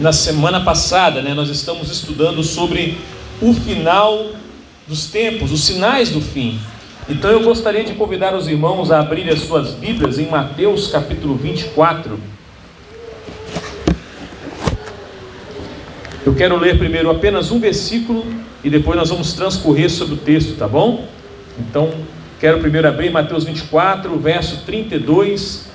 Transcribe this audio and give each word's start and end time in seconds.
Na 0.00 0.12
semana 0.12 0.60
passada, 0.60 1.22
né, 1.22 1.34
nós 1.34 1.48
estamos 1.48 1.88
estudando 1.88 2.42
sobre 2.42 2.98
o 3.40 3.54
final 3.54 4.32
dos 4.88 5.06
tempos, 5.06 5.52
os 5.52 5.62
sinais 5.62 6.10
do 6.10 6.20
fim. 6.20 6.58
Então 7.08 7.30
eu 7.30 7.44
gostaria 7.44 7.84
de 7.84 7.94
convidar 7.94 8.34
os 8.34 8.48
irmãos 8.48 8.90
a 8.90 8.98
abrirem 8.98 9.32
as 9.32 9.42
suas 9.42 9.70
Bíblias 9.74 10.18
em 10.18 10.28
Mateus 10.28 10.88
capítulo 10.88 11.36
24. 11.36 12.18
Eu 16.26 16.34
quero 16.34 16.56
ler 16.56 16.76
primeiro 16.76 17.08
apenas 17.08 17.52
um 17.52 17.60
versículo 17.60 18.26
e 18.64 18.68
depois 18.68 18.98
nós 18.98 19.10
vamos 19.10 19.32
transcorrer 19.34 19.88
sobre 19.88 20.14
o 20.14 20.18
texto, 20.18 20.56
tá 20.56 20.66
bom? 20.66 21.06
Então, 21.56 21.94
quero 22.40 22.58
primeiro 22.58 22.88
abrir 22.88 23.10
Mateus 23.10 23.44
24, 23.44 24.18
verso 24.18 24.64
32 24.66 25.68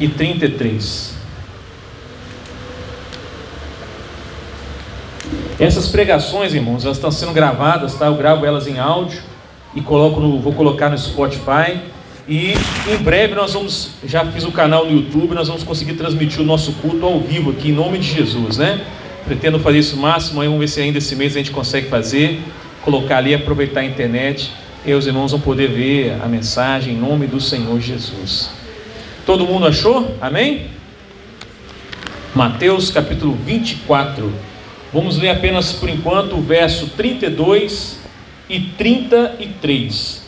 e 0.00 0.08
33. 0.08 1.15
Essas 5.58 5.88
pregações, 5.88 6.52
irmãos, 6.52 6.84
elas 6.84 6.98
estão 6.98 7.10
sendo 7.10 7.32
gravadas, 7.32 7.94
tá? 7.94 8.06
Eu 8.06 8.14
gravo 8.14 8.44
elas 8.44 8.66
em 8.66 8.78
áudio 8.78 9.22
e 9.74 9.80
coloco 9.80 10.20
no, 10.20 10.38
vou 10.38 10.52
colocar 10.52 10.90
no 10.90 10.98
Spotify. 10.98 11.80
E 12.28 12.52
em 12.92 12.96
breve 12.98 13.34
nós 13.34 13.54
vamos, 13.54 13.92
já 14.04 14.26
fiz 14.26 14.44
o 14.44 14.52
canal 14.52 14.84
no 14.84 14.92
YouTube, 14.92 15.34
nós 15.34 15.48
vamos 15.48 15.62
conseguir 15.62 15.94
transmitir 15.94 16.40
o 16.40 16.44
nosso 16.44 16.72
culto 16.72 17.06
ao 17.06 17.20
vivo 17.20 17.52
aqui, 17.52 17.70
em 17.70 17.72
nome 17.72 17.98
de 17.98 18.12
Jesus, 18.12 18.58
né? 18.58 18.82
Pretendo 19.24 19.58
fazer 19.58 19.78
isso 19.78 19.96
máximo, 19.96 20.42
aí 20.42 20.46
vamos 20.46 20.60
ver 20.60 20.68
se 20.68 20.80
ainda 20.80 20.98
esse 20.98 21.16
mês 21.16 21.34
a 21.34 21.38
gente 21.38 21.50
consegue 21.50 21.88
fazer, 21.88 22.38
colocar 22.82 23.18
ali, 23.18 23.34
aproveitar 23.34 23.80
a 23.80 23.84
internet, 23.84 24.52
e 24.84 24.92
os 24.92 25.06
irmãos 25.06 25.30
vão 25.30 25.40
poder 25.40 25.68
ver 25.68 26.18
a 26.22 26.26
mensagem 26.26 26.94
em 26.94 26.98
nome 26.98 27.26
do 27.26 27.40
Senhor 27.40 27.80
Jesus. 27.80 28.50
Todo 29.24 29.46
mundo 29.46 29.66
achou? 29.66 30.16
Amém? 30.20 30.66
Mateus 32.34 32.90
capítulo 32.90 33.38
24. 33.46 34.55
Vamos 34.92 35.18
ler 35.18 35.30
apenas 35.30 35.72
por 35.72 35.88
enquanto 35.88 36.36
o 36.36 36.40
verso 36.40 36.88
32 36.96 37.98
e 38.48 38.60
33. 38.60 40.22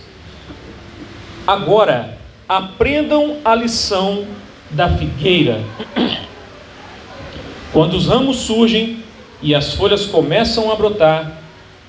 Agora, 1.46 2.18
aprendam 2.48 3.36
a 3.44 3.54
lição 3.54 4.26
da 4.70 4.88
figueira. 4.96 5.62
Quando 7.72 7.94
os 7.94 8.06
ramos 8.06 8.38
surgem 8.38 9.02
e 9.40 9.54
as 9.54 9.74
folhas 9.74 10.06
começam 10.06 10.72
a 10.72 10.74
brotar, 10.74 11.40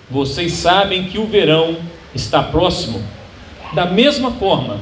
vocês 0.09 0.53
sabem 0.53 1.05
que 1.05 1.17
o 1.17 1.25
verão 1.25 1.77
está 2.13 2.43
próximo. 2.43 3.03
Da 3.73 3.87
mesma 3.87 4.31
forma, 4.31 4.79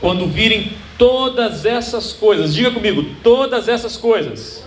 quando 0.00 0.26
virem 0.26 0.72
todas 0.96 1.66
essas 1.66 2.14
coisas, 2.14 2.54
diga 2.54 2.70
comigo, 2.70 3.04
todas 3.22 3.68
essas 3.68 3.96
coisas 3.96 4.65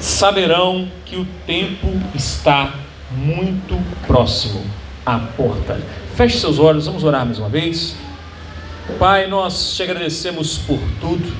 saberão 0.00 0.88
que 1.04 1.16
o 1.16 1.26
tempo 1.46 1.88
está 2.14 2.74
muito 3.10 3.78
próximo 4.06 4.62
à 5.04 5.18
porta. 5.18 5.80
Feche 6.14 6.38
seus 6.38 6.58
olhos, 6.58 6.86
vamos 6.86 7.04
orar 7.04 7.24
mais 7.24 7.38
uma 7.38 7.48
vez. 7.48 7.96
Pai, 8.98 9.26
nós 9.26 9.74
te 9.74 9.82
agradecemos 9.82 10.58
por 10.58 10.78
tudo. 11.00 11.32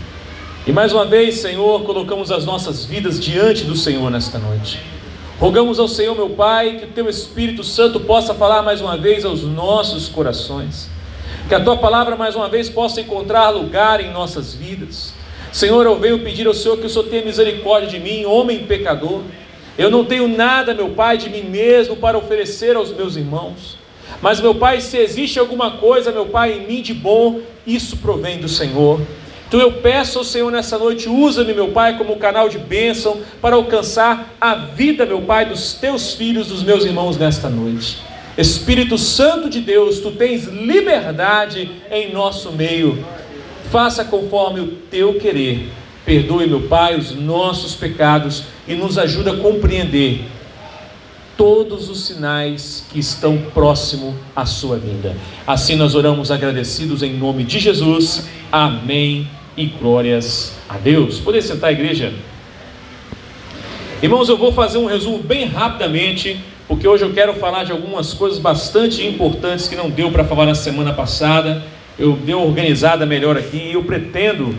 E 0.66 0.72
mais 0.72 0.92
uma 0.92 1.04
vez, 1.04 1.36
Senhor, 1.36 1.84
colocamos 1.84 2.32
as 2.32 2.44
nossas 2.44 2.84
vidas 2.84 3.20
diante 3.20 3.64
do 3.64 3.76
Senhor 3.76 4.10
nesta 4.10 4.38
noite. 4.38 4.80
Rogamos 5.38 5.78
ao 5.78 5.86
Senhor, 5.86 6.14
meu 6.16 6.30
Pai, 6.30 6.76
que 6.78 6.84
o 6.86 6.88
Teu 6.88 7.08
Espírito 7.08 7.62
Santo 7.62 8.00
possa 8.00 8.34
falar 8.34 8.62
mais 8.62 8.80
uma 8.80 8.96
vez 8.96 9.24
aos 9.24 9.42
nossos 9.42 10.08
corações. 10.08 10.88
Que 11.48 11.54
a 11.54 11.62
Tua 11.62 11.76
palavra 11.76 12.16
mais 12.16 12.34
uma 12.34 12.48
vez 12.48 12.68
possa 12.68 13.00
encontrar 13.00 13.50
lugar 13.50 14.00
em 14.00 14.10
nossas 14.10 14.54
vidas. 14.54 15.14
Senhor, 15.56 15.86
eu 15.86 15.98
venho 15.98 16.18
pedir 16.18 16.46
ao 16.46 16.52
Senhor 16.52 16.76
que 16.76 16.84
o 16.84 16.90
Senhor 16.90 17.04
tenha 17.04 17.24
misericórdia 17.24 17.88
de 17.88 17.98
mim, 17.98 18.26
homem 18.26 18.64
pecador. 18.64 19.22
Eu 19.78 19.90
não 19.90 20.04
tenho 20.04 20.28
nada, 20.28 20.74
meu 20.74 20.90
Pai, 20.90 21.16
de 21.16 21.30
mim 21.30 21.44
mesmo 21.44 21.96
para 21.96 22.18
oferecer 22.18 22.76
aos 22.76 22.92
meus 22.94 23.16
irmãos. 23.16 23.78
Mas, 24.20 24.38
meu 24.38 24.54
Pai, 24.54 24.82
se 24.82 24.98
existe 24.98 25.38
alguma 25.38 25.78
coisa, 25.78 26.12
meu 26.12 26.26
Pai, 26.26 26.52
em 26.52 26.66
mim 26.66 26.82
de 26.82 26.92
bom, 26.92 27.40
isso 27.66 27.96
provém 27.96 28.38
do 28.38 28.50
Senhor. 28.50 29.00
Então 29.48 29.58
eu 29.58 29.72
peço 29.72 30.18
ao 30.18 30.24
Senhor 30.26 30.52
nessa 30.52 30.76
noite, 30.76 31.08
usa-me, 31.08 31.54
meu 31.54 31.68
Pai, 31.68 31.96
como 31.96 32.16
canal 32.16 32.50
de 32.50 32.58
bênção 32.58 33.22
para 33.40 33.56
alcançar 33.56 34.36
a 34.38 34.54
vida, 34.56 35.06
meu 35.06 35.22
Pai, 35.22 35.46
dos 35.46 35.72
teus 35.72 36.12
filhos, 36.12 36.48
dos 36.48 36.62
meus 36.62 36.84
irmãos 36.84 37.16
nesta 37.16 37.48
noite. 37.48 37.96
Espírito 38.36 38.98
Santo 38.98 39.48
de 39.48 39.60
Deus, 39.60 40.00
tu 40.00 40.10
tens 40.10 40.44
liberdade 40.44 41.70
em 41.90 42.12
nosso 42.12 42.52
meio 42.52 43.02
faça 43.70 44.04
conforme 44.04 44.60
o 44.60 44.66
teu 44.90 45.14
querer. 45.14 45.70
Perdoe, 46.04 46.46
meu 46.46 46.62
Pai, 46.62 46.96
os 46.96 47.14
nossos 47.14 47.74
pecados 47.74 48.44
e 48.66 48.74
nos 48.74 48.96
ajuda 48.96 49.32
a 49.32 49.36
compreender 49.36 50.24
todos 51.36 51.90
os 51.90 52.06
sinais 52.06 52.86
que 52.90 52.98
estão 52.98 53.36
próximo 53.52 54.16
à 54.34 54.46
sua 54.46 54.78
vinda. 54.78 55.16
Assim 55.46 55.76
nós 55.76 55.94
oramos 55.94 56.30
agradecidos 56.30 57.02
em 57.02 57.12
nome 57.12 57.44
de 57.44 57.58
Jesus. 57.58 58.28
Amém 58.50 59.28
e 59.56 59.66
glórias 59.66 60.54
a 60.68 60.78
Deus. 60.78 61.18
Poder 61.18 61.42
sentar, 61.42 61.72
igreja? 61.72 62.14
Irmãos, 64.00 64.28
eu 64.28 64.36
vou 64.36 64.52
fazer 64.52 64.78
um 64.78 64.86
resumo 64.86 65.18
bem 65.18 65.46
rapidamente, 65.46 66.38
porque 66.68 66.86
hoje 66.86 67.04
eu 67.04 67.12
quero 67.12 67.34
falar 67.34 67.64
de 67.64 67.72
algumas 67.72 68.14
coisas 68.14 68.38
bastante 68.38 69.04
importantes 69.04 69.66
que 69.66 69.74
não 69.74 69.90
deu 69.90 70.12
para 70.12 70.24
falar 70.24 70.46
na 70.46 70.54
semana 70.54 70.92
passada 70.92 71.62
eu 71.98 72.12
dei 72.12 72.34
uma 72.34 72.44
organizada 72.44 73.06
melhor 73.06 73.36
aqui 73.36 73.56
e 73.56 73.72
eu 73.72 73.84
pretendo, 73.84 74.54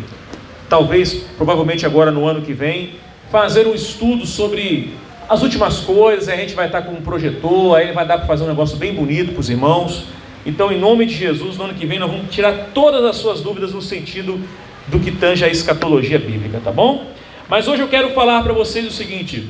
talvez, 0.67 1.13
provavelmente 1.37 1.85
agora 1.85 2.11
no 2.11 2.25
ano 2.25 2.41
que 2.41 2.53
vem, 2.53 2.95
fazer 3.31 3.67
um 3.67 3.75
estudo 3.75 4.25
sobre 4.25 4.93
as 5.29 5.43
últimas 5.43 5.79
coisas. 5.79 6.29
A 6.29 6.35
gente 6.35 6.55
vai 6.55 6.65
estar 6.65 6.81
com 6.81 6.93
um 6.93 7.01
projetor, 7.01 7.77
aí 7.77 7.91
vai 7.91 8.07
dar 8.07 8.17
para 8.17 8.27
fazer 8.27 8.43
um 8.43 8.47
negócio 8.47 8.77
bem 8.77 8.93
bonito 8.93 9.33
para 9.33 9.41
os 9.41 9.49
irmãos. 9.49 10.05
Então, 10.45 10.71
em 10.71 10.79
nome 10.79 11.05
de 11.05 11.13
Jesus, 11.13 11.57
no 11.57 11.65
ano 11.65 11.73
que 11.73 11.85
vem, 11.85 11.99
nós 11.99 12.09
vamos 12.09 12.33
tirar 12.33 12.69
todas 12.73 13.03
as 13.03 13.17
suas 13.17 13.41
dúvidas 13.41 13.73
no 13.73 13.81
sentido 13.81 14.39
do 14.87 14.99
que 14.99 15.11
tange 15.11 15.43
a 15.43 15.49
escatologia 15.49 16.17
bíblica, 16.17 16.59
tá 16.63 16.71
bom? 16.71 17.05
Mas 17.49 17.67
hoje 17.67 17.81
eu 17.81 17.87
quero 17.87 18.11
falar 18.11 18.41
para 18.41 18.53
vocês 18.53 18.85
o 18.87 18.91
seguinte: 18.91 19.47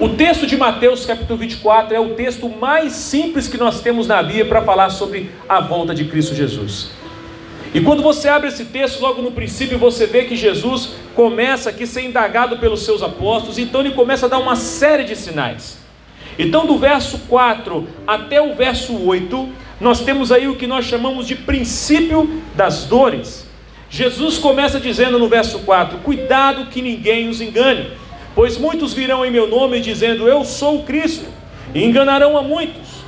o 0.00 0.08
texto 0.08 0.46
de 0.46 0.56
Mateus, 0.56 1.04
capítulo 1.04 1.38
24, 1.38 1.94
é 1.94 2.00
o 2.00 2.14
texto 2.14 2.48
mais 2.48 2.94
simples 2.94 3.46
que 3.46 3.58
nós 3.58 3.82
temos 3.82 4.06
na 4.06 4.22
Bíblia 4.22 4.46
para 4.46 4.62
falar 4.62 4.90
sobre 4.90 5.30
a 5.48 5.60
volta 5.60 5.94
de 5.94 6.06
Cristo 6.06 6.34
Jesus. 6.34 6.99
E 7.72 7.80
quando 7.80 8.02
você 8.02 8.28
abre 8.28 8.48
esse 8.48 8.64
texto, 8.64 9.00
logo 9.00 9.22
no 9.22 9.30
princípio, 9.30 9.78
você 9.78 10.06
vê 10.06 10.24
que 10.24 10.34
Jesus 10.34 10.90
começa 11.14 11.70
aqui 11.70 11.84
a 11.84 11.86
ser 11.86 12.02
indagado 12.02 12.58
pelos 12.58 12.84
seus 12.84 13.02
apóstolos, 13.02 13.58
então 13.58 13.80
ele 13.80 13.92
começa 13.92 14.26
a 14.26 14.28
dar 14.28 14.38
uma 14.38 14.56
série 14.56 15.04
de 15.04 15.14
sinais. 15.14 15.78
Então, 16.36 16.66
do 16.66 16.78
verso 16.78 17.18
4 17.28 17.86
até 18.06 18.40
o 18.40 18.54
verso 18.54 18.96
8, 18.96 19.48
nós 19.80 20.00
temos 20.00 20.32
aí 20.32 20.48
o 20.48 20.56
que 20.56 20.66
nós 20.66 20.84
chamamos 20.84 21.26
de 21.26 21.36
princípio 21.36 22.42
das 22.56 22.84
dores. 22.84 23.46
Jesus 23.88 24.36
começa 24.38 24.80
dizendo 24.80 25.18
no 25.18 25.28
verso 25.28 25.60
4: 25.60 25.98
Cuidado 25.98 26.66
que 26.66 26.82
ninguém 26.82 27.28
os 27.28 27.40
engane, 27.40 27.90
pois 28.34 28.58
muitos 28.58 28.92
virão 28.92 29.24
em 29.24 29.30
meu 29.30 29.48
nome 29.48 29.80
dizendo 29.80 30.26
Eu 30.26 30.44
sou 30.44 30.80
o 30.80 30.82
Cristo, 30.82 31.26
e 31.72 31.84
enganarão 31.84 32.36
a 32.36 32.42
muitos. 32.42 33.00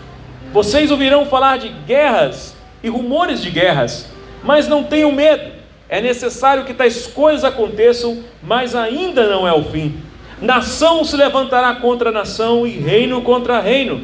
Vocês 0.52 0.90
ouvirão 0.90 1.26
falar 1.26 1.58
de 1.58 1.68
guerras 1.68 2.54
e 2.82 2.88
rumores 2.88 3.40
de 3.42 3.50
guerras 3.50 4.11
mas 4.42 4.68
não 4.68 4.84
tenham 4.84 5.12
medo, 5.12 5.52
é 5.88 6.00
necessário 6.00 6.64
que 6.64 6.72
tais 6.72 7.06
coisas 7.06 7.44
aconteçam, 7.44 8.24
mas 8.42 8.74
ainda 8.74 9.26
não 9.28 9.46
é 9.46 9.52
o 9.52 9.62
fim. 9.64 9.94
Nação 10.40 11.04
se 11.04 11.16
levantará 11.16 11.74
contra 11.76 12.10
nação 12.10 12.66
e 12.66 12.70
reino 12.70 13.20
contra 13.22 13.60
reino. 13.60 14.00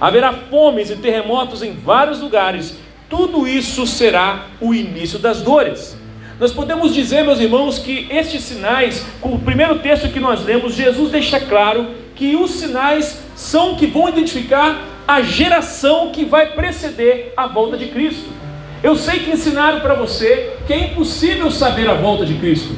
Haverá 0.00 0.32
fomes 0.32 0.90
e 0.90 0.96
terremotos 0.96 1.62
em 1.62 1.72
vários 1.72 2.20
lugares. 2.20 2.76
Tudo 3.08 3.48
isso 3.48 3.86
será 3.86 4.46
o 4.60 4.72
início 4.72 5.18
das 5.18 5.42
dores. 5.42 5.96
Nós 6.38 6.52
podemos 6.52 6.94
dizer, 6.94 7.24
meus 7.24 7.40
irmãos, 7.40 7.78
que 7.78 8.06
estes 8.10 8.44
sinais, 8.44 9.04
com 9.20 9.30
o 9.34 9.38
primeiro 9.38 9.78
texto 9.80 10.08
que 10.08 10.20
nós 10.20 10.44
lemos, 10.44 10.74
Jesus 10.74 11.10
deixa 11.10 11.40
claro 11.40 11.88
que 12.14 12.36
os 12.36 12.52
sinais 12.52 13.20
são 13.34 13.74
que 13.74 13.86
vão 13.86 14.08
identificar 14.08 14.78
a 15.08 15.22
geração 15.22 16.10
que 16.12 16.24
vai 16.24 16.52
preceder 16.52 17.32
a 17.36 17.46
volta 17.46 17.76
de 17.76 17.86
Cristo. 17.86 18.39
Eu 18.82 18.96
sei 18.96 19.20
que 19.20 19.30
ensinaram 19.30 19.80
para 19.80 19.94
você 19.94 20.54
que 20.66 20.72
é 20.72 20.78
impossível 20.86 21.50
saber 21.50 21.88
a 21.88 21.94
volta 21.94 22.24
de 22.24 22.34
Cristo. 22.34 22.74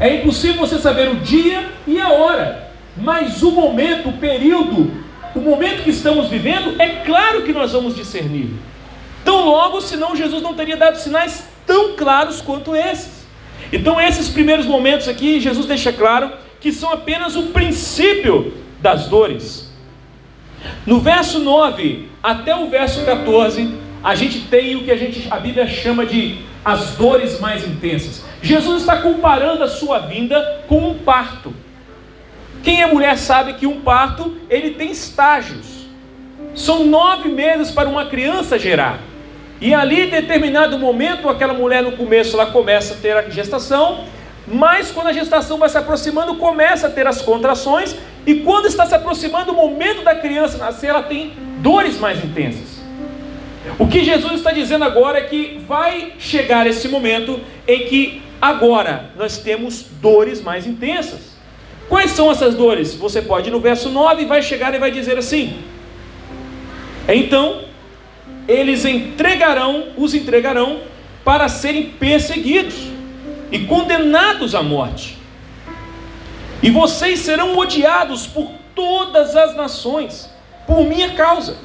É 0.00 0.16
impossível 0.16 0.56
você 0.56 0.78
saber 0.78 1.08
o 1.10 1.16
dia 1.16 1.68
e 1.86 2.00
a 2.00 2.08
hora. 2.08 2.70
Mas 2.96 3.42
o 3.42 3.50
momento, 3.50 4.08
o 4.08 4.14
período, 4.14 4.90
o 5.34 5.40
momento 5.40 5.82
que 5.82 5.90
estamos 5.90 6.28
vivendo, 6.28 6.80
é 6.80 7.02
claro 7.04 7.42
que 7.42 7.52
nós 7.52 7.72
vamos 7.72 7.94
discernir. 7.94 8.50
Tão 9.24 9.44
logo, 9.44 9.80
senão 9.80 10.16
Jesus 10.16 10.42
não 10.42 10.54
teria 10.54 10.76
dado 10.76 10.96
sinais 10.96 11.46
tão 11.66 11.94
claros 11.94 12.40
quanto 12.40 12.74
esses. 12.74 13.26
Então, 13.72 14.00
esses 14.00 14.28
primeiros 14.28 14.66
momentos 14.66 15.08
aqui, 15.08 15.40
Jesus 15.40 15.66
deixa 15.66 15.92
claro 15.92 16.30
que 16.60 16.72
são 16.72 16.92
apenas 16.92 17.36
o 17.36 17.44
princípio 17.44 18.54
das 18.80 19.08
dores. 19.08 19.70
No 20.86 21.00
verso 21.00 21.38
9 21.38 22.08
até 22.22 22.54
o 22.54 22.68
verso 22.68 23.04
14, 23.04 23.74
a 24.04 24.14
gente 24.14 24.40
tem 24.42 24.76
o 24.76 24.84
que 24.84 24.90
a, 24.90 24.96
gente, 24.96 25.26
a 25.30 25.38
Bíblia 25.38 25.66
chama 25.66 26.04
de 26.04 26.36
as 26.62 26.90
dores 26.90 27.40
mais 27.40 27.66
intensas. 27.66 28.22
Jesus 28.42 28.82
está 28.82 28.98
comparando 28.98 29.64
a 29.64 29.68
sua 29.68 29.98
vinda 29.98 30.62
com 30.68 30.90
um 30.90 30.98
parto. 30.98 31.54
Quem 32.62 32.82
é 32.82 32.86
mulher 32.86 33.16
sabe 33.16 33.54
que 33.54 33.66
um 33.66 33.80
parto 33.80 34.36
ele 34.50 34.72
tem 34.72 34.90
estágios. 34.90 35.86
São 36.54 36.84
nove 36.84 37.30
meses 37.30 37.70
para 37.70 37.88
uma 37.88 38.04
criança 38.04 38.58
gerar. 38.58 39.00
E 39.58 39.72
ali, 39.72 40.02
em 40.02 40.10
determinado 40.10 40.78
momento, 40.78 41.26
aquela 41.30 41.54
mulher 41.54 41.82
no 41.82 41.92
começo 41.92 42.38
ela 42.38 42.50
começa 42.50 42.92
a 42.92 42.96
ter 42.98 43.16
a 43.16 43.30
gestação, 43.30 44.04
mas 44.46 44.90
quando 44.90 45.06
a 45.06 45.12
gestação 45.14 45.56
vai 45.56 45.70
se 45.70 45.78
aproximando, 45.78 46.34
começa 46.34 46.88
a 46.88 46.90
ter 46.90 47.06
as 47.06 47.22
contrações, 47.22 47.96
e 48.26 48.34
quando 48.36 48.66
está 48.66 48.84
se 48.84 48.94
aproximando 48.94 49.52
o 49.52 49.56
momento 49.56 50.02
da 50.02 50.14
criança 50.14 50.58
nascer, 50.58 50.88
ela 50.88 51.02
tem 51.02 51.32
dores 51.60 51.98
mais 51.98 52.22
intensas. 52.22 52.73
O 53.78 53.86
que 53.86 54.04
Jesus 54.04 54.34
está 54.34 54.52
dizendo 54.52 54.84
agora 54.84 55.18
é 55.18 55.22
que 55.22 55.62
vai 55.66 56.14
chegar 56.18 56.66
esse 56.66 56.88
momento 56.88 57.40
em 57.66 57.86
que 57.86 58.22
agora 58.40 59.10
nós 59.16 59.38
temos 59.38 59.86
dores 60.00 60.42
mais 60.42 60.66
intensas. 60.66 61.34
Quais 61.88 62.10
são 62.10 62.30
essas 62.30 62.54
dores? 62.54 62.94
Você 62.94 63.22
pode 63.22 63.48
ir 63.48 63.52
no 63.52 63.60
verso 63.60 63.88
9 63.88 64.26
vai 64.26 64.42
chegar 64.42 64.74
e 64.74 64.78
vai 64.78 64.90
dizer 64.90 65.18
assim: 65.18 65.58
Então 67.08 67.62
eles 68.46 68.84
entregarão, 68.84 69.88
os 69.96 70.14
entregarão 70.14 70.80
para 71.24 71.48
serem 71.48 71.84
perseguidos 71.86 72.74
e 73.50 73.60
condenados 73.60 74.54
à 74.54 74.62
morte. 74.62 75.18
E 76.62 76.70
vocês 76.70 77.20
serão 77.20 77.56
odiados 77.56 78.26
por 78.26 78.50
todas 78.74 79.36
as 79.36 79.54
nações, 79.56 80.30
por 80.66 80.84
minha 80.84 81.10
causa. 81.10 81.56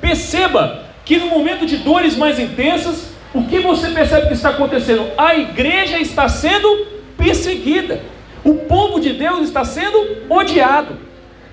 Perceba 0.00 0.84
que 1.04 1.18
no 1.18 1.26
momento 1.26 1.66
de 1.66 1.78
dores 1.78 2.16
mais 2.16 2.38
intensas, 2.38 3.12
o 3.34 3.44
que 3.44 3.58
você 3.58 3.88
percebe 3.90 4.28
que 4.28 4.34
está 4.34 4.50
acontecendo? 4.50 5.10
A 5.18 5.34
igreja 5.34 5.98
está 5.98 6.28
sendo 6.28 6.86
perseguida. 7.16 8.00
O 8.44 8.54
povo 8.54 9.00
de 9.00 9.12
Deus 9.12 9.40
está 9.40 9.64
sendo 9.64 10.24
odiado. 10.28 10.98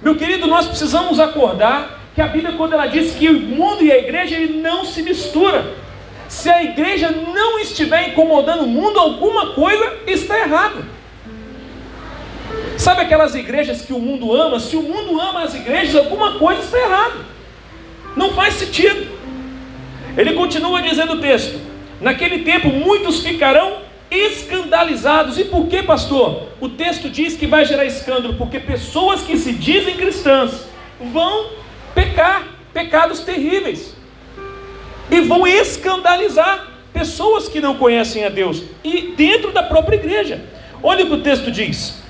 Meu 0.01 0.15
querido, 0.15 0.47
nós 0.47 0.67
precisamos 0.67 1.19
acordar 1.19 1.99
que 2.13 2.21
a 2.21 2.27
Bíblia, 2.27 2.55
quando 2.57 2.73
ela 2.73 2.87
diz 2.87 3.13
que 3.13 3.29
o 3.29 3.39
mundo 3.39 3.83
e 3.83 3.91
a 3.91 3.97
igreja 3.97 4.35
ele 4.35 4.61
não 4.61 4.85
se 4.85 5.01
mistura. 5.01 5.73
Se 6.27 6.49
a 6.49 6.63
igreja 6.63 7.11
não 7.11 7.59
estiver 7.59 8.09
incomodando 8.09 8.63
o 8.63 8.67
mundo, 8.67 8.99
alguma 8.99 9.53
coisa 9.53 9.97
está 10.07 10.39
errada. 10.39 10.81
Sabe 12.77 13.01
aquelas 13.01 13.35
igrejas 13.35 13.81
que 13.81 13.93
o 13.93 13.99
mundo 13.99 14.33
ama? 14.33 14.59
Se 14.59 14.75
o 14.75 14.81
mundo 14.81 15.19
ama 15.19 15.43
as 15.43 15.53
igrejas, 15.53 15.95
alguma 15.95 16.39
coisa 16.39 16.61
está 16.61 16.79
errada. 16.79 17.15
Não 18.15 18.33
faz 18.33 18.55
sentido. 18.55 19.20
Ele 20.17 20.33
continua 20.33 20.81
dizendo 20.81 21.13
o 21.13 21.19
texto: 21.19 21.59
Naquele 22.01 22.39
tempo 22.39 22.69
muitos 22.69 23.23
ficarão 23.23 23.77
escandalizados. 24.09 25.37
E 25.37 25.45
por 25.45 25.67
que, 25.67 25.83
pastor? 25.83 26.47
O 26.59 26.67
texto 26.67 27.09
diz 27.09 27.35
que 27.35 27.47
vai 27.47 27.63
gerar 27.63 27.85
escândalo, 27.85 28.33
porque 28.33 28.59
pessoas 28.59 29.21
que 29.21 29.37
se 29.37 29.53
dizem 29.53 29.95
cristãs 29.95 30.65
vão 31.13 31.51
pecar, 31.95 32.47
pecados 32.73 33.19
terríveis, 33.21 33.95
e 35.09 35.21
vão 35.21 35.47
escandalizar 35.47 36.67
pessoas 36.91 37.47
que 37.47 37.61
não 37.61 37.75
conhecem 37.77 38.25
a 38.25 38.29
Deus, 38.29 38.63
e 38.83 39.13
dentro 39.15 39.51
da 39.51 39.63
própria 39.63 39.95
igreja. 39.95 40.41
Olha 40.83 41.05
o 41.05 41.07
que 41.07 41.13
o 41.13 41.21
texto 41.21 41.51
diz: 41.51 42.01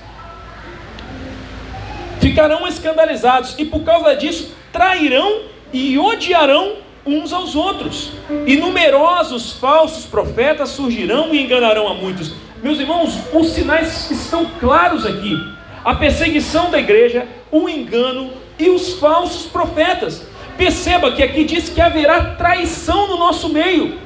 ficarão 2.20 2.66
escandalizados, 2.66 3.54
e 3.58 3.64
por 3.64 3.84
causa 3.84 4.16
disso 4.16 4.54
trairão 4.72 5.42
e 5.72 5.98
odiarão 5.98 6.76
uns 7.04 7.32
aos 7.32 7.54
outros, 7.54 8.12
e 8.46 8.56
numerosos 8.56 9.52
falsos 9.52 10.04
profetas 10.04 10.70
surgirão 10.70 11.34
e 11.34 11.42
enganarão 11.42 11.88
a 11.88 11.94
muitos. 11.94 12.34
Meus 12.62 12.78
irmãos, 12.78 13.18
os 13.32 13.48
sinais 13.48 14.10
estão 14.10 14.46
claros 14.60 15.04
aqui. 15.04 15.36
A 15.84 15.96
perseguição 15.96 16.70
da 16.70 16.78
igreja, 16.78 17.26
o 17.50 17.68
engano, 17.68 18.30
e 18.58 18.70
os 18.70 18.94
falsos 18.94 19.46
profetas. 19.46 20.24
Perceba 20.56 21.10
que 21.12 21.22
aqui 21.22 21.44
diz 21.44 21.68
que 21.68 21.80
haverá 21.80 22.36
traição 22.36 23.08
no 23.08 23.18
nosso 23.18 23.48
meio. 23.48 23.98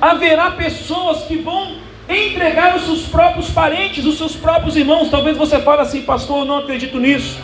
Haverá 0.00 0.52
pessoas 0.52 1.24
que 1.24 1.36
vão 1.36 1.76
entregar 2.08 2.76
os 2.76 2.84
seus 2.84 3.02
próprios 3.02 3.50
parentes, 3.50 4.04
os 4.04 4.16
seus 4.16 4.36
próprios 4.36 4.76
irmãos. 4.76 5.10
Talvez 5.10 5.36
você 5.36 5.58
fale 5.60 5.82
assim, 5.82 6.02
pastor, 6.02 6.40
eu 6.40 6.44
não 6.44 6.58
acredito 6.58 7.00
nisso. 7.00 7.40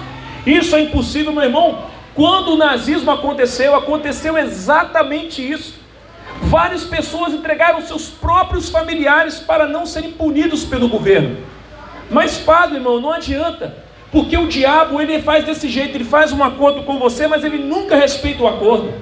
Isso 0.47 0.77
é 0.77 0.81
impossível, 0.81 1.33
meu 1.33 1.43
irmão. 1.43 1.79
Quando 2.19 2.55
o 2.55 2.57
nazismo 2.57 3.13
aconteceu, 3.13 3.77
aconteceu 3.77 4.37
exatamente 4.37 5.41
isso. 5.41 5.75
Várias 6.43 6.83
pessoas 6.83 7.33
entregaram 7.33 7.81
seus 7.81 8.09
próprios 8.09 8.69
familiares 8.69 9.39
para 9.39 9.69
não 9.69 9.87
serem 9.87 10.11
punidos 10.11 10.65
pelo 10.65 10.89
governo. 10.89 11.37
Mas, 12.11 12.37
padre, 12.37 12.79
irmão, 12.79 13.01
não 13.01 13.13
adianta. 13.13 13.73
Porque 14.11 14.37
o 14.37 14.49
diabo 14.49 15.01
ele 15.01 15.23
faz 15.23 15.45
desse 15.45 15.69
jeito, 15.69 15.95
ele 15.95 16.03
faz 16.03 16.33
um 16.33 16.43
acordo 16.43 16.83
com 16.83 16.99
você, 16.99 17.29
mas 17.29 17.45
ele 17.45 17.59
nunca 17.59 17.95
respeita 17.95 18.43
o 18.43 18.49
acordo. 18.49 18.93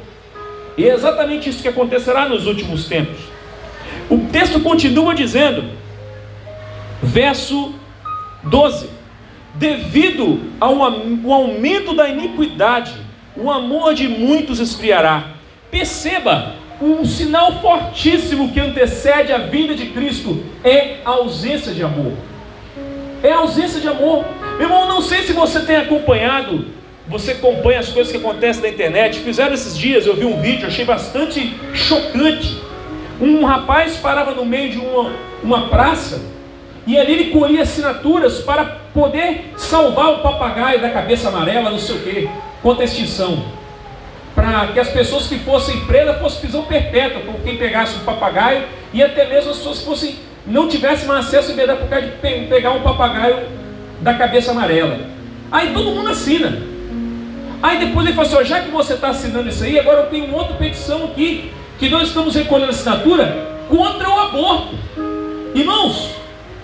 E 0.77 0.87
é 0.87 0.93
exatamente 0.93 1.49
isso 1.49 1.63
que 1.63 1.69
acontecerá 1.69 2.29
nos 2.29 2.47
últimos 2.47 2.85
tempos. 2.85 3.17
O 4.11 4.19
texto 4.31 4.61
continua 4.61 5.15
dizendo, 5.15 5.65
verso 7.03 7.75
12: 8.43 8.91
Devido 9.55 10.53
ao 10.61 10.83
aumento 10.83 11.95
da 11.95 12.11
iniquidade, 12.11 13.06
o 13.37 13.51
amor 13.51 13.95
de 13.95 14.09
muitos 14.09 14.61
esfriará. 14.61 15.33
Perceba, 15.71 16.55
um 16.81 17.05
sinal 17.05 17.61
fortíssimo 17.61 18.53
que 18.53 18.61
antecede 18.61 19.33
a 19.33 19.39
vinda 19.39 19.75
de 19.75 19.87
Cristo 19.87 20.43
é 20.65 20.99
a 21.05 21.11
ausência 21.11 21.73
de 21.73 21.83
amor. 21.83 22.13
É 23.23 23.33
a 23.33 23.39
ausência 23.39 23.81
de 23.81 23.89
amor. 23.89 24.25
Meu 24.59 24.69
irmão, 24.69 24.89
não 24.89 25.01
sei 25.01 25.23
se 25.23 25.33
você 25.33 25.61
tem 25.61 25.77
acompanhado, 25.77 26.67
você 27.09 27.33
acompanha 27.33 27.81
as 27.81 27.89
coisas 27.89 28.13
que 28.13 28.19
acontecem 28.19 28.63
na 28.63 28.69
internet. 28.69 29.21
Fizeram 29.21 29.55
esses 29.55 29.77
dias, 29.77 30.07
eu 30.07 30.17
vi 30.17 30.25
um 30.25 30.41
vídeo, 30.41 30.67
achei 30.67 30.85
bastante 30.85 31.55
chocante. 31.73 32.61
Um 33.21 33.45
rapaz 33.45 33.97
parava 33.97 34.33
no 34.33 34.45
meio 34.45 34.71
de 34.71 34.79
uma, 34.79 35.13
uma 35.43 35.69
praça 35.69 36.21
e 36.87 36.97
ali 36.97 37.13
ele 37.13 37.31
colhia 37.31 37.63
assinaturas 37.63 38.41
para 38.41 38.65
poder 38.95 39.53
salvar 39.57 40.13
o 40.13 40.19
papagaio 40.19 40.81
da 40.81 40.91
cabeça 40.91 41.29
amarela, 41.29 41.71
não 41.71 41.79
sei 41.79 41.97
o 41.97 42.03
quê, 42.03 42.29
contra 42.63 42.83
a 42.83 42.85
extinção. 42.85 43.45
Para 44.35 44.69
que 44.69 44.81
as 44.81 44.89
pessoas 44.89 45.27
que 45.27 45.39
fossem 45.39 45.81
presas 45.87 46.19
fossem 46.19 46.41
prisão 46.41 46.63
perpétua, 46.65 47.23
com 47.23 47.35
quem 47.41 47.57
pegasse 47.57 47.97
o 47.97 48.01
papagaio, 48.01 48.65
e 48.93 49.03
até 49.03 49.27
mesmo 49.27 49.51
as 49.51 49.57
pessoas 49.59 49.83
fossem, 49.83 50.17
não 50.47 50.69
tivessem 50.69 51.09
mais 51.09 51.27
acesso 51.27 51.49
à 51.49 51.51
liberdade 51.51 51.81
por 51.81 51.89
causa 51.89 52.07
de 52.07 52.47
pegar 52.47 52.73
um 52.73 52.83
papagaio 52.83 53.47
da 54.01 54.15
cabeça 54.15 54.51
amarela. 54.51 55.01
Aí 55.51 55.73
todo 55.73 55.91
mundo 55.91 56.11
assina. 56.11 56.59
Aí 57.63 57.79
depois 57.79 58.07
ele 58.07 58.15
fala 58.15 58.29
assim: 58.29 58.45
já 58.45 58.61
que 58.61 58.71
você 58.71 58.95
está 58.95 59.09
assinando 59.09 59.49
isso 59.49 59.65
aí, 59.65 59.79
agora 59.79 60.03
eu 60.03 60.07
tenho 60.07 60.27
uma 60.27 60.39
outra 60.39 60.55
petição 60.57 61.05
aqui, 61.05 61.51
que 61.79 61.89
nós 61.89 62.09
estamos 62.09 62.35
recolhendo 62.35 62.71
assinatura 62.71 63.57
contra 63.69 64.09
o 64.09 64.21
aborto. 64.21 64.75
Irmãos, 65.55 66.11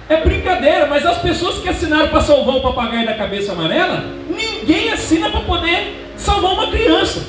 é 0.09 0.17
brincadeira, 0.19 0.87
mas 0.87 1.07
as 1.07 1.19
pessoas 1.19 1.59
que 1.59 1.69
assinaram 1.69 2.09
para 2.09 2.21
salvar 2.21 2.57
o 2.57 2.61
papagaio 2.61 3.07
da 3.07 3.15
cabeça 3.15 3.53
amarela, 3.53 4.05
ninguém 4.29 4.93
assina 4.93 5.31
para 5.31 5.41
poder 5.41 6.11
salvar 6.17 6.53
uma 6.53 6.71
criança. 6.71 7.25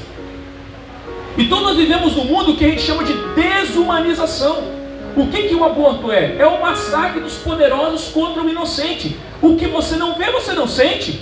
Então 1.37 1.61
nós 1.61 1.77
vivemos 1.77 2.15
num 2.15 2.25
mundo 2.25 2.55
que 2.55 2.65
a 2.65 2.69
gente 2.69 2.81
chama 2.81 3.03
de 3.03 3.13
desumanização. 3.35 4.83
O 5.15 5.27
que, 5.27 5.43
que 5.43 5.55
o 5.55 5.63
aborto 5.63 6.11
é? 6.11 6.37
É 6.37 6.47
o 6.47 6.61
massacre 6.61 7.19
dos 7.19 7.35
poderosos 7.35 8.09
contra 8.09 8.41
o 8.41 8.49
inocente. 8.49 9.15
O 9.41 9.55
que 9.55 9.67
você 9.67 9.95
não 9.95 10.15
vê, 10.15 10.31
você 10.31 10.53
não 10.53 10.67
sente. 10.67 11.21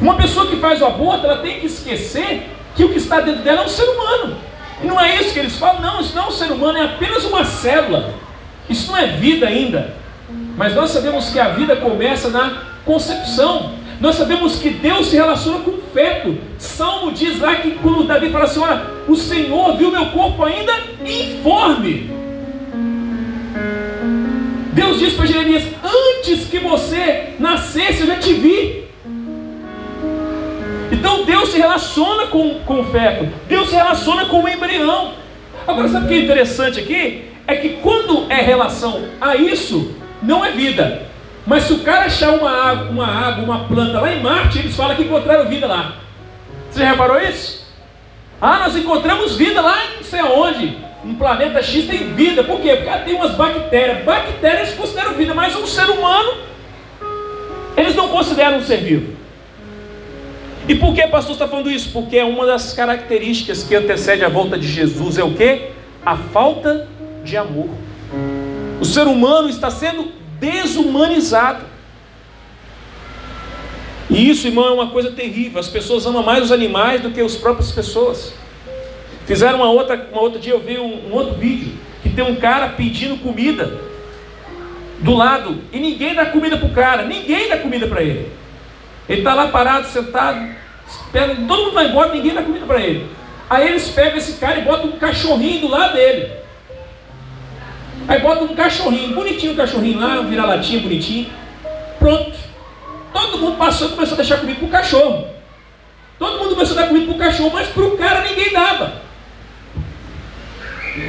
Uma 0.00 0.16
pessoa 0.16 0.46
que 0.46 0.56
faz 0.56 0.80
o 0.80 0.86
aborto, 0.86 1.26
ela 1.26 1.38
tem 1.38 1.60
que 1.60 1.66
esquecer 1.66 2.48
que 2.74 2.84
o 2.84 2.88
que 2.88 2.98
está 2.98 3.20
dentro 3.20 3.42
dela 3.42 3.62
é 3.62 3.64
um 3.64 3.68
ser 3.68 3.84
humano. 3.84 4.36
E 4.82 4.86
não 4.86 4.98
é 4.98 5.16
isso 5.16 5.32
que 5.32 5.38
eles 5.38 5.56
falam, 5.56 5.80
não, 5.80 6.00
isso 6.00 6.14
não 6.16 6.24
é 6.24 6.26
um 6.28 6.32
ser 6.32 6.50
humano, 6.50 6.78
é 6.78 6.84
apenas 6.84 7.24
uma 7.24 7.44
célula. 7.44 8.14
Isso 8.68 8.90
não 8.90 8.96
é 8.96 9.06
vida 9.06 9.46
ainda. 9.46 9.99
Mas 10.56 10.74
nós 10.74 10.90
sabemos 10.90 11.30
que 11.30 11.38
a 11.38 11.48
vida 11.50 11.76
começa 11.76 12.28
na 12.28 12.62
concepção. 12.84 13.72
Nós 14.00 14.16
sabemos 14.16 14.56
que 14.56 14.70
Deus 14.70 15.08
se 15.08 15.16
relaciona 15.16 15.60
com 15.60 15.72
o 15.72 15.82
feto. 15.92 16.38
Salmo 16.58 17.12
diz 17.12 17.38
lá 17.38 17.56
que 17.56 17.72
quando 17.72 18.04
Davi 18.04 18.30
fala 18.30 18.44
assim: 18.44 18.60
olha, 18.60 18.82
o 19.06 19.16
Senhor 19.16 19.76
viu 19.76 19.90
meu 19.90 20.06
corpo 20.06 20.44
ainda 20.44 20.72
informe. 21.04 22.10
Deus 24.72 24.98
disse 24.98 25.16
para 25.16 25.26
Jeremias: 25.26 25.64
Antes 25.84 26.46
que 26.48 26.58
você 26.58 27.34
nascesse, 27.38 28.00
eu 28.00 28.06
já 28.06 28.16
te 28.16 28.32
vi. 28.32 28.84
Então 30.92 31.24
Deus 31.24 31.50
se 31.50 31.58
relaciona 31.58 32.26
com, 32.26 32.60
com 32.60 32.80
o 32.80 32.84
feto, 32.84 33.28
Deus 33.48 33.68
se 33.68 33.74
relaciona 33.74 34.26
com 34.26 34.42
o 34.42 34.48
embrião. 34.48 35.12
Agora, 35.66 35.88
sabe 35.88 36.06
o 36.06 36.08
que 36.08 36.14
é 36.14 36.20
interessante 36.22 36.80
aqui? 36.80 37.24
É 37.46 37.56
que 37.56 37.70
quando 37.82 38.30
é 38.30 38.40
relação 38.40 39.04
a 39.20 39.36
isso, 39.36 39.94
não 40.22 40.44
é 40.44 40.52
vida. 40.52 41.02
Mas 41.46 41.64
se 41.64 41.72
o 41.72 41.80
cara 41.80 42.06
achar 42.06 42.30
uma 42.30 42.50
água, 42.50 42.90
uma 42.90 43.06
água, 43.06 43.44
uma 43.44 43.64
planta 43.64 44.00
lá 44.00 44.12
em 44.12 44.22
Marte, 44.22 44.58
eles 44.58 44.76
falam 44.76 44.94
que 44.96 45.02
encontraram 45.02 45.48
vida 45.48 45.66
lá. 45.66 45.96
Você 46.70 46.84
reparou 46.84 47.20
isso? 47.20 47.66
Ah, 48.40 48.60
nós 48.60 48.76
encontramos 48.76 49.36
vida 49.36 49.60
lá 49.60 49.76
não 49.96 50.02
sei 50.02 50.20
aonde 50.20 50.78
um 51.04 51.14
planeta 51.14 51.62
X 51.62 51.86
tem 51.86 52.12
vida. 52.14 52.44
Por 52.44 52.60
quê? 52.60 52.76
Porque 52.76 52.98
tem 53.04 53.14
umas 53.14 53.32
bactérias. 53.32 54.04
Bactérias 54.04 54.74
consideram 54.74 55.14
vida, 55.14 55.34
mas 55.34 55.56
um 55.56 55.66
ser 55.66 55.88
humano 55.90 56.34
Eles 57.76 57.94
não 57.94 58.08
consideram 58.08 58.58
um 58.58 58.62
ser 58.62 58.78
vivo. 58.78 59.16
E 60.68 60.74
por 60.74 60.94
que 60.94 61.02
o 61.02 61.10
pastor 61.10 61.32
está 61.32 61.48
falando 61.48 61.70
isso? 61.70 61.90
Porque 61.90 62.16
é 62.16 62.24
uma 62.24 62.46
das 62.46 62.72
características 62.72 63.62
que 63.62 63.74
antecede 63.74 64.24
a 64.24 64.28
volta 64.28 64.58
de 64.58 64.68
Jesus 64.68 65.18
é 65.18 65.24
o 65.24 65.32
que? 65.34 65.70
A 66.04 66.16
falta 66.16 66.86
de 67.24 67.36
amor. 67.36 67.70
O 68.80 68.84
ser 68.84 69.06
humano 69.06 69.50
está 69.50 69.70
sendo 69.70 70.10
desumanizado. 70.40 71.66
E 74.08 74.30
isso, 74.30 74.46
irmão, 74.46 74.66
é 74.66 74.72
uma 74.72 74.90
coisa 74.90 75.10
terrível. 75.12 75.60
As 75.60 75.68
pessoas 75.68 76.06
amam 76.06 76.22
mais 76.22 76.44
os 76.44 76.50
animais 76.50 77.02
do 77.02 77.10
que 77.10 77.20
as 77.20 77.36
próprias 77.36 77.70
pessoas. 77.70 78.32
Fizeram 79.26 79.58
uma 79.58 79.70
outra, 79.70 80.08
uma 80.10 80.22
outra 80.22 80.40
dia 80.40 80.54
eu 80.54 80.60
vi 80.60 80.78
um, 80.78 81.08
um 81.08 81.12
outro 81.12 81.34
vídeo 81.34 81.74
que 82.02 82.08
tem 82.08 82.24
um 82.24 82.36
cara 82.36 82.70
pedindo 82.70 83.18
comida 83.18 83.78
do 85.00 85.14
lado 85.14 85.58
e 85.72 85.78
ninguém 85.78 86.14
dá 86.14 86.26
comida 86.26 86.56
para 86.56 86.66
o 86.66 86.72
cara, 86.72 87.04
ninguém 87.04 87.48
dá 87.48 87.58
comida 87.58 87.86
para 87.86 88.02
ele. 88.02 88.32
Ele 89.08 89.20
está 89.20 89.34
lá 89.34 89.48
parado, 89.48 89.86
sentado, 89.86 90.48
espera, 90.88 91.36
todo 91.36 91.64
mundo 91.64 91.72
vai 91.72 91.88
embora, 91.88 92.12
ninguém 92.12 92.34
dá 92.34 92.42
comida 92.42 92.66
para 92.66 92.80
ele. 92.80 93.06
Aí 93.48 93.68
eles 93.68 93.88
pegam 93.90 94.16
esse 94.16 94.38
cara 94.40 94.58
e 94.58 94.62
botam 94.62 94.86
um 94.86 94.98
cachorrinho 94.98 95.60
do 95.60 95.68
lado 95.68 95.94
dele. 95.94 96.39
Aí 98.10 98.18
botam 98.18 98.42
um 98.42 98.56
cachorrinho, 98.56 99.14
bonitinho 99.14 99.52
o 99.52 99.56
cachorrinho 99.56 100.00
lá, 100.00 100.18
um 100.18 100.26
vira-latinha 100.26 100.80
bonitinho. 100.80 101.28
Pronto. 101.96 102.36
Todo 103.12 103.38
mundo 103.38 103.56
passou 103.56 103.86
e 103.86 103.90
começou 103.92 104.14
a 104.14 104.16
deixar 104.16 104.38
comida 104.38 104.58
para 104.58 104.66
o 104.66 104.70
cachorro. 104.70 105.28
Todo 106.18 106.38
mundo 106.40 106.56
começou 106.56 106.76
a 106.76 106.80
dar 106.80 106.88
comida 106.88 107.06
para 107.06 107.14
o 107.14 107.18
cachorro, 107.18 107.50
mas 107.54 107.68
para 107.68 107.84
o 107.84 107.96
cara 107.96 108.22
ninguém 108.22 108.52
dava. 108.52 108.94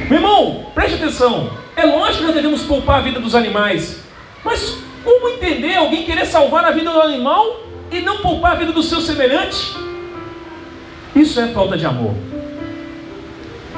Meu 0.08 0.18
irmão, 0.20 0.66
preste 0.76 0.94
atenção. 0.94 1.50
É 1.74 1.84
lógico 1.84 2.18
que 2.18 2.24
nós 2.24 2.34
devemos 2.36 2.62
poupar 2.62 2.98
a 2.98 3.02
vida 3.02 3.18
dos 3.18 3.34
animais. 3.34 4.00
Mas 4.44 4.78
como 5.02 5.28
entender 5.30 5.74
alguém 5.74 6.04
querer 6.04 6.24
salvar 6.24 6.64
a 6.64 6.70
vida 6.70 6.92
do 6.92 7.00
animal 7.00 7.64
e 7.90 7.98
não 7.98 8.18
poupar 8.18 8.52
a 8.52 8.54
vida 8.54 8.70
do 8.70 8.82
seu 8.82 9.00
semelhante? 9.00 9.74
Isso 11.16 11.40
é 11.40 11.48
falta 11.48 11.76
de 11.76 11.84
amor. 11.84 12.14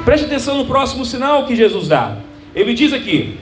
Preste 0.05 0.27
atenção 0.27 0.59
no 0.59 0.67
próximo 0.67 1.07
sinal 1.07 1.47
que 1.47 1.57
Jesus 1.57 1.89
dá. 1.89 2.19
Ele 2.55 2.75
diz 2.75 2.93
aqui: 2.93 3.39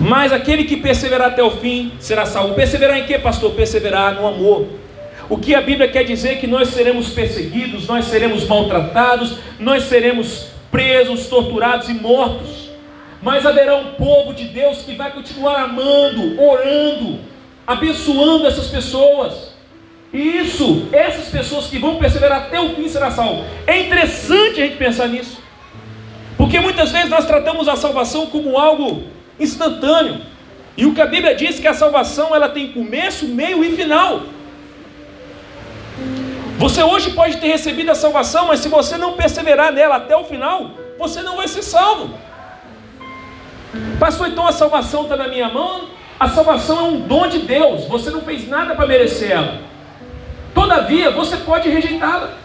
Mas 0.00 0.32
aquele 0.32 0.64
que 0.64 0.76
perseverar 0.76 1.28
até 1.28 1.42
o 1.42 1.50
fim 1.50 1.92
será 1.98 2.26
salvo. 2.26 2.54
Perseverar 2.54 2.98
em 2.98 3.04
quê, 3.04 3.18
pastor? 3.18 3.52
Perseverar 3.52 4.14
no 4.14 4.26
amor. 4.26 4.66
O 5.28 5.38
que 5.38 5.54
a 5.54 5.60
Bíblia 5.60 5.88
quer 5.88 6.04
dizer 6.04 6.30
é 6.30 6.34
que 6.36 6.46
nós 6.46 6.68
seremos 6.68 7.10
perseguidos, 7.10 7.86
nós 7.86 8.06
seremos 8.06 8.46
maltratados, 8.46 9.38
nós 9.58 9.84
seremos 9.84 10.48
presos, 10.70 11.26
torturados 11.26 11.88
e 11.88 11.94
mortos. 11.94 12.70
Mas 13.22 13.46
haverá 13.46 13.76
um 13.76 13.92
povo 13.92 14.34
de 14.34 14.44
Deus 14.44 14.78
que 14.78 14.94
vai 14.94 15.12
continuar 15.12 15.62
amando, 15.62 16.42
orando, 16.42 17.20
abençoando 17.66 18.46
essas 18.46 18.66
pessoas. 18.66 19.52
E 20.12 20.18
isso, 20.38 20.88
essas 20.92 21.28
pessoas 21.28 21.66
que 21.68 21.78
vão 21.78 21.96
perseverar 21.96 22.42
até 22.42 22.60
o 22.60 22.74
fim 22.74 22.88
será 22.88 23.10
salvo. 23.10 23.44
É 23.66 23.80
interessante 23.80 24.60
a 24.60 24.66
gente 24.66 24.76
pensar 24.76 25.08
nisso. 25.08 25.41
Porque 26.36 26.58
muitas 26.60 26.90
vezes 26.90 27.08
nós 27.08 27.24
tratamos 27.24 27.68
a 27.68 27.76
salvação 27.76 28.26
como 28.26 28.58
algo 28.58 29.04
instantâneo. 29.38 30.20
E 30.76 30.86
o 30.86 30.94
que 30.94 31.00
a 31.00 31.06
Bíblia 31.06 31.34
diz 31.34 31.58
que 31.58 31.68
a 31.68 31.74
salvação 31.74 32.34
ela 32.34 32.48
tem 32.48 32.72
começo, 32.72 33.26
meio 33.26 33.64
e 33.64 33.76
final. 33.76 34.22
Você 36.58 36.82
hoje 36.82 37.10
pode 37.10 37.38
ter 37.38 37.48
recebido 37.48 37.90
a 37.90 37.94
salvação, 37.94 38.46
mas 38.46 38.60
se 38.60 38.68
você 38.68 38.96
não 38.96 39.14
perseverar 39.14 39.72
nela 39.72 39.96
até 39.96 40.16
o 40.16 40.24
final, 40.24 40.70
você 40.98 41.20
não 41.22 41.36
vai 41.36 41.48
ser 41.48 41.62
salvo. 41.62 42.14
Pastor, 43.98 44.28
então 44.28 44.46
a 44.46 44.52
salvação 44.52 45.02
está 45.02 45.16
na 45.16 45.28
minha 45.28 45.48
mão? 45.48 45.88
A 46.18 46.28
salvação 46.28 46.78
é 46.78 46.82
um 46.82 47.00
dom 47.00 47.26
de 47.26 47.40
Deus, 47.40 47.86
você 47.86 48.10
não 48.10 48.20
fez 48.20 48.48
nada 48.48 48.74
para 48.74 48.86
merecer 48.86 49.32
ela. 49.32 49.58
Todavia, 50.54 51.10
você 51.10 51.36
pode 51.38 51.68
rejeitá-la. 51.68 52.41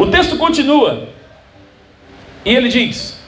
O 0.00 0.06
texto 0.06 0.38
continua, 0.38 1.08
e 2.42 2.56
ele 2.56 2.70
diz: 2.70 3.20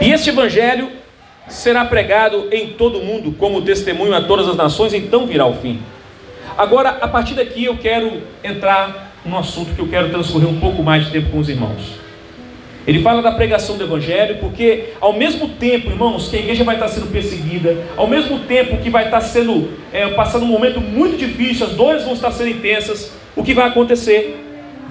E 0.00 0.12
este 0.12 0.30
evangelho 0.30 0.88
será 1.48 1.84
pregado 1.84 2.46
em 2.52 2.68
todo 2.74 3.00
o 3.00 3.04
mundo 3.04 3.32
como 3.32 3.62
testemunho 3.62 4.14
a 4.14 4.22
todas 4.22 4.48
as 4.48 4.54
nações, 4.54 4.94
então 4.94 5.26
virá 5.26 5.46
o 5.46 5.54
fim. 5.54 5.80
Agora, 6.56 6.90
a 6.90 7.08
partir 7.08 7.34
daqui, 7.34 7.64
eu 7.64 7.76
quero 7.76 8.22
entrar 8.44 9.16
num 9.24 9.36
assunto 9.36 9.74
que 9.74 9.80
eu 9.80 9.88
quero 9.88 10.10
transcorrer 10.10 10.48
um 10.48 10.60
pouco 10.60 10.80
mais 10.80 11.06
de 11.06 11.10
tempo 11.10 11.28
com 11.30 11.40
os 11.40 11.48
irmãos. 11.48 11.98
Ele 12.86 13.02
fala 13.02 13.20
da 13.20 13.32
pregação 13.32 13.76
do 13.76 13.82
Evangelho, 13.82 14.36
porque 14.38 14.90
ao 15.00 15.12
mesmo 15.12 15.48
tempo, 15.48 15.90
irmãos, 15.90 16.28
que 16.28 16.36
a 16.36 16.38
igreja 16.38 16.62
vai 16.62 16.76
estar 16.76 16.86
sendo 16.86 17.10
perseguida, 17.10 17.84
ao 17.96 18.06
mesmo 18.06 18.38
tempo 18.40 18.76
que 18.76 18.90
vai 18.90 19.06
estar 19.06 19.22
sendo 19.22 19.72
é, 19.92 20.06
passando 20.10 20.44
um 20.44 20.48
momento 20.48 20.80
muito 20.80 21.16
difícil, 21.16 21.66
as 21.66 21.72
dores 21.72 22.04
vão 22.04 22.12
estar 22.12 22.30
sendo 22.30 22.50
intensas, 22.50 23.10
o 23.34 23.42
que 23.42 23.52
vai 23.52 23.66
acontecer? 23.66 24.43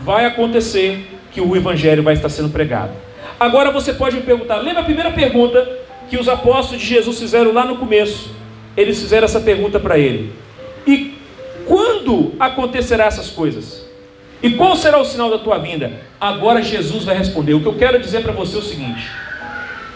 Vai 0.03 0.25
acontecer 0.25 1.07
que 1.31 1.39
o 1.39 1.55
Evangelho 1.55 2.03
vai 2.03 2.13
estar 2.13 2.27
sendo 2.27 2.49
pregado. 2.49 2.91
Agora 3.39 3.71
você 3.71 3.93
pode 3.93 4.17
me 4.17 4.21
perguntar, 4.21 4.57
lembra 4.57 4.81
a 4.81 4.85
primeira 4.85 5.11
pergunta 5.11 5.65
que 6.09 6.17
os 6.17 6.27
apóstolos 6.27 6.81
de 6.81 6.87
Jesus 6.87 7.17
fizeram 7.17 7.53
lá 7.53 7.65
no 7.65 7.77
começo? 7.77 8.29
Eles 8.75 8.99
fizeram 8.99 9.23
essa 9.23 9.39
pergunta 9.39 9.79
para 9.79 9.97
ele: 9.97 10.33
E 10.85 11.17
quando 11.65 12.33
acontecerá 12.37 13.05
essas 13.05 13.29
coisas? 13.29 13.85
E 14.41 14.51
qual 14.51 14.75
será 14.75 14.99
o 14.99 15.05
sinal 15.05 15.29
da 15.29 15.37
tua 15.37 15.57
vinda? 15.57 15.93
Agora 16.19 16.61
Jesus 16.61 17.05
vai 17.05 17.17
responder. 17.17 17.53
O 17.53 17.61
que 17.61 17.65
eu 17.65 17.75
quero 17.75 17.97
dizer 17.97 18.23
para 18.23 18.33
você 18.33 18.57
é 18.57 18.59
o 18.59 18.61
seguinte: 18.61 19.09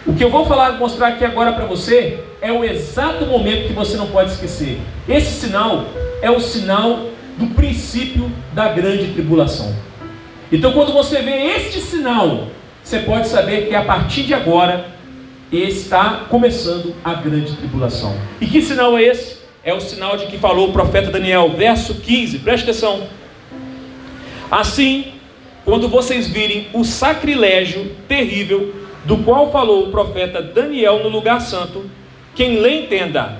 o 0.05 0.13
que 0.13 0.23
eu 0.23 0.29
vou 0.29 0.45
falar, 0.45 0.71
mostrar 0.79 1.09
aqui 1.09 1.25
agora 1.25 1.51
para 1.51 1.65
você, 1.65 2.23
é 2.41 2.49
o 2.49 2.63
exato 2.63 3.25
momento 3.25 3.67
que 3.67 3.73
você 3.73 3.97
não 3.97 4.07
pode 4.07 4.31
esquecer. 4.31 4.79
Esse 5.07 5.33
sinal 5.33 5.83
é 6.21 6.31
o 6.31 6.39
sinal 6.39 7.07
do 7.37 7.47
princípio 7.47 8.31
da 8.53 8.69
grande 8.69 9.11
tribulação. 9.11 9.86
Então, 10.51 10.71
quando 10.73 10.93
você 10.93 11.21
vê 11.21 11.55
este 11.55 11.79
sinal, 11.79 12.47
você 12.83 12.99
pode 12.99 13.27
saber 13.27 13.67
que 13.67 13.75
a 13.75 13.83
partir 13.83 14.23
de 14.23 14.33
agora 14.33 14.87
está 15.51 16.25
começando 16.29 16.95
a 17.03 17.13
grande 17.13 17.53
tribulação. 17.55 18.15
E 18.39 18.45
que 18.45 18.61
sinal 18.61 18.97
é 18.97 19.03
esse? 19.03 19.37
é 19.67 19.73
o 19.73 19.81
sinal 19.81 20.15
de 20.15 20.27
que 20.27 20.37
falou 20.37 20.69
o 20.69 20.71
profeta 20.71 21.11
Daniel, 21.11 21.49
verso 21.49 21.95
15, 21.95 22.39
preste 22.39 22.63
atenção. 22.63 23.05
Assim, 24.49 25.11
quando 25.65 25.89
vocês 25.89 26.25
virem 26.25 26.69
o 26.71 26.85
sacrilégio 26.85 27.93
terrível 28.07 28.73
do 29.03 29.17
qual 29.17 29.51
falou 29.51 29.85
o 29.85 29.91
profeta 29.91 30.41
Daniel 30.41 31.03
no 31.03 31.09
lugar 31.09 31.41
santo, 31.41 31.83
quem 32.33 32.61
lê 32.61 32.83
entenda. 32.83 33.39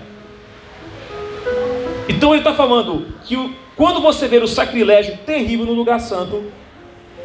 Então 2.10 2.32
ele 2.32 2.40
está 2.40 2.54
falando 2.54 3.08
que 3.24 3.56
quando 3.78 4.02
você 4.02 4.28
ver 4.28 4.44
o 4.44 4.50
sacrilégio 4.50 5.18
terrível 5.26 5.66
no 5.66 5.74
lugar 5.74 6.02
santo, 6.02 6.44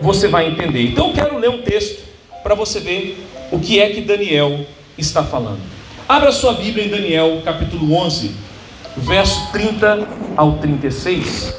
você 0.03 0.29
vai 0.29 0.49
entender. 0.49 0.83
Então 0.83 1.09
eu 1.09 1.15
quero 1.15 1.39
ler 1.39 1.49
um 1.49 1.63
texto 1.63 2.03
para 2.43 2.55
você 2.55 2.81
ver 2.81 3.25
o 3.51 3.59
que 3.59 3.81
é 3.81 3.89
que 3.89 4.03
Daniel 4.03 4.67
está 4.99 5.23
falando. 5.23 5.61
Abra 6.07 6.31
sua 6.31 6.53
Bíblia 6.53 6.85
em 6.85 6.91
Daniel, 6.91 7.41
capítulo 7.45 7.95
11 7.95 8.53
verso 8.97 9.51
30 9.53 10.07
ao 10.37 10.59
36. 10.59 11.55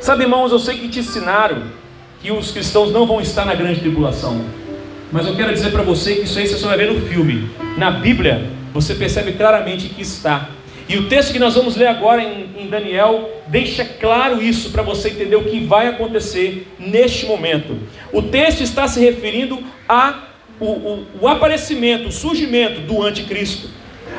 Sabe, 0.00 0.24
irmãos, 0.24 0.50
eu 0.50 0.58
sei 0.58 0.78
que 0.78 0.88
te 0.88 1.00
ensinaram 1.00 1.62
que 2.20 2.30
os 2.30 2.50
cristãos 2.50 2.92
não 2.92 3.06
vão 3.06 3.20
estar 3.20 3.44
na 3.44 3.54
grande 3.54 3.80
tribulação. 3.80 4.40
Mas 5.10 5.26
eu 5.26 5.36
quero 5.36 5.52
dizer 5.52 5.70
para 5.70 5.82
você 5.82 6.16
que 6.16 6.22
isso 6.22 6.38
aí 6.38 6.46
você 6.46 6.56
só 6.56 6.68
vai 6.68 6.78
ver 6.78 6.92
no 6.92 7.00
filme. 7.06 7.50
Na 7.76 7.90
Bíblia, 7.90 8.50
você 8.72 8.94
percebe 8.94 9.32
claramente 9.32 9.88
que 9.88 10.02
está. 10.02 10.48
E 10.88 10.96
o 10.96 11.08
texto 11.08 11.32
que 11.32 11.38
nós 11.38 11.54
vamos 11.54 11.76
ler 11.76 11.86
agora 11.86 12.22
em, 12.22 12.50
em 12.58 12.66
Daniel 12.68 13.30
deixa 13.46 13.84
claro 13.84 14.42
isso 14.42 14.70
para 14.70 14.82
você 14.82 15.08
entender 15.10 15.36
o 15.36 15.44
que 15.44 15.60
vai 15.60 15.86
acontecer 15.86 16.66
neste 16.78 17.26
momento. 17.26 17.78
O 18.12 18.22
texto 18.22 18.62
está 18.62 18.86
se 18.88 19.00
referindo 19.00 19.62
a 19.88 20.28
o, 20.60 20.66
o, 20.66 21.06
o 21.22 21.28
aparecimento, 21.28 22.08
o 22.08 22.12
surgimento 22.12 22.80
do 22.82 23.02
anticristo. 23.02 23.68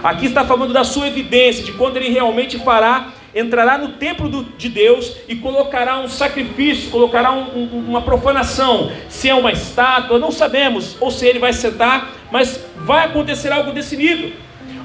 Aqui 0.03 0.25
está 0.25 0.43
falando 0.43 0.73
da 0.73 0.83
sua 0.83 1.07
evidência, 1.07 1.63
de 1.63 1.71
quando 1.73 1.97
ele 1.97 2.09
realmente 2.09 2.57
fará, 2.59 3.13
entrará 3.33 3.77
no 3.77 3.89
templo 3.93 4.27
do, 4.27 4.43
de 4.43 4.67
Deus 4.67 5.15
e 5.29 5.35
colocará 5.35 5.99
um 5.99 6.09
sacrifício, 6.09 6.91
colocará 6.91 7.31
um, 7.31 7.57
um, 7.57 7.85
uma 7.87 8.01
profanação. 8.01 8.91
Se 9.07 9.29
é 9.29 9.33
uma 9.33 9.51
estátua, 9.51 10.19
não 10.19 10.31
sabemos, 10.31 10.97
ou 10.99 11.09
se 11.09 11.25
ele 11.25 11.39
vai 11.39 11.53
sentar, 11.53 12.13
mas 12.31 12.59
vai 12.77 13.05
acontecer 13.05 13.51
algo 13.51 13.71
desse 13.71 13.95
nível. 13.95 14.31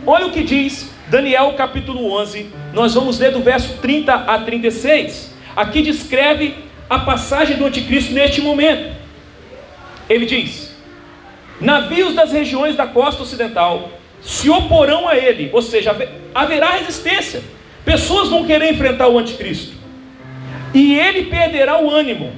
Olha 0.06 0.26
o 0.26 0.30
que 0.30 0.44
diz 0.44 0.90
Daniel 1.10 1.54
capítulo 1.54 2.12
11, 2.20 2.50
nós 2.74 2.92
vamos 2.92 3.18
ler 3.18 3.32
do 3.32 3.40
verso 3.40 3.78
30 3.78 4.12
a 4.12 4.38
36. 4.40 5.34
Aqui 5.56 5.80
descreve 5.80 6.54
a 6.88 6.98
passagem 6.98 7.56
do 7.56 7.64
anticristo 7.64 8.12
neste 8.12 8.42
momento. 8.42 8.94
Ele 10.08 10.26
diz: 10.26 10.76
Navios 11.58 12.14
das 12.14 12.30
regiões 12.30 12.76
da 12.76 12.86
costa 12.86 13.22
ocidental 13.22 13.90
se 14.20 14.50
oporão 14.50 15.08
a 15.08 15.16
ele, 15.16 15.48
ou 15.50 15.62
seja, 15.62 15.96
haverá 16.34 16.72
resistência. 16.72 17.42
Pessoas 17.86 18.28
vão 18.28 18.44
querer 18.44 18.70
enfrentar 18.70 19.08
o 19.08 19.18
anticristo. 19.18 19.72
E 20.74 20.98
ele 20.98 21.24
perderá 21.24 21.80
o 21.80 21.90
ânimo. 21.90 22.32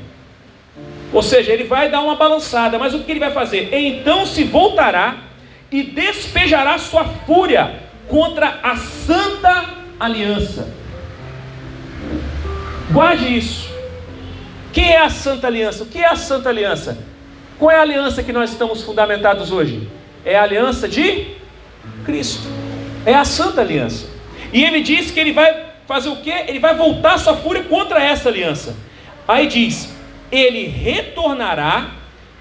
Ou 1.13 1.25
seja, 1.25 1.53
ele 1.53 1.65
vai 1.65 1.91
dar 1.91 2.03
uma 2.03 2.15
balançada, 2.15 2.79
mas 2.79 2.95
o 2.95 3.01
que 3.01 3.11
ele 3.11 3.19
vai 3.19 3.33
fazer? 3.33 3.69
Então 3.73 4.25
se 4.25 4.45
voltará 4.45 5.17
e 5.73 5.83
despejará 5.83 6.79
sua 6.79 7.05
fúria 7.05 7.90
contra 8.11 8.61
a 8.63 8.77
santa 8.77 9.65
aliança. 9.99 10.69
Guarde 12.91 13.37
isso. 13.37 13.71
Quem 14.73 14.91
é 14.93 15.01
a 15.01 15.09
santa 15.09 15.47
aliança? 15.47 15.85
O 15.85 15.87
que 15.87 15.99
é 15.99 16.09
a 16.09 16.17
santa 16.17 16.49
aliança? 16.49 16.99
Qual 17.59 17.71
é 17.71 17.77
a 17.77 17.83
aliança 17.83 18.23
que 18.23 18.33
nós 18.33 18.51
estamos 18.51 18.83
fundamentados 18.83 19.53
hoje? 19.53 19.89
É 20.25 20.37
a 20.37 20.43
aliança 20.43 20.89
de 20.89 21.29
Cristo. 22.05 22.49
É 23.07 23.15
a 23.15 23.25
santa 23.25 23.61
aliança. 23.61 24.07
E 24.53 24.65
ele 24.65 24.81
diz 24.83 25.11
que 25.11 25.21
ele 25.21 25.33
vai 25.33 25.67
fazer 25.87 26.09
o 26.09 26.17
quê? 26.17 26.45
Ele 26.49 26.59
vai 26.59 26.75
voltar 26.75 27.19
sua 27.19 27.37
fúria 27.37 27.63
contra 27.63 28.03
essa 28.03 28.29
aliança. 28.29 28.77
Aí 29.27 29.47
diz: 29.47 29.95
ele 30.31 30.67
retornará 30.67 31.91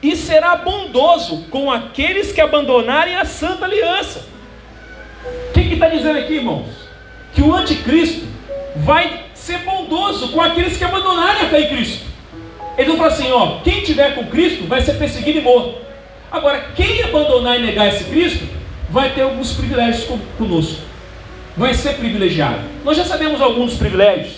e 0.01 0.15
será 0.15 0.55
bondoso 0.55 1.45
com 1.49 1.71
aqueles 1.71 2.31
que 2.31 2.41
abandonarem 2.41 3.15
a 3.15 3.25
santa 3.25 3.65
aliança. 3.65 4.25
Está 5.79 5.87
dizendo 5.87 6.19
aqui, 6.19 6.33
irmãos? 6.33 6.65
Que 7.33 7.41
o 7.41 7.55
anticristo 7.55 8.27
vai 8.75 9.27
ser 9.33 9.59
bondoso 9.59 10.27
com 10.33 10.41
aqueles 10.41 10.75
que 10.75 10.83
abandonarem 10.83 11.43
a 11.43 11.45
fé 11.45 11.61
em 11.61 11.69
Cristo. 11.69 12.05
Ele 12.77 12.89
não 12.89 12.97
fala 12.97 13.13
assim, 13.13 13.31
ó, 13.31 13.59
quem 13.63 13.81
tiver 13.81 14.13
com 14.13 14.25
Cristo 14.25 14.67
vai 14.67 14.81
ser 14.81 14.95
perseguido 14.97 15.39
e 15.39 15.41
morto. 15.41 15.77
Agora, 16.29 16.65
quem 16.75 17.01
abandonar 17.01 17.57
e 17.57 17.63
negar 17.63 17.87
esse 17.87 18.03
Cristo, 18.03 18.45
vai 18.89 19.13
ter 19.13 19.21
alguns 19.21 19.53
privilégios 19.53 20.05
conosco. 20.37 20.81
Vai 21.55 21.73
ser 21.73 21.93
privilegiado. 21.93 22.59
Nós 22.83 22.97
já 22.97 23.05
sabemos 23.05 23.39
alguns 23.39 23.69
dos 23.69 23.79
privilégios 23.79 24.33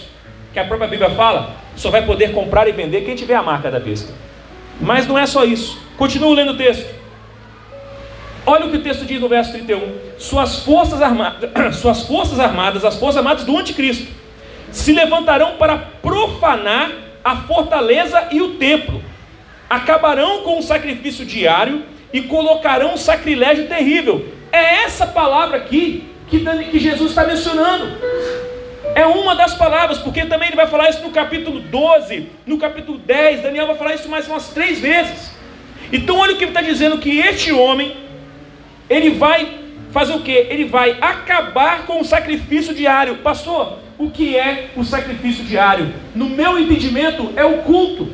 que 0.53 0.59
a 0.59 0.65
própria 0.65 0.89
Bíblia 0.89 1.09
fala, 1.09 1.55
só 1.75 1.89
vai 1.89 2.05
poder 2.05 2.33
comprar 2.33 2.67
e 2.67 2.71
vender 2.71 3.01
quem 3.01 3.15
tiver 3.15 3.33
a 3.33 3.41
marca 3.41 3.71
da 3.71 3.79
besta. 3.79 4.13
Mas 4.79 5.07
não 5.07 5.17
é 5.17 5.25
só 5.25 5.43
isso. 5.43 5.81
Continuo 5.97 6.35
lendo 6.35 6.51
o 6.51 6.57
texto. 6.57 7.00
Olha 8.45 8.65
o 8.65 8.71
que 8.71 8.77
o 8.77 8.81
texto 8.81 9.05
diz 9.05 9.21
no 9.21 9.29
verso 9.29 9.51
31. 9.51 10.17
Suas 10.17 10.59
forças 10.59 11.01
armadas, 11.01 11.49
suas 11.77 12.03
forças 12.03 12.39
armadas, 12.39 12.83
as 12.83 12.95
forças 12.95 13.17
armadas 13.17 13.43
do 13.43 13.57
anticristo, 13.57 14.07
se 14.71 14.91
levantarão 14.93 15.57
para 15.57 15.77
profanar 15.77 16.91
a 17.23 17.35
fortaleza 17.37 18.27
e 18.31 18.41
o 18.41 18.55
templo. 18.55 19.01
Acabarão 19.69 20.41
com 20.41 20.59
o 20.59 20.63
sacrifício 20.63 21.25
diário 21.25 21.83
e 22.11 22.21
colocarão 22.21 22.93
um 22.93 22.97
sacrilégio 22.97 23.67
terrível. 23.67 24.25
É 24.51 24.83
essa 24.83 25.05
palavra 25.05 25.57
aqui 25.57 26.03
que, 26.27 26.39
que 26.39 26.79
Jesus 26.79 27.11
está 27.11 27.25
mencionando. 27.25 27.87
É 28.95 29.05
uma 29.05 29.35
das 29.35 29.53
palavras, 29.53 29.99
porque 29.99 30.25
também 30.25 30.49
ele 30.49 30.57
vai 30.57 30.67
falar 30.67 30.89
isso 30.89 31.01
no 31.01 31.11
capítulo 31.11 31.59
12, 31.59 32.27
no 32.45 32.57
capítulo 32.57 32.97
10, 32.97 33.41
Daniel 33.41 33.67
vai 33.67 33.77
falar 33.77 33.93
isso 33.93 34.09
mais 34.09 34.27
umas 34.27 34.49
três 34.49 34.79
vezes. 34.79 35.31
Então 35.93 36.17
olha 36.17 36.33
o 36.33 36.37
que 36.37 36.43
ele 36.43 36.51
está 36.51 36.61
dizendo, 36.61 36.97
que 36.97 37.19
este 37.19 37.51
homem, 37.51 37.95
ele 38.89 39.11
vai 39.11 39.59
fazer 39.91 40.13
o 40.13 40.21
que? 40.21 40.31
Ele 40.31 40.65
vai 40.65 40.97
acabar 41.01 41.85
com 41.85 42.01
o 42.01 42.05
sacrifício 42.05 42.73
diário. 42.73 43.17
Pastor, 43.17 43.79
o 43.97 44.09
que 44.09 44.35
é 44.35 44.69
o 44.75 44.83
sacrifício 44.83 45.43
diário? 45.43 45.93
No 46.15 46.29
meu 46.29 46.57
entendimento, 46.57 47.33
é 47.35 47.45
o 47.45 47.59
culto. 47.59 48.09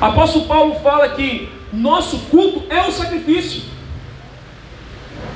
Apóstolo 0.00 0.46
Paulo 0.46 0.74
fala 0.82 1.08
que 1.10 1.48
nosso 1.72 2.18
culto 2.30 2.64
é 2.68 2.82
o 2.82 2.92
sacrifício. 2.92 3.62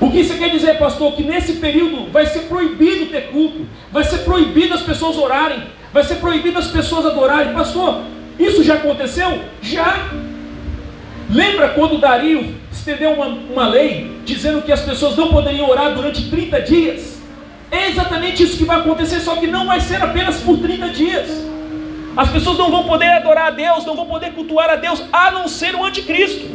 O 0.01 0.11
que 0.11 0.21
isso 0.21 0.37
quer 0.37 0.51
dizer, 0.51 0.79
pastor? 0.79 1.13
Que 1.15 1.23
nesse 1.23 1.55
período 1.55 2.11
vai 2.11 2.27
ser 2.27 2.41
proibido 2.41 3.07
ter 3.07 3.29
culto, 3.29 3.67
vai 3.91 4.05
ser 4.05 4.19
proibido 4.19 4.75
as 4.75 4.83
pessoas 4.83 5.17
orarem, 5.17 5.63
vai 5.93 6.05
ser 6.05 6.17
proibido 6.17 6.59
as 6.59 6.67
pessoas 6.67 7.07
adorarem. 7.07 7.55
Pastor, 7.55 8.03
isso 8.39 8.63
já 8.63 8.75
aconteceu? 8.75 9.41
Já. 9.63 10.11
Lembra 11.31 11.71
quando 11.71 11.99
Dario 11.99 12.55
estendeu 12.79 13.13
uma, 13.13 13.27
uma 13.27 13.69
lei 13.69 14.21
dizendo 14.25 14.63
que 14.63 14.73
as 14.73 14.81
pessoas 14.81 15.17
não 15.17 15.29
poderiam 15.29 15.69
orar 15.69 15.95
durante 15.95 16.29
30 16.29 16.61
dias? 16.63 17.17
É 17.71 17.89
exatamente 17.89 18.43
isso 18.43 18.57
que 18.57 18.65
vai 18.65 18.79
acontecer, 18.79 19.21
só 19.21 19.37
que 19.37 19.47
não 19.47 19.67
vai 19.67 19.81
ser 19.81 20.01
apenas 20.03 20.41
por 20.41 20.59
30 20.59 20.89
dias. 20.91 21.47
As 22.17 22.31
pessoas 22.31 22.57
não 22.57 22.71
vão 22.71 22.85
poder 22.85 23.11
adorar 23.11 23.49
a 23.49 23.51
Deus, 23.51 23.85
não 23.85 23.97
vão 23.97 24.07
poder 24.07 24.33
cultuar 24.33 24.71
a 24.71 24.77
Deus, 24.77 25.03
a 25.13 25.31
não 25.31 25.49
ser 25.49 25.75
o 25.75 25.85
anticristo. 25.85 26.47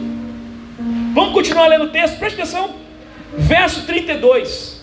Vamos 1.14 1.34
continuar 1.34 1.68
lendo 1.68 1.86
o 1.86 1.90
texto, 1.90 2.18
preste 2.18 2.40
atenção. 2.40 2.72
Verso 3.38 3.86
32. 3.86 4.82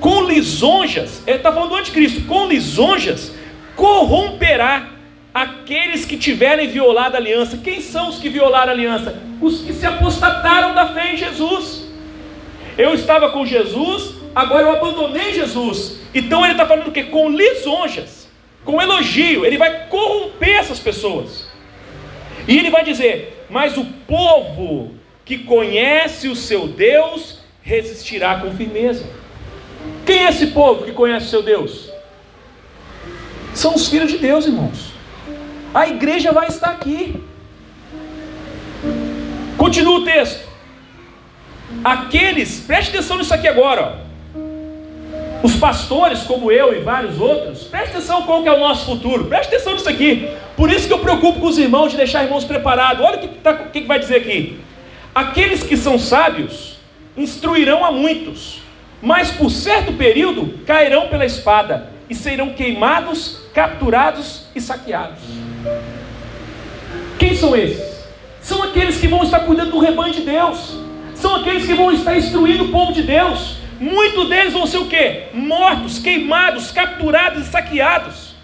Com 0.00 0.22
lisonjas, 0.22 1.22
ele 1.26 1.36
está 1.36 1.52
falando 1.52 1.70
do 1.70 1.76
anticristo, 1.76 2.22
com 2.22 2.46
lisonjas 2.46 3.32
corromperá 3.76 4.90
aqueles 5.34 6.04
que 6.04 6.16
tiverem 6.16 6.68
violado 6.68 7.16
a 7.16 7.18
aliança. 7.18 7.56
Quem 7.56 7.80
são 7.80 8.08
os 8.08 8.18
que 8.18 8.28
violaram 8.28 8.70
a 8.70 8.74
aliança? 8.74 9.16
Os 9.40 9.60
que 9.60 9.72
se 9.72 9.86
apostataram 9.86 10.74
da 10.74 10.88
fé 10.88 11.12
em 11.12 11.16
Jesus. 11.16 11.86
Eu 12.76 12.94
estava 12.94 13.30
com 13.30 13.44
Jesus, 13.44 14.14
agora 14.34 14.62
eu 14.62 14.72
abandonei 14.72 15.32
Jesus. 15.32 16.00
Então 16.14 16.42
ele 16.44 16.52
está 16.52 16.66
falando 16.66 16.88
o 16.88 16.92
que? 16.92 17.04
Com 17.04 17.30
lisonjas, 17.30 18.28
com 18.64 18.80
elogio. 18.80 19.44
Ele 19.44 19.58
vai 19.58 19.86
corromper 19.88 20.58
essas 20.58 20.78
pessoas. 20.78 21.46
E 22.46 22.58
ele 22.58 22.70
vai 22.70 22.84
dizer: 22.84 23.46
Mas 23.48 23.76
o 23.76 23.84
povo 24.06 24.94
que 25.24 25.38
conhece 25.38 26.28
o 26.28 26.36
seu 26.36 26.66
Deus 26.66 27.40
resistirá 27.62 28.36
com 28.40 28.50
firmeza. 28.52 29.06
Quem 30.04 30.26
é 30.26 30.28
esse 30.28 30.48
povo 30.48 30.84
que 30.84 30.92
conhece 30.92 31.26
o 31.26 31.30
seu 31.30 31.42
Deus? 31.42 31.90
São 33.54 33.74
os 33.74 33.88
filhos 33.88 34.10
de 34.10 34.18
Deus, 34.18 34.46
irmãos. 34.46 34.91
A 35.74 35.88
igreja 35.88 36.32
vai 36.32 36.48
estar 36.48 36.70
aqui. 36.70 37.22
Continua 39.56 40.00
o 40.00 40.04
texto. 40.04 40.48
Aqueles, 41.82 42.60
preste 42.60 42.90
atenção 42.90 43.16
nisso 43.16 43.32
aqui 43.32 43.48
agora. 43.48 43.98
Ó. 43.98 44.12
Os 45.42 45.56
pastores, 45.56 46.20
como 46.20 46.52
eu 46.52 46.76
e 46.76 46.80
vários 46.80 47.18
outros, 47.18 47.64
preste 47.64 47.96
atenção 47.96 48.22
qual 48.22 48.42
que 48.42 48.48
é 48.48 48.52
o 48.52 48.60
nosso 48.60 48.86
futuro. 48.86 49.24
Preste 49.24 49.54
atenção 49.54 49.72
nisso 49.72 49.88
aqui. 49.88 50.30
Por 50.56 50.70
isso 50.70 50.86
que 50.86 50.92
eu 50.92 50.98
preocupo 50.98 51.40
com 51.40 51.46
os 51.46 51.58
irmãos 51.58 51.90
de 51.90 51.96
deixar 51.96 52.22
irmãos 52.22 52.44
preparados. 52.44 53.04
Olha 53.04 53.16
o 53.16 53.20
que, 53.20 53.28
tá, 53.28 53.52
o 53.52 53.70
que 53.70 53.80
vai 53.80 53.98
dizer 53.98 54.16
aqui. 54.16 54.60
Aqueles 55.14 55.62
que 55.62 55.76
são 55.76 55.98
sábios 55.98 56.76
instruirão 57.16 57.84
a 57.84 57.90
muitos, 57.90 58.62
mas 59.00 59.30
por 59.30 59.50
certo 59.50 59.92
período 59.92 60.60
cairão 60.64 61.08
pela 61.08 61.26
espada 61.26 61.88
e 62.08 62.14
serão 62.14 62.50
queimados, 62.50 63.40
capturados 63.52 64.44
e 64.54 64.60
saqueados. 64.60 65.41
Quem 67.18 67.34
são 67.36 67.56
esses? 67.56 68.04
São 68.40 68.62
aqueles 68.62 68.98
que 68.98 69.06
vão 69.06 69.22
estar 69.22 69.40
cuidando 69.40 69.70
do 69.70 69.78
rebanho 69.78 70.12
de 70.12 70.22
Deus, 70.22 70.76
são 71.14 71.36
aqueles 71.36 71.66
que 71.66 71.74
vão 71.74 71.92
estar 71.92 72.16
instruindo 72.16 72.64
o 72.64 72.68
povo 72.68 72.92
de 72.92 73.02
Deus. 73.02 73.58
Muitos 73.78 74.28
deles 74.28 74.52
vão 74.52 74.66
ser 74.66 74.78
o 74.78 74.86
quê? 74.86 75.24
Mortos, 75.32 75.98
queimados, 75.98 76.70
capturados 76.70 77.46
e 77.46 77.50
saqueados. 77.50 78.34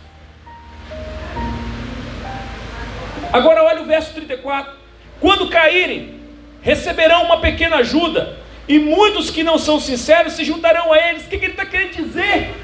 Agora 3.33 3.63
olha 3.65 3.83
o 3.83 3.85
verso 3.85 4.13
34. 4.15 4.73
Quando 5.21 5.49
caírem, 5.49 6.15
receberão 6.63 7.25
uma 7.25 7.41
pequena 7.41 7.77
ajuda, 7.77 8.37
e 8.69 8.79
muitos 8.79 9.31
que 9.31 9.43
não 9.43 9.59
são 9.59 9.81
sinceros 9.81 10.35
se 10.35 10.45
juntarão 10.45 10.93
a 10.93 10.99
eles. 11.09 11.25
O 11.25 11.29
que, 11.29 11.37
ele 11.37 11.47
está 11.47 11.67
querendo 11.67 11.97
dizer? 11.97 12.55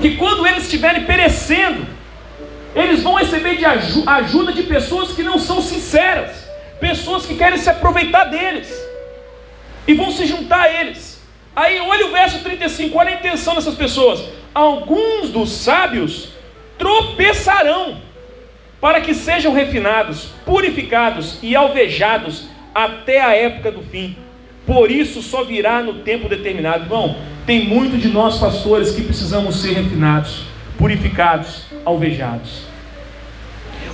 Que 0.00 0.16
quando 0.16 0.46
eles 0.46 0.64
estiverem 0.64 1.04
perecendo, 1.04 1.86
eles 2.74 3.02
vão 3.02 3.14
receber 3.14 3.56
de 3.56 3.64
ajuda 3.64 4.52
de 4.52 4.62
pessoas 4.62 5.12
que 5.12 5.22
não 5.22 5.38
são 5.38 5.60
sinceras, 5.60 6.30
pessoas 6.80 7.26
que 7.26 7.34
querem 7.34 7.58
se 7.58 7.68
aproveitar 7.68 8.24
deles, 8.24 8.72
e 9.86 9.94
vão 9.94 10.10
se 10.10 10.26
juntar 10.26 10.62
a 10.62 10.80
eles. 10.80 11.20
Aí 11.54 11.78
olha 11.80 12.06
o 12.06 12.10
verso 12.10 12.42
35, 12.42 12.96
olha 12.96 13.10
a 13.10 13.14
intenção 13.14 13.54
dessas 13.54 13.74
pessoas. 13.74 14.24
Alguns 14.54 15.28
dos 15.30 15.52
sábios 15.52 16.28
tropeçarão, 16.78 18.00
para 18.80 19.00
que 19.00 19.14
sejam 19.14 19.52
refinados, 19.52 20.28
purificados 20.44 21.38
e 21.42 21.54
alvejados 21.54 22.48
até 22.74 23.20
a 23.20 23.34
época 23.34 23.70
do 23.70 23.82
fim 23.82 24.16
por 24.66 24.90
isso 24.90 25.22
só 25.22 25.42
virá 25.44 25.82
no 25.82 25.94
tempo 25.94 26.28
determinado. 26.28 26.84
Irmão, 26.84 27.16
tem 27.44 27.66
muito 27.66 27.98
de 27.98 28.08
nós 28.08 28.38
pastores 28.38 28.92
que 28.92 29.02
precisamos 29.02 29.60
ser 29.60 29.72
refinados, 29.72 30.44
purificados, 30.78 31.64
alvejados. 31.84 32.61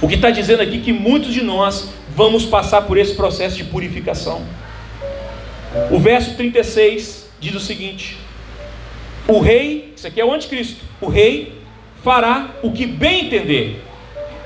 O 0.01 0.07
que 0.07 0.15
está 0.15 0.31
dizendo 0.31 0.63
aqui 0.63 0.79
é 0.79 0.81
que 0.81 0.93
muitos 0.93 1.33
de 1.35 1.43
nós 1.43 1.91
vamos 2.15 2.47
passar 2.47 2.83
por 2.83 2.97
esse 2.97 3.15
processo 3.15 3.57
de 3.57 3.65
purificação. 3.65 4.47
O 5.91 5.99
verso 5.99 6.35
36 6.37 7.29
diz 7.41 7.55
o 7.55 7.61
seguinte: 7.61 8.17
O 9.27 9.41
rei, 9.41 9.93
isso 9.97 10.07
aqui 10.07 10.21
é 10.21 10.25
o 10.25 10.33
anticristo, 10.33 10.85
o 11.01 11.09
rei 11.09 11.59
fará 12.03 12.51
o 12.63 12.71
que 12.73 12.87
bem 12.87 13.27
entender, 13.27 13.83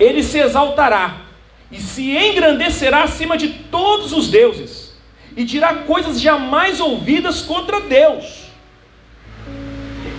ele 0.00 0.22
se 0.22 0.38
exaltará 0.38 1.22
e 1.70 1.78
se 1.80 2.16
engrandecerá 2.16 3.02
acima 3.02 3.36
de 3.36 3.48
todos 3.48 4.12
os 4.12 4.28
deuses 4.28 4.92
e 5.36 5.44
dirá 5.44 5.74
coisas 5.74 6.20
jamais 6.20 6.80
ouvidas 6.80 7.42
contra 7.42 7.80
Deus. 7.80 8.42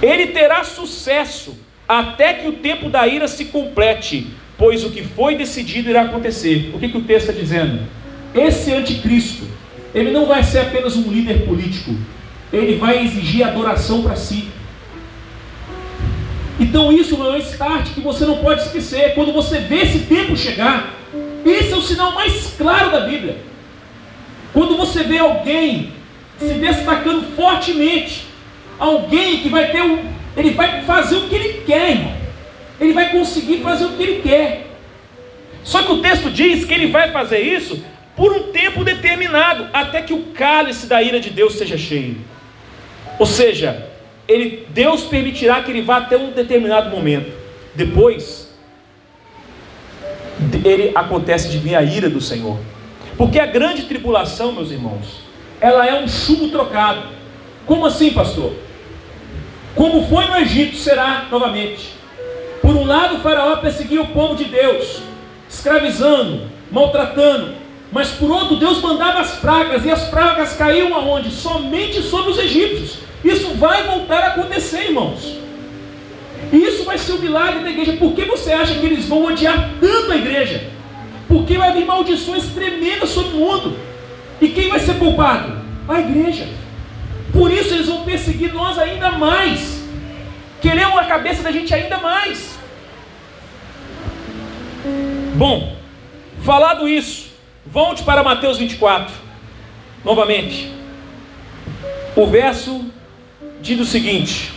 Ele 0.02 0.28
terá 0.28 0.64
sucesso 0.64 1.58
até 1.88 2.34
que 2.34 2.48
o 2.48 2.54
tempo 2.54 2.90
da 2.90 3.08
ira 3.08 3.28
se 3.28 3.46
complete, 3.46 4.28
pois 4.58 4.84
o 4.84 4.90
que 4.90 5.04
foi 5.04 5.36
decidido 5.36 5.90
irá 5.90 6.04
acontecer. 6.04 6.72
O 6.74 6.80
que, 6.80 6.90
que 6.90 6.98
o 6.98 7.04
texto 7.04 7.30
está 7.30 7.40
dizendo? 7.40 7.82
Esse 8.34 8.72
anticristo, 8.72 9.46
ele 9.94 10.12
não 10.12 10.26
vai 10.26 10.44
ser 10.44 10.60
apenas 10.60 10.96
um 10.96 11.12
líder 11.12 11.46
político, 11.46 11.96
ele 12.52 12.78
vai 12.78 13.04
exigir 13.04 13.46
adoração 13.46 14.02
para 14.04 14.16
si. 14.16 14.48
Então 16.60 16.92
isso 16.92 17.16
é 17.16 17.30
um 17.32 17.38
start 17.38 17.94
que 17.94 18.02
você 18.02 18.26
não 18.26 18.38
pode 18.38 18.62
esquecer. 18.62 19.14
Quando 19.16 19.34
você 19.34 19.60
vê 19.60 19.82
esse 19.82 20.00
tempo 20.00 20.38
chegar, 20.38 20.94
esse 21.46 21.74
é 21.74 21.76
o 21.76 21.82
sinal 21.82 22.14
mais 22.14 22.54
claro 22.58 22.92
da 22.92 23.02
Bíblia. 23.02 23.38
Quando 24.54 24.78
você 24.78 25.04
vê 25.04 25.18
alguém 25.18 25.92
se 26.38 26.54
destacando 26.54 27.36
fortemente, 27.36 28.26
alguém 28.80 29.40
que 29.40 29.50
vai 29.50 29.72
ter 29.72 29.82
um, 29.82 30.00
ele 30.38 30.52
vai 30.52 30.84
fazer 30.84 31.18
o 31.18 31.28
que 31.28 31.36
ele 31.36 31.54
quer, 31.66 31.92
irmão. 31.92 32.23
Ele 32.80 32.94
vai 32.94 33.12
conseguir 33.12 33.62
fazer 33.62 33.86
o 33.86 33.94
que 33.94 34.04
ele 34.04 34.22
quer. 34.22 34.68
Só 35.64 35.84
que 35.84 35.92
o 35.92 36.02
texto 36.02 36.30
diz 36.30 36.66
que 36.66 36.74
ele 36.74 36.88
vai 36.88 37.12
fazer 37.12 37.40
isso 37.40 37.84
por 38.16 38.32
um 38.32 38.52
tempo 38.52 38.84
determinado, 38.84 39.68
até 39.74 40.02
que 40.02 40.14
o 40.14 40.24
cálice 40.34 40.88
da 40.88 41.02
ira 41.02 41.20
de 41.20 41.30
Deus 41.30 41.56
seja 41.56 41.78
cheio. 41.78 42.18
Ou 43.18 43.26
seja, 43.26 43.90
ele, 44.28 44.68
Deus 44.70 45.04
permitirá 45.04 45.62
que 45.64 45.72
ele 45.72 45.82
vá 45.82 45.98
até 45.98 46.18
um 46.18 46.32
determinado 46.32 46.90
momento. 46.90 47.32
Depois, 47.74 48.54
ele 50.64 50.92
acontece 50.96 51.50
de 51.50 51.58
vir 51.58 51.76
a 51.76 51.82
ira 51.82 52.10
do 52.10 52.22
Senhor. 52.22 52.58
Porque 53.18 53.40
a 53.40 53.46
grande 53.46 53.84
tribulação, 53.84 54.52
meus 54.52 54.72
irmãos, 54.72 55.22
ela 55.60 55.88
é 55.88 56.00
um 56.02 56.08
chumbo 56.08 56.50
trocado. 56.50 57.04
Como 57.66 57.86
assim, 57.86 58.12
pastor? 58.12 58.54
Como 59.76 60.08
foi 60.08 60.26
no 60.28 60.36
Egito, 60.38 60.76
será 60.78 61.28
novamente. 61.32 61.94
Por 62.64 62.78
um 62.78 62.86
lado, 62.86 63.18
o 63.18 63.20
faraó 63.20 63.58
perseguia 63.58 64.02
o 64.02 64.08
povo 64.08 64.36
de 64.36 64.46
Deus, 64.46 65.02
escravizando, 65.50 66.44
maltratando. 66.72 67.56
Mas 67.92 68.12
por 68.12 68.32
outro, 68.32 68.56
Deus 68.56 68.82
mandava 68.82 69.20
as 69.20 69.34
pragas, 69.34 69.86
e 69.86 69.92
as 69.92 70.06
pragas 70.06 70.54
caíam 70.54 70.96
aonde? 70.96 71.30
Somente 71.30 72.02
sobre 72.02 72.32
os 72.32 72.38
egípcios. 72.40 73.00
Isso 73.22 73.50
vai 73.56 73.84
voltar 73.84 74.24
a 74.24 74.28
acontecer, 74.28 74.86
irmãos. 74.86 75.38
E 76.54 76.58
isso 76.58 76.86
vai 76.86 76.98
ser 76.98 77.12
o 77.12 77.20
milagre 77.20 77.66
da 77.66 77.70
igreja. 77.70 77.98
Por 77.98 78.14
que 78.14 78.24
você 78.24 78.54
acha 78.54 78.76
que 78.76 78.86
eles 78.86 79.06
vão 79.08 79.26
odiar 79.26 79.72
tanto 79.82 80.14
a 80.14 80.16
igreja? 80.16 80.64
Porque 81.28 81.58
vai 81.58 81.74
vir 81.74 81.86
maldições 81.86 82.46
tremendas 82.46 83.10
sobre 83.10 83.36
o 83.36 83.40
mundo. 83.40 83.78
E 84.40 84.48
quem 84.48 84.70
vai 84.70 84.80
ser 84.80 84.98
culpado? 85.00 85.62
A 85.86 86.00
igreja. 86.00 86.48
Por 87.34 87.52
isso 87.52 87.74
eles 87.74 87.88
vão 87.88 88.04
perseguir 88.04 88.54
nós 88.54 88.80
ainda 88.80 89.12
mais. 89.12 89.84
Querer 90.62 90.86
a 90.86 91.06
cabeça 91.06 91.44
da 91.44 91.52
gente 91.52 91.74
ainda 91.76 91.98
mais. 91.98 92.53
Bom, 95.36 95.76
falado 96.42 96.88
isso, 96.88 97.32
volte 97.66 98.04
para 98.04 98.24
Mateus 98.24 98.58
24. 98.58 99.14
Novamente. 100.04 100.72
O 102.16 102.26
verso 102.28 102.86
diz 103.62 103.80
o 103.80 103.86
seguinte: 103.86 104.52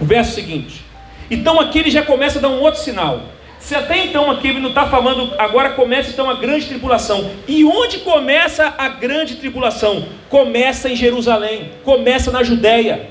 o 0.00 0.04
verso 0.04 0.34
seguinte. 0.34 0.84
Então 1.30 1.60
aqui 1.60 1.78
ele 1.78 1.90
já 1.90 2.02
começa 2.02 2.38
a 2.38 2.42
dar 2.42 2.48
um 2.48 2.60
outro 2.60 2.80
sinal. 2.80 3.22
Se 3.58 3.74
até 3.74 4.04
então 4.04 4.30
aqui 4.30 4.48
ele 4.48 4.60
não 4.60 4.68
está 4.68 4.86
falando, 4.86 5.32
agora 5.38 5.70
começa 5.70 6.10
então 6.10 6.28
a 6.28 6.34
grande 6.34 6.66
tribulação. 6.66 7.30
E 7.48 7.64
onde 7.64 7.98
começa 7.98 8.74
a 8.76 8.88
grande 8.88 9.36
tribulação? 9.36 10.06
Começa 10.28 10.90
em 10.90 10.96
Jerusalém, 10.96 11.70
começa 11.82 12.30
na 12.30 12.42
Judéia. 12.42 13.08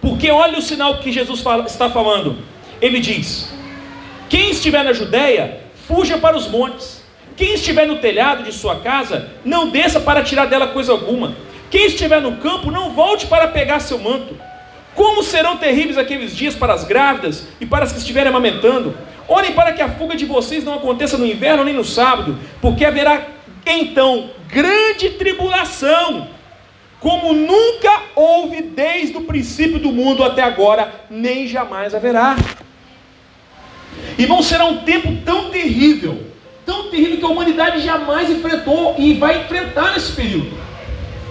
Porque 0.00 0.30
olha 0.30 0.58
o 0.58 0.62
sinal 0.62 0.98
que 0.98 1.12
Jesus 1.12 1.40
fala, 1.40 1.64
está 1.64 1.90
falando. 1.90 2.38
Ele 2.80 2.98
diz: 2.98 3.52
Quem 4.28 4.50
estiver 4.50 4.84
na 4.84 4.92
Judéia, 4.92 5.60
fuja 5.86 6.18
para 6.18 6.36
os 6.36 6.46
montes. 6.46 7.02
Quem 7.36 7.54
estiver 7.54 7.86
no 7.86 7.98
telhado 7.98 8.42
de 8.42 8.52
sua 8.52 8.80
casa, 8.80 9.30
não 9.44 9.70
desça 9.70 10.00
para 10.00 10.22
tirar 10.22 10.46
dela 10.46 10.68
coisa 10.68 10.92
alguma. 10.92 11.34
Quem 11.70 11.86
estiver 11.86 12.20
no 12.20 12.36
campo, 12.36 12.70
não 12.70 12.90
volte 12.90 13.26
para 13.26 13.48
pegar 13.48 13.80
seu 13.80 13.98
manto. 13.98 14.36
Como 14.94 15.22
serão 15.22 15.56
terríveis 15.56 15.96
aqueles 15.96 16.36
dias 16.36 16.54
para 16.54 16.74
as 16.74 16.84
grávidas 16.84 17.46
e 17.60 17.64
para 17.66 17.84
as 17.84 17.92
que 17.92 17.98
estiverem 17.98 18.28
amamentando? 18.28 18.96
Orem 19.28 19.52
para 19.52 19.72
que 19.72 19.80
a 19.80 19.88
fuga 19.88 20.16
de 20.16 20.24
vocês 20.24 20.64
não 20.64 20.74
aconteça 20.74 21.16
no 21.16 21.26
inverno 21.26 21.62
nem 21.62 21.74
no 21.74 21.84
sábado, 21.84 22.38
porque 22.60 22.84
haverá 22.84 23.22
então 23.64 24.30
grande 24.48 25.10
tribulação, 25.10 26.28
como 26.98 27.32
nunca 27.32 28.02
houve 28.16 28.62
desde 28.62 29.16
o 29.16 29.22
princípio 29.22 29.78
do 29.78 29.92
mundo 29.92 30.24
até 30.24 30.42
agora, 30.42 30.92
nem 31.08 31.46
jamais 31.46 31.94
haverá. 31.94 32.34
Irmão, 34.18 34.42
será 34.42 34.64
um 34.64 34.78
tempo 34.78 35.16
tão 35.24 35.50
terrível, 35.50 36.20
tão 36.66 36.90
terrível 36.90 37.18
que 37.18 37.24
a 37.24 37.28
humanidade 37.28 37.80
jamais 37.80 38.28
enfrentou 38.28 38.96
e 38.98 39.14
vai 39.14 39.42
enfrentar 39.42 39.92
nesse 39.92 40.12
período. 40.12 40.50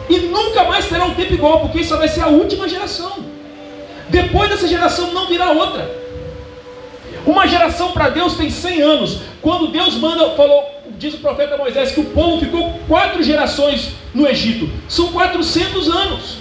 E 0.09 0.19
nunca 0.19 0.63
mais 0.63 0.87
terá 0.87 1.03
um 1.03 1.13
tempo 1.13 1.33
igual, 1.33 1.59
porque 1.59 1.81
isso 1.81 1.97
vai 1.97 2.07
ser 2.07 2.21
a 2.21 2.27
última 2.27 2.67
geração. 2.69 3.25
Depois 4.07 4.49
dessa 4.49 4.67
geração 4.67 5.13
não 5.13 5.27
virá 5.27 5.51
outra. 5.51 6.07
Uma 7.25 7.45
geração 7.45 7.91
para 7.91 8.07
Deus 8.07 8.35
tem 8.35 8.49
100 8.49 8.81
anos. 8.81 9.19
Quando 9.41 9.67
Deus 9.67 9.95
manda, 9.95 10.29
falou, 10.29 10.63
diz 10.97 11.13
o 11.13 11.17
profeta 11.17 11.57
Moisés, 11.57 11.91
que 11.91 11.99
o 11.99 12.05
povo 12.05 12.39
ficou 12.39 12.79
quatro 12.87 13.21
gerações 13.21 13.89
no 14.13 14.25
Egito. 14.25 14.69
São 14.87 15.11
400 15.11 15.89
anos. 15.89 16.37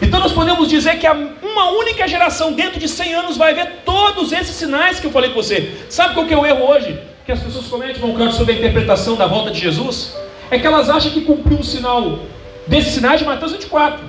Então 0.00 0.20
nós 0.20 0.32
podemos 0.32 0.68
dizer 0.68 0.98
que 0.98 1.06
uma 1.08 1.70
única 1.70 2.06
geração 2.06 2.52
dentro 2.52 2.78
de 2.78 2.88
100 2.88 3.14
anos 3.14 3.36
vai 3.36 3.54
ver 3.54 3.82
todos 3.84 4.32
esses 4.32 4.54
sinais 4.54 5.00
que 5.00 5.06
eu 5.06 5.10
falei 5.10 5.30
com 5.30 5.42
você. 5.42 5.72
Sabe 5.88 6.14
qual 6.14 6.26
que 6.26 6.34
é 6.34 6.38
o 6.38 6.46
erro 6.46 6.68
hoje? 6.68 6.98
Que 7.26 7.32
as 7.32 7.40
pessoas 7.40 7.66
cometem, 7.66 8.00
vão 8.00 8.32
sobre 8.32 8.54
a 8.54 8.56
interpretação 8.56 9.16
da 9.16 9.26
volta 9.26 9.50
de 9.50 9.60
Jesus? 9.60 10.14
É 10.50 10.58
que 10.58 10.66
elas 10.66 10.88
acham 10.88 11.10
que 11.10 11.22
cumpriu 11.22 11.58
um 11.58 11.62
sinal 11.62 12.20
desses 12.66 12.94
sinais 12.94 13.18
de 13.18 13.26
Mateus 13.26 13.52
24. 13.52 14.04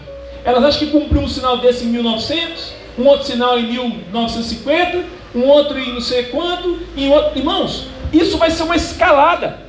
Elas 0.45 0.63
acham 0.63 0.79
que 0.79 0.87
cumpriu 0.87 1.21
um 1.21 1.27
sinal 1.27 1.57
desse 1.57 1.83
em 1.83 1.87
1900, 1.87 2.73
um 2.97 3.05
outro 3.05 3.25
sinal 3.25 3.59
em 3.59 3.67
1950, 3.67 5.03
um 5.35 5.45
outro 5.45 5.77
em 5.79 5.93
não 5.93 6.01
sei 6.01 6.23
quanto, 6.23 6.79
em 6.95 7.11
outro... 7.11 7.37
irmãos, 7.37 7.87
isso 8.13 8.37
vai 8.37 8.51
ser 8.51 8.63
uma 8.63 8.75
escalada. 8.75 9.59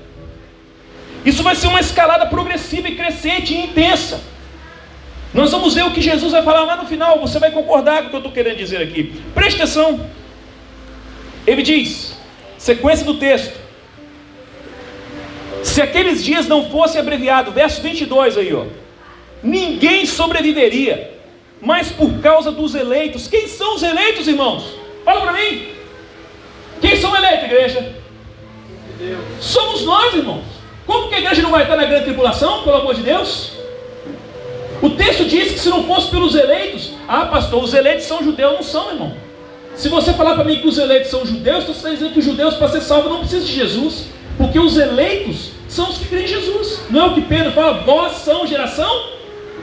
Isso 1.24 1.42
vai 1.42 1.54
ser 1.54 1.66
uma 1.66 1.80
escalada 1.80 2.26
progressiva 2.26 2.88
e 2.88 2.94
crescente 2.94 3.52
e 3.52 3.64
intensa. 3.64 4.20
Nós 5.32 5.50
vamos 5.52 5.74
ver 5.74 5.84
o 5.84 5.92
que 5.92 6.02
Jesus 6.02 6.32
vai 6.32 6.42
falar 6.42 6.64
lá 6.64 6.76
no 6.76 6.86
final. 6.86 7.20
Você 7.20 7.38
vai 7.38 7.50
concordar 7.50 8.02
com 8.02 8.06
o 8.06 8.10
que 8.10 8.16
eu 8.16 8.20
estou 8.20 8.32
querendo 8.32 8.56
dizer 8.56 8.82
aqui. 8.82 9.22
Preste 9.32 9.56
atenção. 9.62 10.10
Ele 11.46 11.62
diz, 11.62 12.16
sequência 12.58 13.04
do 13.04 13.14
texto: 13.14 13.58
se 15.62 15.80
aqueles 15.80 16.24
dias 16.24 16.48
não 16.48 16.70
fossem 16.70 17.00
abreviados, 17.00 17.54
verso 17.54 17.80
22 17.80 18.36
aí, 18.38 18.52
ó, 18.52 18.64
ninguém 19.42 20.04
sobreviveria, 20.04 21.12
mas 21.60 21.90
por 21.90 22.20
causa 22.20 22.50
dos 22.50 22.74
eleitos. 22.74 23.28
Quem 23.28 23.46
são 23.46 23.76
os 23.76 23.82
eleitos, 23.82 24.26
irmãos? 24.26 24.64
Fala 25.04 25.20
para 25.20 25.32
mim. 25.32 25.68
Quem 26.80 26.96
são 26.96 27.14
eleitos, 27.14 27.44
igreja? 27.44 27.94
Deus. 28.98 29.20
Somos 29.40 29.82
nós, 29.84 30.14
irmãos. 30.14 30.44
Como 30.86 31.08
que 31.08 31.14
a 31.14 31.18
igreja 31.20 31.42
não 31.42 31.50
vai 31.50 31.62
estar 31.62 31.76
na 31.76 31.84
grande 31.84 32.04
tribulação, 32.04 32.64
pelo 32.64 32.76
amor 32.76 32.94
de 32.94 33.02
Deus? 33.02 33.59
O 34.82 34.90
texto 34.90 35.24
diz 35.24 35.52
que 35.52 35.58
se 35.58 35.68
não 35.68 35.84
fosse 35.84 36.10
pelos 36.10 36.34
eleitos, 36.34 36.92
ah, 37.06 37.26
pastor, 37.26 37.62
os 37.62 37.74
eleitos 37.74 38.06
são 38.06 38.22
judeus, 38.22 38.52
não 38.54 38.62
são, 38.62 38.90
irmão. 38.90 39.12
Se 39.74 39.88
você 39.88 40.12
falar 40.12 40.34
para 40.34 40.44
mim 40.44 40.60
que 40.60 40.68
os 40.68 40.78
eleitos 40.78 41.10
são 41.10 41.24
judeus, 41.24 41.64
você 41.64 41.72
está 41.72 41.90
dizendo 41.90 42.12
que 42.12 42.18
os 42.18 42.24
judeus, 42.24 42.54
para 42.54 42.68
ser 42.68 42.80
salvos, 42.80 43.10
não 43.10 43.20
precisam 43.20 43.46
de 43.46 43.52
Jesus. 43.52 44.06
Porque 44.36 44.58
os 44.58 44.76
eleitos 44.78 45.50
são 45.68 45.88
os 45.88 45.98
que 45.98 46.06
creem 46.06 46.24
em 46.24 46.28
Jesus. 46.28 46.80
Não 46.90 47.00
é 47.00 47.06
o 47.08 47.14
que 47.14 47.22
Pedro 47.22 47.52
fala, 47.52 47.80
vós 47.80 48.16
são 48.16 48.46
geração 48.46 48.90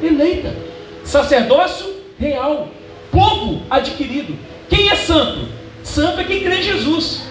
eleita, 0.01 0.56
sacerdócio 1.03 1.88
real, 2.19 2.69
povo 3.12 3.63
adquirido. 3.69 4.38
Quem 4.69 4.89
é 4.89 4.95
santo? 4.95 5.47
Santo 5.84 6.19
é 6.19 6.23
quem 6.23 6.41
crê 6.41 6.58
em 6.58 6.63
Jesus. 6.63 7.23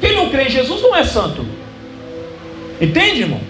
Quem 0.00 0.16
não 0.16 0.30
crê 0.30 0.44
em 0.44 0.50
Jesus 0.50 0.82
não 0.82 0.96
é 0.96 1.04
santo. 1.04 1.46
Entende, 2.80 3.22
irmão? 3.22 3.40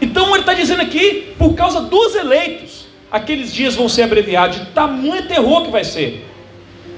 Então 0.00 0.30
ele 0.30 0.40
está 0.40 0.54
dizendo 0.54 0.80
aqui, 0.80 1.34
por 1.38 1.54
causa 1.54 1.82
dos 1.82 2.14
eleitos, 2.14 2.71
aqueles 3.12 3.52
dias 3.52 3.74
vão 3.74 3.88
ser 3.88 4.02
abreviados, 4.02 4.58
de 4.58 4.66
tamanho 4.66 5.28
terror 5.28 5.64
que 5.64 5.70
vai 5.70 5.84
ser. 5.84 6.26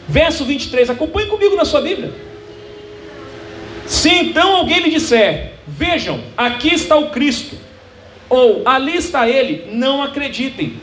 Verso 0.09 0.45
23, 0.45 0.89
acompanhe 0.91 1.27
comigo 1.27 1.57
na 1.57 1.65
sua 1.65 1.81
Bíblia. 1.81 2.13
Se 3.87 4.09
então 4.09 4.57
alguém 4.57 4.81
lhe 4.81 4.91
disser, 4.91 5.55
Vejam, 5.67 6.21
aqui 6.37 6.75
está 6.75 6.97
o 6.97 7.11
Cristo, 7.11 7.57
ou 8.29 8.63
ali 8.67 8.97
está 8.97 9.29
ele, 9.29 9.71
não 9.73 10.03
acreditem, 10.03 10.79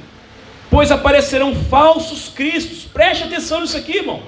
pois 0.71 0.91
aparecerão 0.91 1.53
falsos 1.53 2.29
cristos, 2.29 2.83
preste 2.91 3.25
atenção 3.25 3.61
nisso 3.61 3.77
aqui, 3.77 3.97
irmão, 3.97 4.23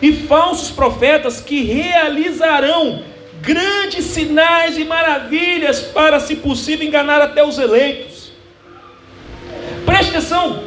e 0.00 0.12
falsos 0.12 0.70
profetas 0.70 1.40
que 1.40 1.64
realizarão 1.64 3.02
grandes 3.42 4.04
sinais 4.04 4.78
e 4.78 4.84
maravilhas 4.84 5.80
para, 5.80 6.20
se 6.20 6.36
possível, 6.36 6.86
enganar 6.86 7.20
até 7.20 7.42
os 7.44 7.58
eleitos. 7.58 8.17
Preste 9.88 10.10
atenção, 10.10 10.64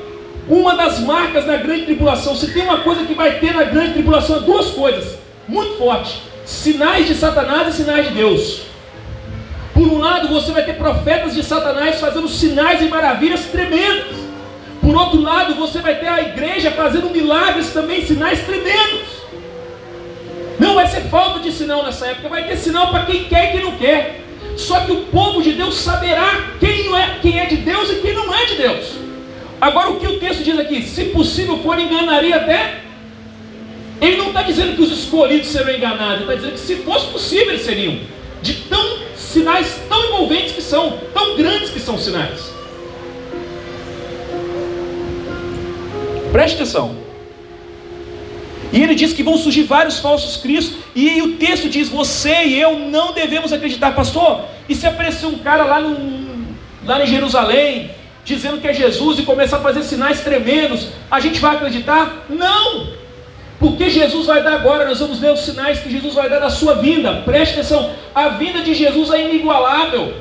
uma 0.50 0.76
das 0.76 1.00
marcas 1.00 1.46
da 1.46 1.56
grande 1.56 1.86
tribulação, 1.86 2.36
se 2.36 2.52
tem 2.52 2.64
uma 2.64 2.80
coisa 2.80 3.06
que 3.06 3.14
vai 3.14 3.38
ter 3.38 3.54
na 3.54 3.66
grande 3.66 3.94
tribulação, 3.94 4.38
é 4.38 4.40
duas 4.40 4.72
coisas, 4.72 5.16
muito 5.48 5.78
fortes: 5.78 6.16
sinais 6.44 7.06
de 7.06 7.14
Satanás 7.14 7.68
e 7.68 7.78
sinais 7.78 8.08
de 8.08 8.16
Deus. 8.16 8.62
Por 9.76 9.88
um 9.88 10.00
lado, 10.00 10.28
você 10.28 10.52
vai 10.52 10.66
ter 10.66 10.74
profetas 10.74 11.36
de 11.36 11.44
Satanás 11.44 12.00
fazendo 12.00 12.28
sinais 12.28 12.82
e 12.82 12.86
maravilhas 12.86 13.46
tremendas. 13.46 14.18
Por 14.82 14.96
outro 14.96 15.22
lado, 15.22 15.54
você 15.54 15.78
vai 15.80 16.00
ter 16.00 16.08
a 16.08 16.22
igreja 16.22 16.72
fazendo 16.72 17.12
milagres 17.12 17.72
também, 17.72 18.04
sinais 18.04 18.44
tremendos. 18.44 19.22
Não 20.60 20.74
vai 20.74 20.88
ser 20.88 21.02
falta 21.02 21.40
de 21.42 21.52
sinal 21.52 21.84
nessa 21.84 22.08
época, 22.08 22.28
vai 22.28 22.48
ter 22.48 22.58
sinal 22.58 22.90
para 22.90 23.06
quem 23.06 23.26
quer 23.26 23.50
e 23.50 23.52
quem 23.52 23.64
não 23.64 23.78
quer. 23.78 24.22
Só 24.58 24.80
que 24.82 24.92
o 24.92 25.06
povo 25.06 25.44
de 25.44 25.54
Deus 25.54 25.76
saberá 25.76 26.42
quem 26.60 26.94
é, 26.96 27.20
quem 27.22 27.40
é 27.40 27.46
de 27.46 27.58
Deus 27.58 27.92
e 27.92 27.96
quem 27.96 28.16
não 28.16 28.34
é 28.34 28.46
de 28.48 28.56
Deus. 28.56 29.01
Agora, 29.62 29.92
o 29.92 30.00
que 30.00 30.08
o 30.08 30.18
texto 30.20 30.44
diz 30.44 30.58
aqui? 30.58 30.82
Se 30.82 31.06
possível 31.06 31.60
for, 31.60 31.80
enganaria 31.80 32.36
até. 32.36 32.82
Ele 34.02 34.18
não 34.18 34.30
está 34.30 34.42
dizendo 34.42 34.76
que 34.76 34.82
os 34.82 34.92
escolhidos 34.92 35.50
serão 35.50 35.72
enganados, 35.72 36.22
ele 36.22 36.24
está 36.24 36.34
dizendo 36.34 36.54
que 36.54 36.60
se 36.60 36.76
fosse 36.78 37.06
possível 37.08 37.50
eles 37.50 37.62
seriam. 37.62 38.00
De 38.42 38.56
tão 38.56 38.98
sinais 39.16 39.80
tão 39.88 40.04
envolventes 40.08 40.54
que 40.54 40.62
são, 40.64 40.98
tão 41.14 41.38
grandes 41.38 41.70
que 41.70 41.80
são 41.80 41.96
sinais. 42.00 42.52
Preste 46.32 46.56
atenção. 46.56 46.96
E 48.74 48.82
ele 48.82 48.96
diz 48.96 49.14
que 49.14 49.22
vão 49.22 49.38
surgir 49.38 49.64
vários 49.64 50.00
falsos 50.00 50.38
cristos. 50.38 50.78
E 50.96 51.22
o 51.22 51.34
texto 51.34 51.70
diz: 51.70 51.90
Você 51.90 52.46
e 52.46 52.60
eu 52.60 52.80
não 52.80 53.14
devemos 53.14 53.54
acreditar, 53.54 53.92
pastor. 53.92 54.46
E 54.68 54.74
se 54.74 54.88
aparecer 54.88 55.28
um 55.28 55.38
cara 55.38 55.66
lá, 55.66 55.80
no, 55.80 56.56
lá 56.86 57.04
em 57.04 57.08
Jerusalém, 57.08 57.92
dizendo 58.24 58.60
que 58.60 58.68
é 58.68 58.74
Jesus 58.74 59.20
e 59.20 59.24
começar 59.24 59.58
a 59.58 59.62
fazer 59.62 59.84
sinais 59.84 60.22
tremendos, 60.22 60.88
a 61.10 61.20
gente 61.20 61.40
vai 61.40 61.56
acreditar? 61.56 62.26
Não! 62.30 62.88
Porque 63.60 63.90
Jesus 63.90 64.26
vai 64.26 64.42
dar 64.42 64.54
agora, 64.54 64.86
nós 64.86 65.00
vamos 65.00 65.20
ver 65.20 65.32
os 65.32 65.42
sinais 65.42 65.80
que 65.80 65.92
Jesus 65.92 66.16
vai 66.16 66.28
dar 66.28 66.40
da 66.40 66.50
sua 66.50 66.76
vinda. 66.76 67.22
Preste 67.24 67.54
atenção: 67.54 67.94
a 68.14 68.30
vinda 68.30 68.62
de 68.62 68.74
Jesus 68.74 69.12
é 69.12 69.30
inigualável. 69.30 70.16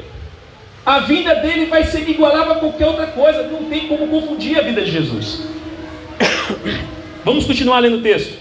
A 0.84 1.00
vinda 1.00 1.34
dele 1.36 1.66
vai 1.66 1.84
ser 1.84 2.02
inigualável 2.02 2.52
a 2.52 2.56
qualquer 2.56 2.86
outra 2.86 3.06
coisa. 3.06 3.44
Não 3.44 3.64
tem 3.64 3.86
como 3.86 4.08
confundir 4.08 4.58
a 4.58 4.62
vida 4.62 4.82
de 4.82 4.90
Jesus. 4.90 5.42
Vamos 7.24 7.46
continuar 7.46 7.80
lendo 7.80 7.96
o 7.96 8.02
texto. 8.02 8.34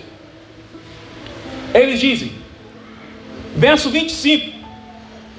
Eles 1.74 2.00
dizem, 2.00 2.34
verso 3.56 3.90
25, 3.90 4.52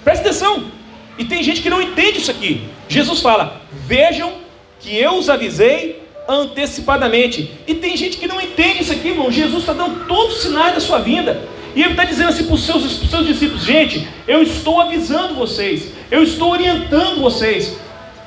presta 0.05 0.29
atenção, 0.29 0.71
e 1.19 1.25
tem 1.25 1.43
gente 1.43 1.61
que 1.61 1.69
não 1.69 1.83
entende 1.83 2.19
isso 2.19 2.31
aqui. 2.31 2.69
Jesus 2.90 3.20
fala: 3.20 3.62
Vejam 3.72 4.33
que 4.81 4.98
eu 4.98 5.14
os 5.14 5.31
avisei 5.31 6.03
antecipadamente. 6.29 7.50
E 7.66 7.74
tem 7.74 7.96
gente 7.96 8.18
que 8.18 8.26
não 8.26 8.40
entende 8.40 8.83
isso 8.83 8.92
aqui, 8.92 9.09
irmão. 9.09 9.31
Jesus 9.31 9.61
está 9.61 9.72
dando 9.72 10.07
todos 10.07 10.37
os 10.37 10.42
sinais 10.42 10.74
da 10.74 10.81
sua 10.81 10.98
vinda. 10.98 11.40
E 11.74 11.83
ele 11.83 11.92
está 11.92 12.05
dizendo 12.05 12.31
assim 12.31 12.44
para 12.44 12.55
os 12.55 12.64
seus, 12.64 12.83
seus 13.09 13.26
discípulos: 13.26 13.62
Gente, 13.62 14.09
eu 14.26 14.42
estou 14.42 14.81
avisando 14.81 15.37
vocês, 15.37 15.92
eu 16.11 16.24
estou 16.24 16.50
orientando 16.50 17.20
vocês. 17.20 17.79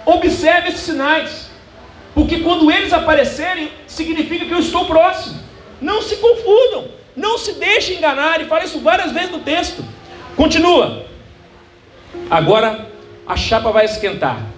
Observe 0.05 0.69
esses 0.69 0.81
sinais. 0.81 1.51
Porque 2.15 2.39
quando 2.39 2.71
eles 2.71 2.93
aparecerem, 2.93 3.69
significa 3.85 4.45
que 4.45 4.51
eu 4.51 4.59
estou 4.59 4.85
próximo. 4.85 5.39
Não 5.81 6.01
se 6.01 6.15
confundam, 6.17 6.85
não 7.17 7.37
se 7.37 7.53
deixem 7.53 7.97
enganar, 7.97 8.39
e 8.39 8.45
fala 8.45 8.63
isso 8.63 8.79
várias 8.79 9.11
vezes 9.11 9.31
no 9.31 9.39
texto. 9.39 9.83
Continua. 10.37 11.05
Agora 12.29 12.93
a 13.27 13.35
chapa 13.35 13.71
vai 13.71 13.85
esquentar. 13.85 14.52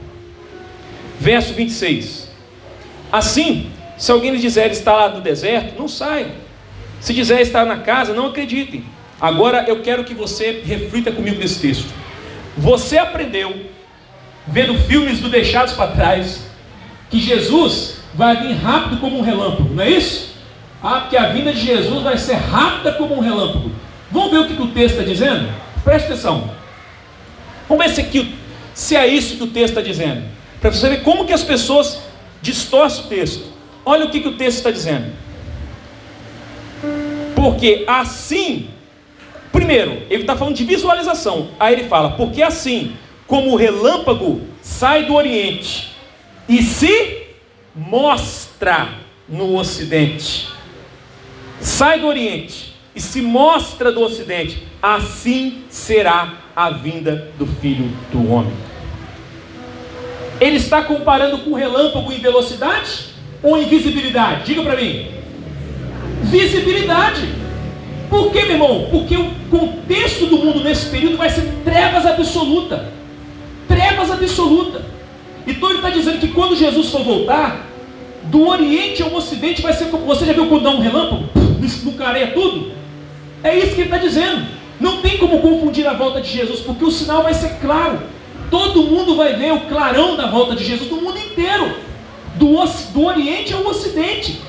Verso 1.20 1.54
26. 1.54 2.30
Assim, 3.12 3.72
se 3.98 4.12
alguém 4.12 4.32
lhes 4.32 4.42
disser 4.42 4.72
está 4.72 4.94
lá 4.94 5.10
no 5.10 5.22
deserto, 5.22 5.80
não 5.80 5.88
saiam. 5.88 6.32
Se 7.00 7.14
dizer 7.14 7.42
estar 7.42 7.66
na 7.66 7.78
casa, 7.78 8.14
não 8.14 8.28
acreditem. 8.28 8.84
Agora 9.20 9.66
eu 9.68 9.82
quero 9.82 10.04
que 10.04 10.14
você 10.14 10.62
reflita 10.66 11.12
comigo 11.12 11.40
nesse 11.40 11.60
texto. 11.60 11.88
Você 12.58 12.98
aprendeu, 12.98 13.56
vendo 14.48 14.78
filmes 14.80 15.20
do 15.20 15.30
Deixados 15.30 15.74
para 15.74 15.92
Trás, 15.92 16.46
que 17.10 17.20
Jesus 17.20 17.98
vai 18.14 18.36
vir 18.36 18.54
rápido 18.56 18.98
como 18.98 19.20
um 19.20 19.22
relâmpago, 19.22 19.74
não 19.74 19.84
é 19.84 19.90
isso? 19.90 20.36
Ah, 20.82 21.02
porque 21.02 21.18
a 21.18 21.30
vinda 21.30 21.52
de 21.52 21.60
Jesus 21.60 22.04
vai 22.04 22.18
ser 22.18 22.36
rápida 22.36 22.94
como 22.94 23.16
um 23.16 23.20
relâmpago. 23.20 23.72
Vamos 24.12 24.32
ver 24.32 24.40
o 24.40 24.48
que 24.48 24.62
o 24.62 24.68
texto 24.68 24.96
está 25.00 25.04
dizendo? 25.04 25.50
Preste 25.84 26.06
atenção. 26.06 26.52
Vamos 27.68 27.86
ver 27.86 27.92
se, 27.92 28.02
aqui, 28.02 28.36
se 28.74 28.96
é 28.96 29.08
isso 29.08 29.38
que 29.38 29.44
o 29.44 29.48
texto 29.48 29.78
está 29.78 29.82
dizendo. 29.82 30.24
Para 30.66 30.74
você 30.74 30.90
ver 30.90 31.04
como 31.04 31.26
que 31.26 31.32
as 31.32 31.44
pessoas 31.44 32.02
distorcem 32.42 33.06
o 33.06 33.08
texto. 33.08 33.46
Olha 33.86 34.04
o 34.04 34.10
que, 34.10 34.20
que 34.20 34.30
o 34.30 34.36
texto 34.36 34.58
está 34.58 34.72
dizendo. 34.72 35.14
Porque 37.36 37.86
assim, 37.88 38.70
primeiro, 39.52 40.02
ele 40.10 40.22
está 40.22 40.36
falando 40.36 40.56
de 40.56 40.64
visualização. 40.64 41.50
Aí 41.60 41.74
ele 41.74 41.84
fala, 41.88 42.14
porque 42.14 42.42
assim, 42.42 42.98
como 43.28 43.52
o 43.52 43.56
relâmpago 43.56 44.42
sai 44.60 45.04
do 45.04 45.14
Oriente 45.14 45.92
e 46.50 46.64
se 46.64 47.28
mostra 47.76 48.90
no 49.30 49.56
Ocidente. 49.56 50.48
Sai 51.62 52.00
do 52.00 52.08
Oriente 52.08 52.74
e 52.96 53.00
se 53.00 53.22
mostra 53.22 53.92
do 53.92 54.02
Ocidente, 54.02 54.64
assim 54.82 55.64
será 55.70 56.40
a 56.56 56.72
vinda 56.72 57.32
do 57.38 57.46
Filho 57.46 57.88
do 58.12 58.32
Homem. 58.32 58.75
Ele 60.40 60.58
está 60.58 60.84
comparando 60.84 61.40
com 61.40 61.54
relâmpago 61.54 62.12
em 62.12 62.20
velocidade 62.20 63.06
ou 63.42 63.58
em 63.58 63.66
visibilidade? 63.66 64.46
Diga 64.46 64.64
para 64.64 64.76
mim. 64.76 65.08
Visibilidade. 66.24 67.30
Por 68.10 68.32
que, 68.32 68.42
meu 68.44 68.52
irmão? 68.52 68.88
Porque 68.92 69.16
o 69.16 69.32
contexto 69.50 70.26
do 70.28 70.38
mundo 70.38 70.64
nesse 70.64 70.88
período 70.90 71.18
vai 71.18 71.30
ser 71.30 71.44
trevas 71.64 72.06
absoluta. 72.06 72.86
Trevas 73.68 74.12
absoluta. 74.12 74.82
Então 75.48 75.70
ele 75.70 75.80
está 75.80 75.90
dizendo 75.90 76.20
que 76.20 76.30
quando 76.30 76.56
Jesus 76.56 76.90
for 76.90 77.04
voltar, 77.04 77.66
do 78.24 78.48
Oriente 78.48 79.04
ao 79.04 79.14
Ocidente 79.14 79.62
vai 79.62 79.74
ser 79.74 79.86
como. 79.86 80.06
Você 80.06 80.26
já 80.26 80.34
viu 80.34 80.48
quando 80.48 80.64
dá 80.64 80.72
um 80.72 80.80
relâmpago? 80.80 81.30
Não 81.84 81.94
careia 81.94 82.28
tudo? 82.28 82.72
É 83.44 83.56
isso 83.58 83.76
que 83.76 83.82
ele 83.82 83.84
está 83.84 83.98
dizendo. 83.98 84.46
Não 84.80 85.02
tem 85.02 85.18
como 85.18 85.40
confundir 85.40 85.88
a 85.88 85.94
volta 85.94 86.20
de 86.20 86.30
Jesus, 86.30 86.60
porque 86.60 86.84
o 86.84 86.92
sinal 86.92 87.24
vai 87.24 87.34
ser 87.34 87.60
claro. 87.62 88.00
Todo 88.50 88.84
mundo 88.84 89.16
vai 89.16 89.34
ver 89.34 89.54
o 89.54 89.62
clarão 89.62 90.16
da 90.16 90.28
volta 90.28 90.56
de 90.56 90.64
Jesus 90.64 90.90
no 90.90 91.02
mundo 91.02 91.18
inteiro, 91.18 91.78
do, 92.36 92.64
do 92.94 93.06
Oriente 93.06 93.54
ao 93.54 93.66
Ocidente. 93.66 94.42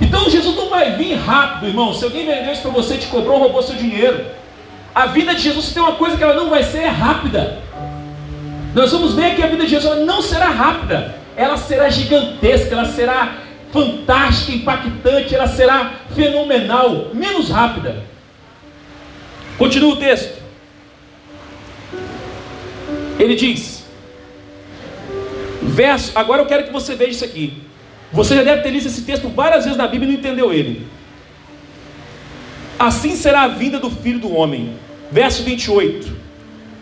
Então 0.00 0.28
Jesus 0.28 0.56
não 0.56 0.68
vai 0.68 0.92
vir 0.92 1.14
rápido, 1.14 1.68
irmão. 1.68 1.94
Se 1.94 2.04
alguém 2.04 2.26
vendeu 2.26 2.52
isso 2.52 2.62
para 2.62 2.70
você, 2.70 2.96
te 2.96 3.06
cobrou, 3.06 3.38
roubou 3.38 3.62
seu 3.62 3.76
dinheiro. 3.76 4.24
A 4.94 5.06
vida 5.06 5.34
de 5.34 5.42
Jesus 5.42 5.72
tem 5.72 5.82
uma 5.82 5.92
coisa 5.92 6.16
que 6.16 6.22
ela 6.22 6.34
não 6.34 6.50
vai 6.50 6.62
ser 6.64 6.86
rápida. 6.86 7.58
Nós 8.74 8.90
vamos 8.90 9.14
ver 9.14 9.36
que 9.36 9.42
a 9.42 9.46
vida 9.46 9.64
de 9.64 9.70
Jesus 9.70 10.04
não 10.04 10.20
será 10.22 10.46
rápida, 10.46 11.14
ela 11.36 11.56
será 11.56 11.88
gigantesca, 11.88 12.74
ela 12.74 12.86
será 12.86 13.36
fantástica, 13.70 14.52
impactante, 14.52 15.34
ela 15.34 15.46
será 15.46 15.92
fenomenal, 16.14 17.08
menos 17.14 17.48
rápida. 17.48 18.02
Continua 19.56 19.94
o 19.94 19.96
texto. 19.96 20.41
Ele 23.18 23.34
diz: 23.34 23.84
verso, 25.62 26.12
agora 26.14 26.42
eu 26.42 26.46
quero 26.46 26.64
que 26.64 26.72
você 26.72 26.94
veja 26.94 27.10
isso 27.12 27.24
aqui. 27.24 27.62
Você 28.12 28.36
já 28.36 28.42
deve 28.42 28.62
ter 28.62 28.70
lido 28.70 28.86
esse 28.86 29.02
texto 29.02 29.28
várias 29.28 29.64
vezes 29.64 29.78
na 29.78 29.88
Bíblia 29.88 30.10
e 30.10 30.12
não 30.12 30.18
entendeu 30.18 30.52
ele. 30.52 30.86
Assim 32.78 33.16
será 33.16 33.42
a 33.42 33.48
vinda 33.48 33.78
do 33.78 33.90
filho 33.90 34.18
do 34.18 34.34
homem. 34.34 34.74
Verso 35.10 35.42
28. 35.42 36.14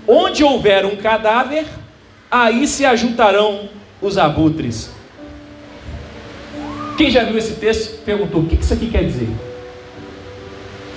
Onde 0.08 0.42
houver 0.42 0.84
um 0.84 0.96
cadáver, 0.96 1.66
aí 2.30 2.66
se 2.66 2.84
ajuntarão 2.84 3.68
os 4.00 4.18
abutres. 4.18 4.90
Quem 6.96 7.10
já 7.10 7.22
viu 7.24 7.38
esse 7.38 7.54
texto 7.54 8.02
perguntou: 8.04 8.42
o 8.42 8.46
que 8.46 8.56
isso 8.56 8.74
aqui 8.74 8.88
quer 8.90 9.04
dizer? 9.04 9.28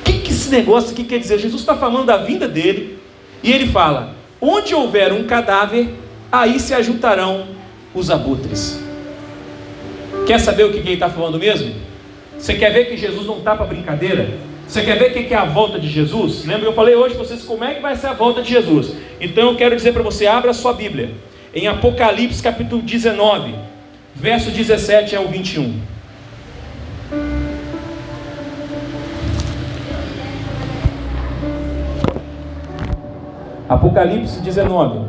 O 0.02 0.04
que 0.04 0.32
esse 0.32 0.50
negócio 0.50 0.92
aqui 0.92 1.04
quer 1.04 1.20
dizer? 1.20 1.38
Jesus 1.38 1.62
está 1.62 1.76
falando 1.76 2.06
da 2.06 2.18
vinda 2.18 2.48
dele 2.48 2.98
e 3.44 3.52
ele 3.52 3.68
fala: 3.68 4.16
onde 4.46 4.76
houver 4.76 5.14
um 5.14 5.24
cadáver, 5.24 5.88
aí 6.30 6.60
se 6.60 6.74
ajuntarão 6.74 7.48
os 7.96 8.12
abutres. 8.12 8.78
Quer 10.28 10.38
saber 10.38 10.66
o 10.66 10.72
que 10.72 10.80
ele 10.80 10.96
está 10.96 11.10
falando 11.10 11.40
mesmo? 11.40 11.74
Você 12.38 12.54
quer 12.56 12.74
ver 12.74 12.90
que 12.90 12.98
Jesus 12.98 13.26
não 13.26 13.38
está 13.38 13.56
para 13.56 13.66
brincadeira? 13.66 14.32
Você 14.68 14.84
quer 14.84 15.00
ver 15.00 15.12
o 15.12 15.14
que 15.14 15.34
é 15.34 15.38
a 15.38 15.46
volta 15.46 15.80
de 15.80 15.88
Jesus? 15.88 16.44
Lembra 16.46 16.68
eu 16.68 16.74
falei 16.74 16.94
hoje 16.94 17.16
para 17.16 17.24
vocês 17.24 17.44
como 17.44 17.64
é 17.64 17.76
que 17.76 17.82
vai 17.82 17.96
ser 17.96 18.08
a 18.08 18.14
volta 18.14 18.42
de 18.42 18.50
Jesus? 18.50 18.94
Então 19.22 19.52
eu 19.52 19.56
quero 19.56 19.78
dizer 19.78 19.94
para 19.94 20.04
você, 20.04 20.28
abra 20.28 20.52
a 20.52 20.54
sua 20.54 20.74
Bíblia. 20.74 21.12
Em 21.56 21.68
Apocalipse 21.68 22.44
capítulo 22.44 22.82
19, 22.82 23.56
verso 24.14 24.52
17 24.52 25.16
ao 25.16 25.26
21. 25.28 25.93
Apocalipse 33.68 34.42
19, 34.42 35.00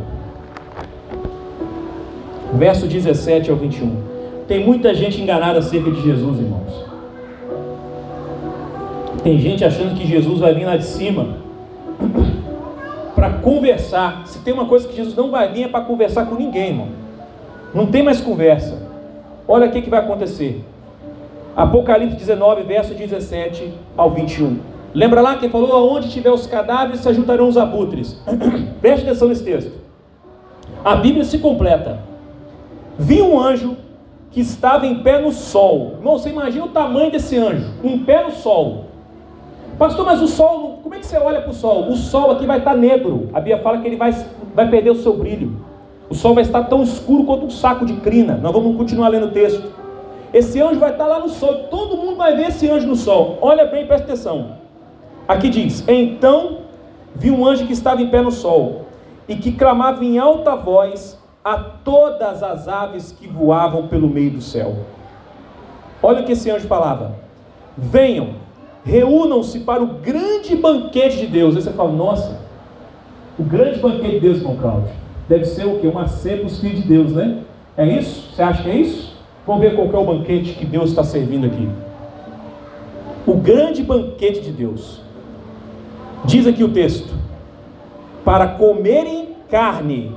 verso 2.54 2.86
17 2.86 3.50
ao 3.50 3.56
21. 3.56 3.96
Tem 4.46 4.64
muita 4.64 4.94
gente 4.94 5.20
enganada 5.20 5.58
acerca 5.58 5.90
de 5.90 6.02
Jesus, 6.02 6.38
irmãos. 6.38 6.84
Tem 9.22 9.38
gente 9.38 9.64
achando 9.64 9.94
que 9.96 10.06
Jesus 10.06 10.40
vai 10.40 10.54
vir 10.54 10.66
lá 10.66 10.76
de 10.76 10.84
cima 10.84 11.38
para 13.14 13.30
conversar. 13.30 14.26
Se 14.26 14.38
tem 14.40 14.52
uma 14.52 14.66
coisa 14.66 14.86
que 14.86 14.94
Jesus 14.94 15.16
não 15.16 15.30
vai 15.30 15.50
vir 15.50 15.64
é 15.64 15.68
para 15.68 15.84
conversar 15.84 16.26
com 16.26 16.34
ninguém, 16.34 16.68
irmão. 16.68 16.88
Não 17.74 17.86
tem 17.86 18.02
mais 18.02 18.20
conversa. 18.20 18.82
Olha 19.48 19.66
o 19.66 19.72
que, 19.72 19.82
que 19.82 19.90
vai 19.90 20.00
acontecer. 20.00 20.62
Apocalipse 21.56 22.16
19, 22.16 22.62
verso 22.62 22.94
17 22.94 23.72
ao 23.96 24.10
21. 24.10 24.73
Lembra 24.94 25.20
lá 25.20 25.36
que 25.36 25.48
falou: 25.48 25.72
Aonde 25.72 26.08
tiver 26.08 26.30
os 26.30 26.46
cadáveres 26.46 27.00
se 27.00 27.08
ajuntarão 27.08 27.48
os 27.48 27.58
abutres. 27.58 28.16
Preste 28.80 29.04
atenção 29.04 29.28
nesse 29.28 29.42
texto. 29.42 29.72
A 30.84 30.94
Bíblia 30.94 31.24
se 31.24 31.38
completa. 31.38 31.98
Vi 32.96 33.20
um 33.20 33.40
anjo 33.40 33.76
que 34.30 34.40
estava 34.40 34.86
em 34.86 35.02
pé 35.02 35.20
no 35.20 35.32
sol. 35.32 35.94
Irmão, 35.98 36.18
você 36.18 36.28
imagina 36.28 36.64
o 36.64 36.68
tamanho 36.68 37.10
desse 37.10 37.36
anjo, 37.36 37.72
em 37.82 37.98
pé 37.98 38.24
no 38.24 38.30
sol. 38.30 38.86
Pastor, 39.78 40.06
mas 40.06 40.22
o 40.22 40.28
sol, 40.28 40.78
como 40.82 40.94
é 40.94 40.98
que 41.00 41.06
você 41.06 41.18
olha 41.18 41.40
para 41.40 41.50
o 41.50 41.54
sol? 41.54 41.88
O 41.88 41.96
sol 41.96 42.30
aqui 42.30 42.46
vai 42.46 42.58
estar 42.58 42.76
negro. 42.76 43.28
A 43.32 43.40
Bíblia 43.40 43.58
fala 43.58 43.78
que 43.78 43.88
ele 43.88 43.96
vai, 43.96 44.12
vai 44.54 44.68
perder 44.68 44.90
o 44.90 44.96
seu 44.96 45.16
brilho. 45.16 45.56
O 46.08 46.14
sol 46.14 46.34
vai 46.34 46.42
estar 46.42 46.62
tão 46.64 46.82
escuro 46.82 47.24
quanto 47.24 47.46
um 47.46 47.50
saco 47.50 47.84
de 47.84 47.94
crina. 47.94 48.36
Nós 48.36 48.52
vamos 48.52 48.76
continuar 48.76 49.08
lendo 49.08 49.26
o 49.26 49.30
texto. 49.30 49.72
Esse 50.32 50.60
anjo 50.60 50.78
vai 50.78 50.92
estar 50.92 51.06
lá 51.06 51.18
no 51.18 51.28
sol. 51.28 51.64
Todo 51.70 51.96
mundo 51.96 52.16
vai 52.16 52.36
ver 52.36 52.48
esse 52.48 52.68
anjo 52.70 52.86
no 52.86 52.94
sol. 52.96 53.38
Olha 53.40 53.64
bem, 53.64 53.86
presta 53.86 54.04
atenção. 54.04 54.63
Aqui 55.26 55.48
diz: 55.48 55.84
Então 55.88 56.58
vi 57.14 57.30
um 57.30 57.46
anjo 57.46 57.66
que 57.66 57.72
estava 57.72 58.02
em 58.02 58.10
pé 58.10 58.20
no 58.20 58.30
sol 58.30 58.86
e 59.26 59.36
que 59.36 59.52
clamava 59.52 60.04
em 60.04 60.18
alta 60.18 60.54
voz 60.54 61.18
a 61.42 61.56
todas 61.56 62.42
as 62.42 62.68
aves 62.68 63.12
que 63.12 63.26
voavam 63.26 63.86
pelo 63.88 64.08
meio 64.08 64.32
do 64.32 64.40
céu. 64.40 64.76
Olha 66.02 66.20
o 66.20 66.24
que 66.24 66.32
esse 66.32 66.50
anjo 66.50 66.66
falava: 66.66 67.14
Venham, 67.76 68.34
reúnam-se 68.84 69.60
para 69.60 69.82
o 69.82 69.86
grande 69.86 70.54
banquete 70.56 71.18
de 71.18 71.26
Deus. 71.26 71.56
Aí 71.56 71.62
você 71.62 71.72
fala: 71.72 71.90
Nossa, 71.90 72.40
o 73.38 73.42
grande 73.42 73.80
banquete 73.80 74.16
de 74.16 74.20
Deus, 74.20 74.38
irmão 74.38 74.56
Cláudio, 74.56 74.90
deve 75.26 75.46
ser 75.46 75.66
o 75.66 75.78
que? 75.78 75.86
Uma 75.86 76.06
ceia 76.06 76.38
para 76.38 76.46
os 76.46 76.60
filhos 76.60 76.82
de 76.82 76.88
Deus, 76.88 77.12
né? 77.12 77.42
É 77.76 77.86
isso? 77.86 78.34
Você 78.34 78.42
acha 78.42 78.62
que 78.62 78.70
é 78.70 78.76
isso? 78.76 79.16
Vamos 79.46 79.62
ver 79.62 79.74
qual 79.74 79.88
é 79.90 79.98
o 79.98 80.04
banquete 80.04 80.52
que 80.52 80.66
Deus 80.66 80.90
está 80.90 81.02
servindo 81.02 81.46
aqui. 81.46 81.68
O 83.26 83.34
grande 83.34 83.82
banquete 83.82 84.40
de 84.40 84.52
Deus. 84.52 85.03
Diz 86.24 86.46
aqui 86.46 86.64
o 86.64 86.72
texto: 86.72 87.14
para 88.24 88.48
comerem 88.48 89.28
carne 89.50 90.12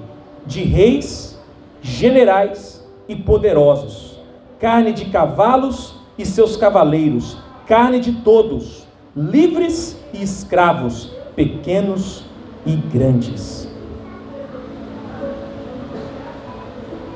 de 0.46 0.64
reis, 0.64 1.38
generais 1.82 2.86
e 3.08 3.16
poderosos, 3.16 4.18
carne 4.60 4.94
de 4.94 5.06
cavalos 5.06 5.96
e 6.18 6.26
seus 6.26 6.56
cavaleiros, 6.56 7.38
carne 7.68 8.00
de 8.00 8.14
todos, 8.22 8.88
livres 9.16 10.00
e 10.14 10.24
escravos, 10.24 11.12
pequenos 11.36 12.24
e 12.66 12.76
grandes. 12.76 13.68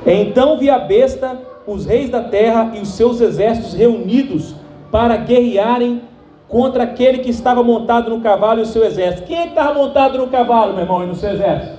Então 0.04 0.58
vi 0.58 0.68
a 0.68 0.78
besta, 0.78 1.40
os 1.66 1.86
reis 1.86 2.10
da 2.10 2.22
terra 2.22 2.72
e 2.74 2.80
os 2.80 2.88
seus 2.88 3.20
exércitos 3.20 3.72
reunidos 3.72 4.54
para 4.90 5.16
guerrearem 5.16 6.02
contra 6.52 6.82
aquele 6.82 7.20
que 7.20 7.30
estava 7.30 7.62
montado 7.62 8.10
no 8.10 8.20
cavalo 8.20 8.60
e 8.60 8.62
o 8.64 8.66
seu 8.66 8.84
exército. 8.84 9.26
Quem 9.26 9.38
é 9.38 9.46
estava 9.46 9.72
montado 9.72 10.18
no 10.18 10.26
cavalo, 10.28 10.74
meu 10.74 10.82
irmão, 10.82 11.02
e 11.02 11.06
no 11.06 11.14
seu 11.14 11.30
exército? 11.30 11.78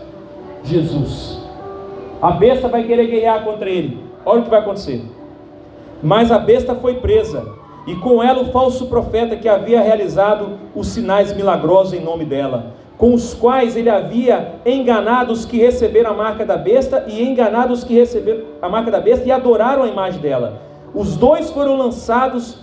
Jesus. 0.63 1.39
A 2.19 2.31
besta 2.31 2.67
vai 2.67 2.83
querer 2.83 3.05
guerrear 3.05 3.43
contra 3.43 3.69
ele. 3.69 3.99
Olha 4.25 4.39
o 4.39 4.43
que 4.43 4.49
vai 4.49 4.61
acontecer. 4.61 5.05
Mas 6.01 6.31
a 6.31 6.39
besta 6.39 6.73
foi 6.73 6.95
presa, 6.95 7.49
e 7.85 7.93
com 7.97 8.23
ela 8.23 8.41
o 8.41 8.51
falso 8.51 8.87
profeta 8.87 9.35
que 9.35 9.47
havia 9.47 9.79
realizado 9.79 10.57
os 10.73 10.87
sinais 10.87 11.31
milagrosos 11.35 11.93
em 11.93 12.01
nome 12.01 12.25
dela, 12.25 12.73
com 12.97 13.13
os 13.13 13.35
quais 13.35 13.77
ele 13.77 13.91
havia 13.91 14.55
enganado 14.65 15.31
os 15.31 15.45
que 15.45 15.57
receberam 15.57 16.11
a 16.11 16.15
marca 16.15 16.43
da 16.47 16.57
besta 16.57 17.05
e 17.07 17.23
enganado 17.23 17.73
os 17.73 17.83
que 17.83 17.93
receberam 17.93 18.41
a 18.59 18.67
marca 18.67 18.89
da 18.89 18.99
besta 18.99 19.27
e 19.27 19.31
adoraram 19.31 19.83
a 19.83 19.87
imagem 19.87 20.19
dela. 20.19 20.63
Os 20.95 21.15
dois 21.15 21.51
foram 21.51 21.77
lançados 21.77 22.62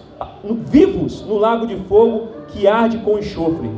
vivos 0.67 1.23
no 1.23 1.39
lago 1.39 1.67
de 1.67 1.77
fogo 1.77 2.29
que 2.49 2.67
arde 2.67 2.99
com 2.99 3.19
enxofre. 3.19 3.71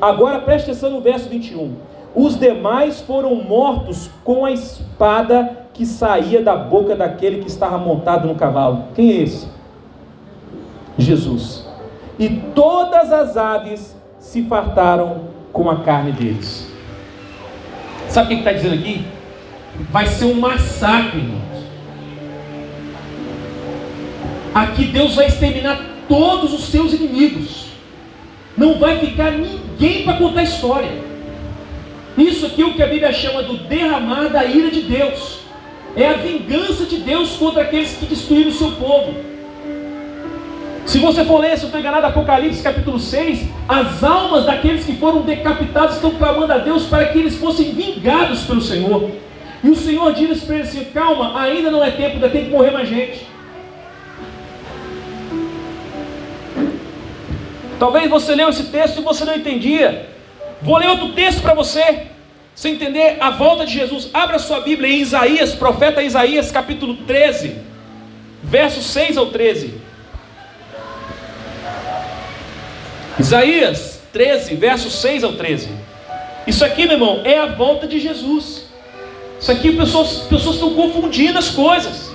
Agora 0.00 0.40
preste 0.40 0.70
atenção 0.70 0.90
no 0.90 1.00
verso 1.00 1.28
21. 1.28 1.74
Os 2.14 2.38
demais 2.38 3.00
foram 3.00 3.34
mortos 3.36 4.10
com 4.22 4.44
a 4.44 4.50
espada 4.50 5.66
que 5.72 5.86
saía 5.86 6.42
da 6.42 6.54
boca 6.54 6.94
daquele 6.94 7.40
que 7.40 7.48
estava 7.48 7.78
montado 7.78 8.28
no 8.28 8.34
cavalo. 8.34 8.84
Quem 8.94 9.10
é 9.12 9.22
esse? 9.22 9.48
Jesus. 10.98 11.66
E 12.18 12.28
todas 12.54 13.10
as 13.10 13.36
aves 13.36 13.96
se 14.18 14.42
fartaram 14.42 15.22
com 15.52 15.70
a 15.70 15.76
carne 15.80 16.12
deles. 16.12 16.70
Sabe 18.08 18.26
o 18.26 18.28
que 18.28 18.34
está 18.40 18.52
dizendo 18.52 18.74
aqui? 18.74 19.06
Vai 19.90 20.06
ser 20.06 20.26
um 20.26 20.38
massacre, 20.38 21.18
irmãos. 21.18 21.51
Aqui 24.54 24.84
Deus 24.84 25.14
vai 25.14 25.26
exterminar 25.26 25.80
todos 26.08 26.52
os 26.52 26.64
seus 26.64 26.92
inimigos. 26.92 27.66
Não 28.56 28.78
vai 28.78 28.98
ficar 28.98 29.32
ninguém 29.32 30.04
para 30.04 30.18
contar 30.18 30.42
história. 30.42 30.90
Isso 32.18 32.44
aqui 32.44 32.60
é 32.60 32.66
o 32.66 32.74
que 32.74 32.82
a 32.82 32.86
Bíblia 32.86 33.12
chama 33.12 33.42
do 33.42 33.56
derramar 33.56 34.28
da 34.28 34.44
ira 34.44 34.70
de 34.70 34.82
Deus. 34.82 35.40
É 35.96 36.08
a 36.08 36.14
vingança 36.14 36.84
de 36.84 36.96
Deus 36.98 37.30
contra 37.36 37.62
aqueles 37.62 37.96
que 37.96 38.04
destruíram 38.04 38.50
o 38.50 38.54
seu 38.54 38.72
povo. 38.72 39.14
Se 40.84 40.98
você 40.98 41.24
for 41.24 41.40
ler, 41.40 41.56
se 41.56 41.62
eu 41.62 41.66
estou 41.66 41.80
enganado, 41.80 42.06
Apocalipse 42.06 42.62
capítulo 42.62 42.98
6, 42.98 43.46
as 43.68 44.04
almas 44.04 44.44
daqueles 44.44 44.84
que 44.84 44.96
foram 44.96 45.22
decapitados 45.22 45.94
estão 45.94 46.10
clamando 46.10 46.52
a 46.52 46.58
Deus 46.58 46.84
para 46.84 47.06
que 47.06 47.18
eles 47.18 47.36
fossem 47.36 47.72
vingados 47.72 48.42
pelo 48.42 48.60
Senhor. 48.60 49.10
E 49.64 49.70
o 49.70 49.76
Senhor 49.76 50.12
diz 50.12 50.42
para 50.42 50.56
eles 50.56 50.68
assim: 50.68 50.84
calma, 50.92 51.40
ainda 51.40 51.70
não 51.70 51.82
é 51.82 51.90
tempo, 51.90 52.14
ainda 52.14 52.28
tem 52.28 52.46
que 52.46 52.50
morrer 52.50 52.72
mais 52.72 52.88
gente. 52.88 53.31
Talvez 57.82 58.08
você 58.08 58.36
leu 58.36 58.48
esse 58.48 58.66
texto 58.66 59.00
e 59.00 59.02
você 59.02 59.24
não 59.24 59.34
entendia. 59.34 60.08
Vou 60.62 60.76
ler 60.76 60.88
outro 60.88 61.08
texto 61.14 61.42
para 61.42 61.52
você. 61.52 62.02
Você 62.54 62.68
entender 62.68 63.16
a 63.18 63.30
volta 63.30 63.66
de 63.66 63.72
Jesus. 63.72 64.08
Abra 64.14 64.38
sua 64.38 64.60
Bíblia 64.60 64.88
em 64.88 65.00
Isaías, 65.00 65.52
profeta 65.52 66.00
Isaías, 66.00 66.52
capítulo 66.52 66.94
13, 66.98 67.56
versos 68.40 68.86
6 68.86 69.16
ao 69.16 69.26
13. 69.26 69.74
Isaías 73.18 74.00
13, 74.12 74.54
versos 74.54 74.92
6 75.00 75.24
ao 75.24 75.32
13. 75.32 75.70
Isso 76.46 76.64
aqui, 76.64 76.84
meu 76.84 76.92
irmão, 76.92 77.22
é 77.24 77.36
a 77.36 77.46
volta 77.46 77.88
de 77.88 77.98
Jesus. 77.98 78.66
Isso 79.40 79.50
aqui, 79.50 79.72
pessoas, 79.72 80.18
pessoas 80.30 80.54
estão 80.54 80.72
confundindo 80.74 81.36
as 81.36 81.50
coisas. 81.50 82.11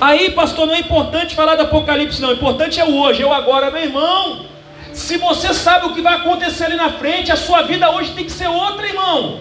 Aí, 0.00 0.30
pastor, 0.30 0.66
não 0.66 0.74
é 0.74 0.78
importante 0.78 1.34
falar 1.34 1.56
do 1.56 1.62
Apocalipse, 1.62 2.20
não. 2.22 2.30
O 2.30 2.34
importante 2.34 2.78
é 2.78 2.84
o 2.84 2.96
hoje, 2.96 3.22
é 3.22 3.26
o 3.26 3.32
agora, 3.32 3.70
meu 3.70 3.82
irmão. 3.82 4.46
Se 4.92 5.16
você 5.16 5.52
sabe 5.52 5.86
o 5.86 5.94
que 5.94 6.00
vai 6.00 6.14
acontecer 6.14 6.64
ali 6.64 6.76
na 6.76 6.90
frente, 6.90 7.32
a 7.32 7.36
sua 7.36 7.62
vida 7.62 7.90
hoje 7.90 8.12
tem 8.12 8.24
que 8.24 8.32
ser 8.32 8.48
outra, 8.48 8.86
irmão. 8.86 9.40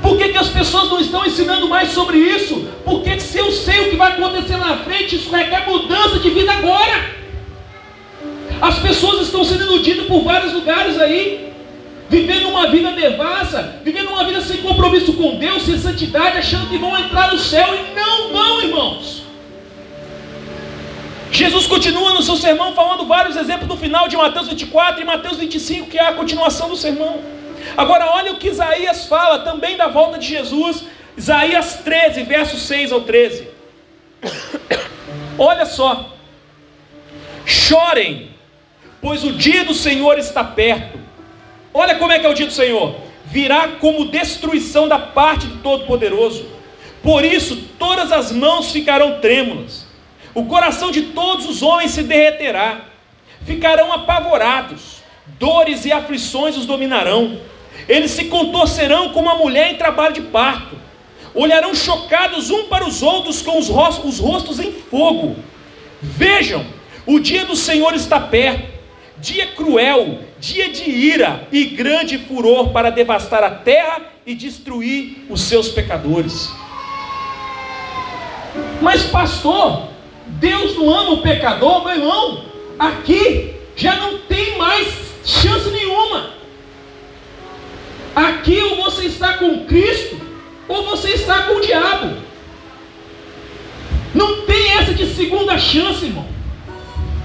Por 0.00 0.18
que, 0.18 0.28
que 0.28 0.38
as 0.38 0.48
pessoas 0.48 0.88
não 0.88 1.00
estão 1.00 1.24
ensinando 1.24 1.68
mais 1.68 1.90
sobre 1.90 2.18
isso? 2.18 2.68
Porque 2.84 3.18
se 3.18 3.38
eu 3.38 3.50
sei 3.50 3.80
o 3.80 3.90
que 3.90 3.96
vai 3.96 4.12
acontecer 4.12 4.56
na 4.56 4.76
frente, 4.78 5.16
isso 5.16 5.34
requer 5.34 5.66
mudança 5.66 6.18
de 6.18 6.30
vida 6.30 6.52
agora. 6.52 7.24
As 8.60 8.78
pessoas 8.78 9.22
estão 9.22 9.42
sendo 9.44 9.64
iludidas 9.64 10.06
por 10.06 10.22
vários 10.22 10.52
lugares 10.52 11.00
aí, 11.00 11.52
vivendo 12.08 12.50
uma 12.50 12.68
vida 12.68 12.92
devassa, 12.92 13.80
vivendo 13.82 14.10
uma 14.10 14.24
vida 14.24 14.40
sem 14.42 14.58
compromisso 14.58 15.14
com 15.14 15.36
Deus, 15.36 15.62
sem 15.64 15.78
santidade, 15.78 16.38
achando 16.38 16.68
que 16.68 16.78
vão 16.78 16.96
entrar 16.98 17.32
no 17.32 17.38
céu 17.38 17.74
e 17.74 17.94
não 17.94 18.32
vão, 18.32 18.62
irmãos. 18.62 19.23
Jesus 21.34 21.66
continua 21.66 22.14
no 22.14 22.22
seu 22.22 22.36
sermão 22.36 22.76
falando 22.76 23.06
vários 23.06 23.34
exemplos 23.34 23.68
no 23.68 23.76
final 23.76 24.06
de 24.06 24.16
Mateus 24.16 24.46
24 24.46 25.02
e 25.02 25.04
Mateus 25.04 25.36
25, 25.36 25.90
que 25.90 25.98
é 25.98 26.06
a 26.06 26.12
continuação 26.12 26.68
do 26.68 26.76
sermão. 26.76 27.20
Agora, 27.76 28.06
olha 28.12 28.30
o 28.30 28.36
que 28.36 28.46
Isaías 28.46 29.06
fala 29.06 29.40
também 29.40 29.76
da 29.76 29.88
volta 29.88 30.16
de 30.16 30.28
Jesus, 30.28 30.84
Isaías 31.16 31.80
13, 31.84 32.22
versos 32.22 32.62
6 32.62 32.92
ao 32.92 33.00
13. 33.00 33.48
Olha 35.36 35.66
só, 35.66 36.14
chorem, 37.44 38.30
pois 39.02 39.24
o 39.24 39.32
dia 39.32 39.64
do 39.64 39.74
Senhor 39.74 40.16
está 40.20 40.44
perto. 40.44 41.00
Olha 41.72 41.96
como 41.96 42.12
é 42.12 42.20
que 42.20 42.26
é 42.26 42.28
o 42.28 42.34
dia 42.34 42.46
do 42.46 42.52
Senhor: 42.52 42.94
virá 43.24 43.70
como 43.80 44.04
destruição 44.04 44.86
da 44.86 45.00
parte 45.00 45.48
do 45.48 45.58
Todo-Poderoso. 45.58 46.46
Por 47.02 47.24
isso, 47.24 47.56
todas 47.76 48.12
as 48.12 48.30
mãos 48.30 48.70
ficarão 48.70 49.18
trêmulas 49.18 49.83
o 50.34 50.44
coração 50.46 50.90
de 50.90 51.02
todos 51.02 51.48
os 51.48 51.62
homens 51.62 51.92
se 51.92 52.02
derreterá, 52.02 52.80
ficarão 53.46 53.92
apavorados, 53.92 55.02
dores 55.38 55.84
e 55.84 55.92
aflições 55.92 56.56
os 56.56 56.66
dominarão. 56.66 57.38
Eles 57.88 58.10
se 58.10 58.24
contorcerão 58.24 59.10
como 59.10 59.30
a 59.30 59.36
mulher 59.36 59.72
em 59.72 59.76
trabalho 59.76 60.14
de 60.14 60.22
parto, 60.22 60.76
olharão 61.34 61.74
chocados 61.74 62.50
um 62.50 62.64
para 62.64 62.86
os 62.86 63.02
outros 63.02 63.42
com 63.42 63.58
os 63.58 63.68
rostos, 63.68 64.14
os 64.14 64.18
rostos 64.18 64.58
em 64.58 64.72
fogo. 64.72 65.36
Vejam, 66.02 66.66
o 67.06 67.18
dia 67.20 67.44
do 67.44 67.54
Senhor 67.54 67.94
está 67.94 68.18
perto, 68.18 68.72
dia 69.18 69.46
cruel, 69.48 70.20
dia 70.40 70.68
de 70.68 70.88
ira 70.90 71.46
e 71.52 71.64
grande 71.64 72.18
furor 72.18 72.70
para 72.70 72.90
devastar 72.90 73.42
a 73.42 73.50
terra 73.50 74.02
e 74.26 74.34
destruir 74.34 75.26
os 75.28 75.42
seus 75.42 75.68
pecadores. 75.68 76.50
Mas, 78.80 79.04
pastor, 79.04 79.93
Deus 80.26 80.76
não 80.76 80.92
ama 80.92 81.10
o 81.10 81.22
pecador, 81.22 81.84
meu 81.84 81.94
irmão. 81.94 82.44
Aqui 82.78 83.54
já 83.76 83.96
não 83.96 84.18
tem 84.18 84.56
mais 84.56 84.88
chance 85.24 85.68
nenhuma. 85.70 86.30
Aqui 88.14 88.60
ou 88.60 88.82
você 88.84 89.06
está 89.06 89.34
com 89.34 89.64
Cristo, 89.66 90.20
ou 90.68 90.84
você 90.84 91.10
está 91.10 91.42
com 91.42 91.54
o 91.54 91.60
diabo. 91.60 92.16
Não 94.14 94.42
tem 94.42 94.78
essa 94.78 94.94
de 94.94 95.06
segunda 95.06 95.58
chance, 95.58 96.04
irmão. 96.04 96.26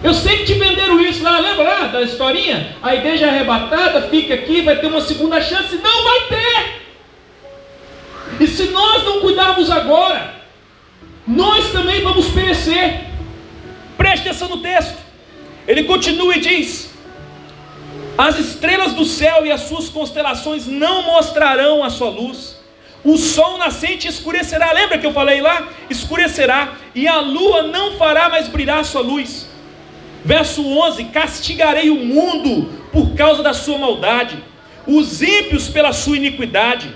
Eu 0.01 0.13
sei 0.13 0.37
que 0.37 0.45
te 0.45 0.53
venderam 0.53 0.99
isso 1.01 1.21
lá, 1.23 1.39
lembra 1.39 1.63
lá 1.63 1.87
da 1.87 2.01
historinha? 2.01 2.75
A 2.81 2.95
igreja 2.95 3.25
é 3.25 3.29
arrebatada, 3.29 4.03
fica 4.03 4.33
aqui, 4.33 4.61
vai 4.61 4.77
ter 4.77 4.87
uma 4.87 5.01
segunda 5.01 5.41
chance. 5.41 5.75
Não 5.75 6.03
vai 6.03 6.21
ter! 6.27 6.79
E 8.39 8.47
se 8.47 8.69
nós 8.69 9.03
não 9.03 9.19
cuidarmos 9.19 9.69
agora, 9.69 10.38
nós 11.29 11.71
também 11.71 12.01
vamos 12.01 12.27
perecer. 12.29 13.01
Preste 13.95 14.27
atenção 14.27 14.49
no 14.49 14.63
texto. 14.63 14.97
Ele 15.67 15.83
continua 15.83 16.35
e 16.35 16.39
diz: 16.39 16.89
As 18.17 18.39
estrelas 18.39 18.93
do 18.93 19.05
céu 19.05 19.45
e 19.45 19.51
as 19.51 19.61
suas 19.61 19.89
constelações 19.89 20.65
não 20.65 21.03
mostrarão 21.03 21.83
a 21.83 21.89
sua 21.91 22.09
luz. 22.09 22.57
O 23.03 23.15
sol 23.15 23.59
nascente 23.59 24.07
escurecerá. 24.07 24.71
Lembra 24.73 24.97
que 24.97 25.05
eu 25.05 25.13
falei 25.13 25.39
lá? 25.39 25.69
Escurecerá. 25.87 26.73
E 26.95 27.07
a 27.07 27.19
lua 27.19 27.61
não 27.61 27.91
fará 27.97 28.27
mais 28.29 28.47
brilhar 28.47 28.79
a 28.79 28.83
sua 28.83 29.01
luz. 29.01 29.47
Verso 30.25 30.65
11: 30.65 31.05
Castigarei 31.05 31.91
o 31.91 32.03
mundo 32.03 32.73
por 32.91 33.13
causa 33.13 33.43
da 33.43 33.53
sua 33.53 33.77
maldade, 33.77 34.43
os 34.87 35.21
ímpios 35.21 35.67
pela 35.67 35.93
sua 35.93 36.17
iniquidade. 36.17 36.91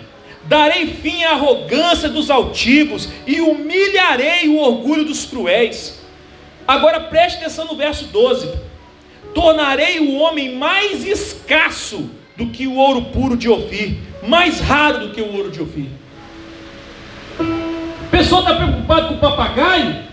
Darei 0.45 0.87
fim 0.87 1.23
à 1.23 1.31
arrogância 1.31 2.09
dos 2.09 2.29
altivos 2.29 3.07
e 3.25 3.39
humilharei 3.39 4.49
o 4.49 4.57
orgulho 4.57 5.05
dos 5.05 5.25
cruéis. 5.25 6.01
Agora 6.67 6.99
preste 6.99 7.37
atenção 7.37 7.65
no 7.65 7.75
verso 7.75 8.05
12: 8.05 8.51
Tornarei 9.33 9.99
o 9.99 10.15
homem 10.15 10.55
mais 10.55 11.05
escasso 11.05 12.09
do 12.35 12.47
que 12.47 12.67
o 12.67 12.75
ouro 12.75 13.03
puro 13.05 13.37
de 13.37 13.47
Ofir, 13.47 13.97
mais 14.27 14.59
raro 14.59 15.07
do 15.07 15.13
que 15.13 15.21
o 15.21 15.33
ouro 15.33 15.49
de 15.49 15.61
Ofir. 15.61 15.87
A 17.39 18.09
pessoa 18.11 18.41
está 18.41 18.55
preocupada 18.55 19.07
com 19.07 19.13
o 19.15 19.19
papagaio. 19.19 20.03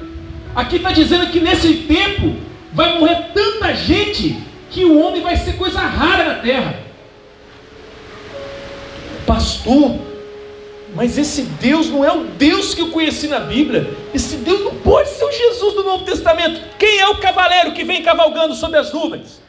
Aqui 0.55 0.77
está 0.77 0.93
dizendo 0.93 1.31
que 1.31 1.41
nesse 1.41 1.75
tempo 1.75 2.37
vai 2.73 2.99
morrer 2.99 3.31
tanta 3.35 3.75
gente 3.75 4.37
que 4.71 4.85
o 4.85 5.01
homem 5.01 5.23
vai 5.23 5.37
ser 5.37 5.57
coisa 5.57 5.81
rara 5.81 6.25
na 6.25 6.35
terra. 6.37 6.81
Pastor, 9.27 10.10
mas 10.95 11.17
esse 11.17 11.43
Deus 11.43 11.89
não 11.89 12.05
é 12.05 12.13
o 12.13 12.25
Deus 12.25 12.75
que 12.75 12.81
eu 12.81 12.91
conheci 12.91 13.29
na 13.29 13.41
Bíblia. 13.41 13.97
Esse 14.13 14.37
Deus 14.37 14.61
não 14.65 14.75
pode 14.77 15.09
ser 15.11 15.25
o 15.25 15.33
Jesus 15.33 15.75
do 15.75 15.85
Novo 15.85 16.05
Testamento. 16.05 16.61
Quem 16.79 16.99
é 16.99 17.09
o 17.09 17.19
cavaleiro 17.19 17.73
que 17.73 17.85
vem 17.85 18.03
cavalgando 18.03 18.55
sobre 18.55 18.79
as 18.79 18.93
nuvens? 18.93 19.41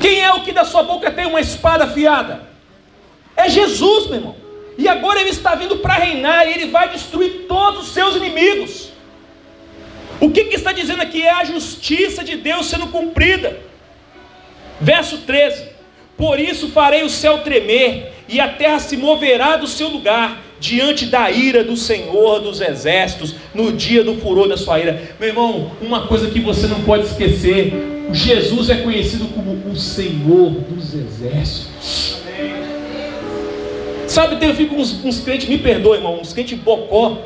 Quem 0.00 0.20
é 0.20 0.32
o 0.32 0.42
que 0.42 0.50
da 0.50 0.64
sua 0.64 0.82
boca 0.82 1.10
tem 1.10 1.26
uma 1.26 1.40
espada 1.40 1.84
afiada? 1.84 2.48
É 3.36 3.48
Jesus, 3.48 4.06
meu 4.06 4.16
irmão. 4.16 4.36
E 4.76 4.88
agora 4.88 5.20
ele 5.20 5.30
está 5.30 5.54
vindo 5.54 5.76
para 5.78 5.94
reinar 5.94 6.46
e 6.46 6.54
ele 6.54 6.66
vai 6.66 6.88
destruir 6.88 7.46
todos 7.46 7.84
os 7.86 7.94
seus 7.94 8.16
inimigos. 8.16 8.90
O 10.20 10.30
que, 10.30 10.44
que 10.44 10.56
está 10.56 10.72
dizendo 10.72 11.02
aqui? 11.02 11.22
É 11.22 11.30
a 11.30 11.44
justiça 11.44 12.24
de 12.24 12.36
Deus 12.36 12.66
sendo 12.66 12.88
cumprida. 12.88 13.60
Verso 14.80 15.18
13: 15.18 15.68
Por 16.16 16.40
isso 16.40 16.70
farei 16.70 17.02
o 17.02 17.10
céu 17.10 17.38
tremer, 17.42 18.12
e 18.32 18.40
a 18.40 18.48
terra 18.48 18.78
se 18.78 18.96
moverá 18.96 19.58
do 19.58 19.66
seu 19.66 19.88
lugar, 19.88 20.42
diante 20.58 21.04
da 21.04 21.30
ira 21.30 21.62
do 21.62 21.76
Senhor 21.76 22.40
dos 22.40 22.62
exércitos, 22.62 23.34
no 23.54 23.72
dia 23.72 24.02
do 24.02 24.14
furor 24.14 24.48
da 24.48 24.56
sua 24.56 24.80
ira. 24.80 25.14
Meu 25.20 25.28
irmão, 25.28 25.72
uma 25.82 26.06
coisa 26.06 26.30
que 26.30 26.40
você 26.40 26.66
não 26.66 26.80
pode 26.80 27.04
esquecer: 27.04 27.74
Jesus 28.10 28.70
é 28.70 28.76
conhecido 28.76 29.26
como 29.34 29.52
o 29.70 29.76
Senhor 29.76 30.50
dos 30.50 30.94
exércitos. 30.94 32.22
Sabe, 34.06 34.44
eu 34.44 34.54
fico 34.54 34.74
uns, 34.74 35.04
uns 35.04 35.20
crentes, 35.20 35.48
me 35.48 35.58
perdoe, 35.58 35.98
irmão, 35.98 36.18
uns 36.18 36.32
crentes 36.32 36.58
bocó. 36.58 37.18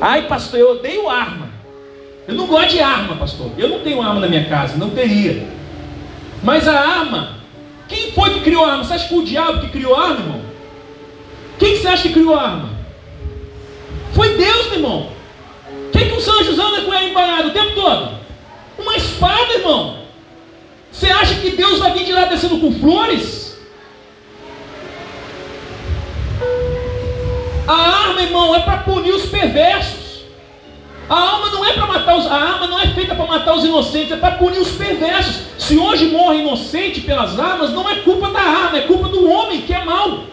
Ai, 0.00 0.26
pastor, 0.26 0.58
eu 0.58 0.72
odeio 0.72 1.08
arma. 1.08 1.50
Eu 2.26 2.34
não 2.34 2.46
gosto 2.46 2.70
de 2.70 2.80
arma, 2.80 3.16
pastor. 3.16 3.50
Eu 3.58 3.68
não 3.68 3.80
tenho 3.80 4.00
arma 4.00 4.20
na 4.20 4.28
minha 4.28 4.44
casa, 4.46 4.76
não 4.76 4.90
teria. 4.90 5.46
Mas 6.42 6.66
a 6.66 6.78
arma, 6.78 7.41
quem 7.92 8.10
foi 8.12 8.30
que 8.30 8.40
criou 8.40 8.64
a 8.64 8.72
arma? 8.72 8.84
Você 8.84 8.94
acha 8.94 9.04
que 9.04 9.14
foi 9.14 9.22
o 9.22 9.26
diabo 9.26 9.60
que 9.60 9.68
criou 9.68 9.94
a 9.94 10.02
arma, 10.02 10.20
irmão? 10.20 10.42
Quem 11.58 11.76
você 11.76 11.88
acha 11.88 12.02
que 12.04 12.14
criou 12.14 12.34
a 12.34 12.42
arma? 12.42 12.70
Foi 14.14 14.30
Deus, 14.30 14.66
meu 14.68 14.76
irmão. 14.76 15.12
Quem 15.92 16.08
que 16.08 16.16
os 16.16 16.26
anjos 16.26 16.58
andam 16.58 16.86
com 16.86 16.94
ele 16.94 17.10
embanhado 17.10 17.48
o 17.48 17.52
tempo 17.52 17.74
todo? 17.74 18.18
Uma 18.78 18.96
espada, 18.96 19.52
irmão. 19.52 19.98
Você 20.90 21.06
acha 21.08 21.34
que 21.34 21.50
Deus 21.50 21.78
vai 21.78 21.92
vir 21.92 22.06
de 22.06 22.12
lá 22.12 22.24
descendo 22.24 22.58
com 22.58 22.72
flores? 22.72 23.58
A 27.68 27.74
arma, 27.74 28.22
irmão, 28.22 28.54
é 28.56 28.60
para 28.60 28.78
punir 28.78 29.12
os 29.12 29.26
perversos. 29.26 30.01
A 31.12 31.14
alma 31.14 31.50
não 31.50 31.62
é 31.62 31.74
para 31.74 31.86
matar 31.86 32.16
os, 32.16 32.26
a 32.26 32.34
arma 32.34 32.66
não 32.66 32.78
é 32.78 32.86
feita 32.86 33.14
para 33.14 33.26
matar 33.26 33.54
os 33.54 33.62
inocentes, 33.62 34.12
é 34.12 34.16
para 34.16 34.36
punir 34.36 34.58
os 34.58 34.70
perversos. 34.70 35.42
Se 35.58 35.76
hoje 35.76 36.06
morre 36.06 36.38
inocente 36.38 37.02
pelas 37.02 37.38
armas, 37.38 37.70
não 37.70 37.86
é 37.86 37.96
culpa 37.96 38.30
da 38.30 38.40
arma, 38.40 38.78
é 38.78 38.80
culpa 38.86 39.10
do 39.10 39.28
homem 39.28 39.60
que 39.60 39.74
é 39.74 39.84
mau. 39.84 40.24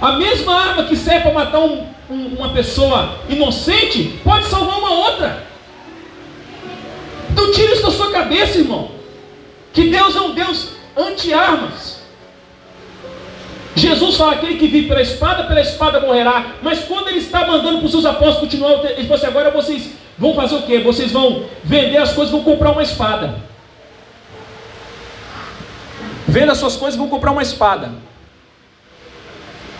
A 0.00 0.12
mesma 0.12 0.54
arma 0.58 0.84
que 0.84 0.96
serve 0.96 1.24
para 1.24 1.34
matar 1.34 1.58
um, 1.58 1.86
um, 2.08 2.36
uma 2.38 2.48
pessoa 2.54 3.18
inocente 3.28 4.18
pode 4.24 4.46
salvar 4.46 4.78
uma 4.78 4.92
outra. 4.92 5.46
Então 7.30 7.52
tira 7.52 7.74
isso 7.74 7.82
da 7.82 7.90
sua 7.90 8.10
cabeça, 8.10 8.60
irmão. 8.60 8.92
Que 9.74 9.90
Deus 9.90 10.16
é 10.16 10.20
um 10.22 10.32
Deus 10.32 10.70
anti-armas. 10.96 11.91
Jesus 13.74 14.16
fala: 14.16 14.32
aquele 14.32 14.56
que 14.58 14.66
vive 14.68 14.88
pela 14.88 15.02
espada, 15.02 15.44
pela 15.44 15.60
espada 15.60 16.00
morrerá. 16.00 16.54
Mas 16.62 16.80
quando 16.80 17.08
ele 17.08 17.18
está 17.18 17.46
mandando 17.46 17.78
para 17.78 17.86
os 17.86 17.90
seus 17.90 18.04
apóstolos 18.04 18.40
continuar, 18.40 18.84
ele 18.84 19.02
falou 19.02 19.14
assim: 19.14 19.26
agora 19.26 19.50
vocês 19.50 19.90
vão 20.18 20.34
fazer 20.34 20.56
o 20.56 20.62
quê? 20.62 20.78
Vocês 20.80 21.10
vão 21.10 21.44
vender 21.64 21.98
as 21.98 22.12
coisas, 22.12 22.30
vão 22.30 22.42
comprar 22.42 22.72
uma 22.72 22.82
espada. 22.82 23.34
Venda 26.28 26.52
as 26.52 26.58
suas 26.58 26.76
coisas, 26.76 26.98
vão 26.98 27.08
comprar 27.08 27.30
uma 27.30 27.42
espada. 27.42 27.92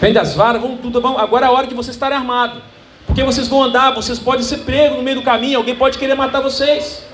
Vende 0.01 0.18
as 0.18 0.34
varas, 0.34 0.61
vão 0.61 0.76
tudo. 0.76 1.01
Vão, 1.01 1.18
agora 1.18 1.47
é 1.47 1.49
a 1.49 1.53
hora 1.53 1.66
de 1.66 1.74
vocês 1.74 1.95
estarem 1.95 2.16
armados. 2.16 2.62
Porque 3.07 3.22
vocês 3.22 3.47
vão 3.47 3.62
andar, 3.62 3.95
vocês 3.95 4.18
podem 4.18 4.43
ser 4.43 4.59
pregos 4.59 4.97
no 4.97 5.03
meio 5.03 5.16
do 5.16 5.22
caminho, 5.22 5.59
alguém 5.59 5.74
pode 5.74 5.99
querer 5.99 6.14
matar 6.14 6.40
vocês. 6.40 7.05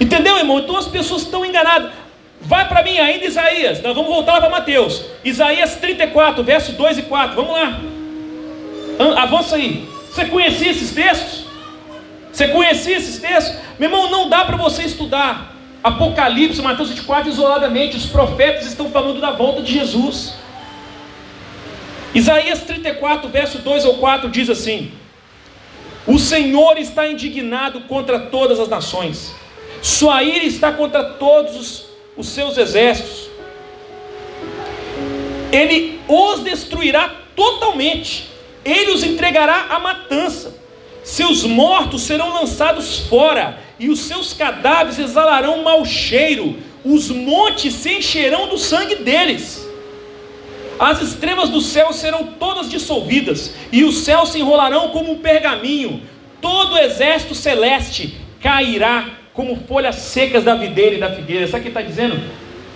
Entendeu, 0.00 0.36
irmão? 0.36 0.58
Então 0.58 0.76
as 0.76 0.86
pessoas 0.86 1.22
estão 1.22 1.44
enganadas. 1.44 1.92
Vai 2.46 2.68
para 2.68 2.82
mim 2.82 2.96
ainda 2.98 3.24
Isaías. 3.24 3.82
Nós 3.82 3.94
vamos 3.94 4.08
voltar 4.08 4.40
para 4.40 4.48
Mateus. 4.48 5.02
Isaías 5.24 5.74
34, 5.76 6.44
versos 6.44 6.74
2 6.76 6.98
e 6.98 7.02
4. 7.02 7.34
Vamos 7.34 7.52
lá. 7.52 7.80
Avança 9.20 9.56
aí. 9.56 9.88
Você 10.10 10.26
conhecia 10.26 10.70
esses 10.70 10.92
textos? 10.92 11.44
Você 12.32 12.48
conhecia 12.48 12.96
esses 12.96 13.18
textos? 13.18 13.56
Meu 13.78 13.90
irmão, 13.90 14.10
não 14.10 14.28
dá 14.28 14.44
para 14.44 14.56
você 14.56 14.82
estudar 14.82 15.54
Apocalipse, 15.82 16.62
Mateus 16.62 16.90
24 16.90 17.28
isoladamente. 17.28 17.96
Os 17.96 18.06
profetas 18.06 18.64
estão 18.64 18.90
falando 18.90 19.20
da 19.20 19.32
volta 19.32 19.60
de 19.62 19.72
Jesus. 19.72 20.34
Isaías 22.14 22.60
34, 22.62 23.28
verso 23.28 23.58
2 23.58 23.84
ou 23.86 23.94
4 23.98 24.30
diz 24.30 24.48
assim: 24.48 24.92
O 26.06 26.18
Senhor 26.18 26.78
está 26.78 27.08
indignado 27.08 27.80
contra 27.82 28.20
todas 28.20 28.60
as 28.60 28.68
nações, 28.68 29.34
sua 29.82 30.22
ira 30.22 30.44
está 30.44 30.72
contra 30.72 31.02
todos 31.04 31.56
os 31.56 31.85
os 32.16 32.28
seus 32.28 32.56
exércitos, 32.56 33.28
ele 35.52 36.00
os 36.08 36.40
destruirá 36.40 37.14
totalmente, 37.34 38.28
ele 38.64 38.90
os 38.90 39.04
entregará 39.04 39.66
à 39.70 39.78
matança, 39.78 40.56
seus 41.04 41.44
mortos 41.44 42.02
serão 42.02 42.32
lançados 42.32 43.00
fora, 43.00 43.58
e 43.78 43.88
os 43.88 44.00
seus 44.00 44.32
cadáveres 44.32 44.98
exalarão 44.98 45.62
mau 45.62 45.84
cheiro, 45.84 46.56
os 46.84 47.10
montes 47.10 47.74
se 47.74 47.98
encherão 47.98 48.48
do 48.48 48.58
sangue 48.58 48.96
deles. 48.96 49.66
As 50.78 51.00
estrelas 51.00 51.48
do 51.48 51.60
céu 51.60 51.92
serão 51.92 52.24
todas 52.38 52.68
dissolvidas, 52.68 53.52
e 53.70 53.84
os 53.84 53.98
céus 53.98 54.30
se 54.30 54.38
enrolarão 54.38 54.90
como 54.90 55.12
um 55.12 55.18
pergaminho, 55.18 56.02
todo 56.40 56.74
o 56.74 56.78
exército 56.78 57.34
celeste 57.34 58.16
cairá 58.40 59.06
como 59.36 59.54
folhas 59.68 59.96
secas 59.96 60.42
da 60.42 60.54
videira 60.54 60.96
e 60.96 60.98
da 60.98 61.12
figueira. 61.12 61.46
Sabe 61.46 61.60
o 61.60 61.62
que 61.62 61.68
está 61.68 61.82
dizendo? 61.82 62.18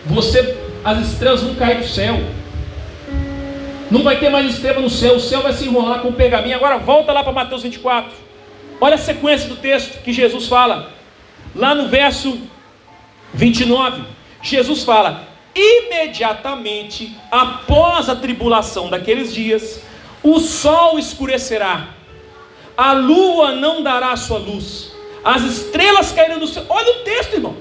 Você, 0.06 0.56
as 0.84 0.98
estrelas 1.08 1.42
vão 1.42 1.54
cair 1.54 1.78
do 1.78 1.88
céu. 1.88 2.20
Não 3.90 4.02
vai 4.04 4.20
ter 4.20 4.28
mais 4.28 4.46
estrela 4.46 4.80
no 4.80 4.90
céu, 4.90 5.16
o 5.16 5.20
céu 5.20 5.42
vai 5.42 5.52
se 5.52 5.64
enrolar 5.64 6.00
com 6.00 6.08
o 6.08 6.12
pergaminho. 6.12 6.54
Agora 6.54 6.78
volta 6.78 7.12
lá 7.12 7.24
para 7.24 7.32
Mateus 7.32 7.62
24. 7.62 8.12
Olha 8.80 8.94
a 8.94 8.98
sequência 8.98 9.48
do 9.48 9.56
texto 9.56 10.02
que 10.02 10.12
Jesus 10.12 10.46
fala. 10.46 10.92
Lá 11.56 11.74
no 11.74 11.88
verso 11.88 12.38
29. 13.34 14.02
Jesus 14.42 14.84
fala: 14.84 15.26
imediatamente 15.54 17.16
após 17.30 18.08
a 18.08 18.16
tribulação 18.16 18.88
daqueles 18.88 19.34
dias, 19.34 19.82
o 20.22 20.38
sol 20.38 20.98
escurecerá, 20.98 21.88
a 22.76 22.92
lua 22.92 23.52
não 23.52 23.82
dará 23.82 24.14
sua 24.16 24.38
luz, 24.38 24.89
as 25.24 25.42
estrelas 25.42 26.12
cairão 26.12 26.38
do 26.38 26.46
céu. 26.46 26.64
Olha 26.68 26.92
o 26.92 27.04
texto, 27.04 27.34
irmão. 27.34 27.56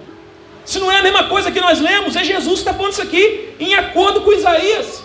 Se 0.65 0.79
não 0.79 0.91
é 0.91 0.99
a 0.99 1.03
mesma 1.03 1.23
coisa 1.23 1.51
que 1.51 1.59
nós 1.59 1.79
lemos, 1.79 2.15
é 2.15 2.23
Jesus 2.23 2.45
que 2.45 2.59
está 2.59 2.73
falando 2.73 2.91
isso 2.91 3.01
aqui, 3.01 3.49
em 3.59 3.73
acordo 3.73 4.21
com 4.21 4.31
Isaías. 4.31 5.03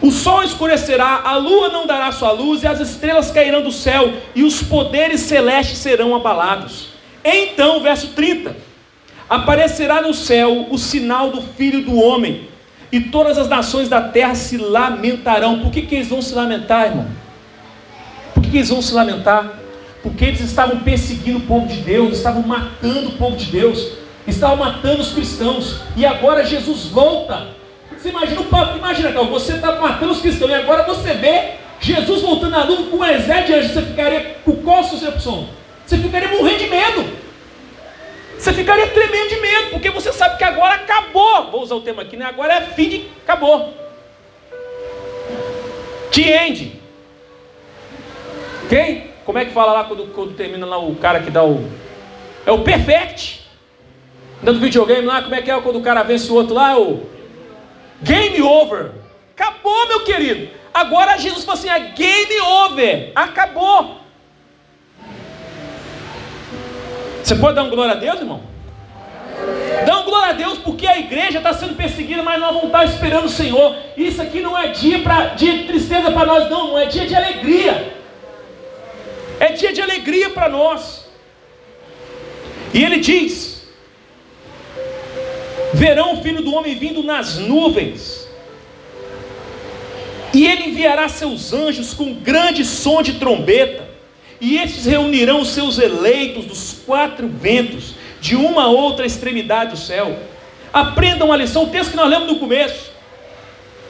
O 0.00 0.10
sol 0.10 0.42
escurecerá, 0.42 1.22
a 1.24 1.36
lua 1.36 1.68
não 1.68 1.86
dará 1.86 2.10
sua 2.12 2.32
luz, 2.32 2.62
e 2.62 2.66
as 2.66 2.80
estrelas 2.80 3.30
cairão 3.30 3.62
do 3.62 3.72
céu, 3.72 4.12
e 4.34 4.42
os 4.42 4.62
poderes 4.62 5.20
celestes 5.20 5.78
serão 5.78 6.14
abalados. 6.14 6.88
Então, 7.22 7.80
verso 7.80 8.08
30: 8.08 8.56
Aparecerá 9.28 10.02
no 10.02 10.12
céu 10.12 10.66
o 10.70 10.78
sinal 10.78 11.30
do 11.30 11.40
Filho 11.42 11.82
do 11.82 11.96
Homem, 11.96 12.48
e 12.90 13.00
todas 13.00 13.38
as 13.38 13.48
nações 13.48 13.88
da 13.88 14.00
terra 14.00 14.34
se 14.34 14.56
lamentarão. 14.56 15.60
Por 15.60 15.70
que, 15.70 15.82
que 15.82 15.94
eles 15.94 16.08
vão 16.08 16.20
se 16.20 16.34
lamentar, 16.34 16.86
irmão? 16.86 17.06
Por 18.32 18.42
que, 18.42 18.50
que 18.50 18.56
eles 18.58 18.68
vão 18.68 18.82
se 18.82 18.92
lamentar? 18.92 19.63
Porque 20.04 20.26
eles 20.26 20.40
estavam 20.40 20.80
perseguindo 20.80 21.38
o 21.38 21.46
povo 21.46 21.66
de 21.66 21.78
Deus, 21.78 22.18
estavam 22.18 22.42
matando 22.42 23.08
o 23.08 23.12
povo 23.12 23.38
de 23.38 23.46
Deus, 23.46 23.92
estavam 24.26 24.56
matando 24.56 25.00
os 25.00 25.12
cristãos, 25.12 25.80
e 25.96 26.04
agora 26.04 26.44
Jesus 26.44 26.88
volta. 26.88 27.48
Você 27.96 28.10
imagina 28.10 28.42
o 28.42 28.44
papo, 28.44 28.76
imagina, 28.76 29.10
cara, 29.12 29.24
você 29.24 29.54
está 29.54 29.80
matando 29.80 30.12
os 30.12 30.20
cristãos, 30.20 30.50
e 30.50 30.54
agora 30.54 30.82
você 30.82 31.14
vê 31.14 31.52
Jesus 31.80 32.20
voltando 32.20 32.50
na 32.50 32.66
nuvem 32.66 32.90
com 32.90 32.98
um 32.98 33.04
exército 33.04 33.46
de 33.46 33.54
anjos, 33.54 33.70
você 33.70 33.80
ficaria 33.80 34.36
com 34.44 34.56
qual 34.56 34.80
a? 34.80 35.48
Você 35.86 35.96
ficaria 35.96 36.28
morrendo 36.28 36.58
de 36.58 36.68
medo. 36.68 37.24
Você 38.38 38.52
ficaria 38.52 38.86
tremendo 38.88 39.28
de 39.30 39.40
medo, 39.40 39.70
porque 39.70 39.88
você 39.88 40.12
sabe 40.12 40.36
que 40.36 40.44
agora 40.44 40.74
acabou. 40.74 41.50
Vou 41.50 41.62
usar 41.62 41.76
o 41.76 41.80
tema 41.80 42.02
aqui, 42.02 42.14
né? 42.14 42.26
Agora 42.26 42.52
é 42.52 42.60
fim 42.60 42.90
de. 42.90 43.06
Acabou. 43.22 43.72
The 46.12 46.46
end. 46.46 46.80
Ok? 48.66 49.13
Como 49.24 49.38
é 49.38 49.44
que 49.44 49.52
fala 49.52 49.72
lá 49.72 49.84
quando, 49.84 50.12
quando 50.14 50.34
termina 50.34 50.66
lá 50.66 50.78
o 50.78 50.94
cara 50.96 51.20
que 51.20 51.30
dá 51.30 51.44
o. 51.44 51.68
É 52.44 52.52
o 52.52 52.62
perfect. 52.62 53.42
Dando 54.42 54.60
videogame 54.60 55.06
lá, 55.06 55.22
como 55.22 55.34
é 55.34 55.40
que 55.40 55.50
é 55.50 55.60
quando 55.60 55.78
o 55.78 55.82
cara 55.82 56.02
vence 56.02 56.30
o 56.30 56.34
outro 56.34 56.54
lá? 56.54 56.72
É 56.72 56.76
o. 56.76 57.00
Game 58.02 58.42
over. 58.42 58.90
Acabou, 59.34 59.88
meu 59.88 60.00
querido. 60.04 60.50
Agora 60.72 61.16
Jesus 61.16 61.44
falou 61.44 61.58
assim: 61.58 61.68
é 61.68 61.78
game 61.78 62.40
over. 62.40 63.12
Acabou. 63.14 64.00
Você 67.22 67.34
pode 67.36 67.54
dar 67.54 67.62
um 67.62 67.70
glória 67.70 67.94
a 67.94 67.96
Deus, 67.96 68.20
irmão? 68.20 68.42
Dá 69.86 70.00
um 70.00 70.04
glória 70.04 70.30
a 70.30 70.32
Deus 70.32 70.58
porque 70.58 70.86
a 70.86 70.98
igreja 70.98 71.38
está 71.38 71.52
sendo 71.52 71.74
perseguida, 71.74 72.22
mas 72.22 72.38
nós 72.38 72.50
vamos 72.50 72.66
estar 72.66 72.84
esperando 72.84 73.24
o 73.24 73.30
Senhor. 73.30 73.74
Isso 73.96 74.20
aqui 74.20 74.40
não 74.40 74.56
é 74.56 74.68
dia 74.68 74.98
pra, 75.00 75.28
de 75.28 75.64
tristeza 75.64 76.10
para 76.10 76.26
nós, 76.26 76.50
não, 76.50 76.68
não 76.68 76.78
é 76.78 76.86
dia 76.86 77.06
de 77.06 77.14
alegria. 77.14 78.03
É 79.40 79.52
dia 79.52 79.72
de 79.72 79.80
alegria 79.80 80.30
para 80.30 80.48
nós. 80.48 81.06
E 82.72 82.82
ele 82.82 82.98
diz: 82.98 83.66
Verão 85.72 86.14
o 86.14 86.22
filho 86.22 86.42
do 86.42 86.54
homem 86.54 86.74
vindo 86.74 87.02
nas 87.02 87.38
nuvens, 87.38 88.28
e 90.32 90.46
ele 90.46 90.70
enviará 90.70 91.08
seus 91.08 91.52
anjos 91.52 91.94
com 91.94 92.14
grande 92.14 92.64
som 92.64 93.02
de 93.02 93.14
trombeta 93.14 93.94
e 94.44 94.58
estes 94.58 94.84
reunirão 94.84 95.40
os 95.40 95.54
seus 95.54 95.78
eleitos 95.78 96.44
dos 96.44 96.76
quatro 96.84 97.26
ventos, 97.26 97.94
de 98.20 98.36
uma 98.36 98.64
a 98.64 98.68
outra 98.68 99.06
extremidade 99.06 99.70
do 99.70 99.76
céu. 99.78 100.18
Aprendam 100.70 101.32
a 101.32 101.36
lição, 101.36 101.64
o 101.64 101.68
texto 101.68 101.92
que 101.92 101.96
nós 101.96 102.10
lemos 102.10 102.28
no 102.28 102.38
começo. 102.38 102.92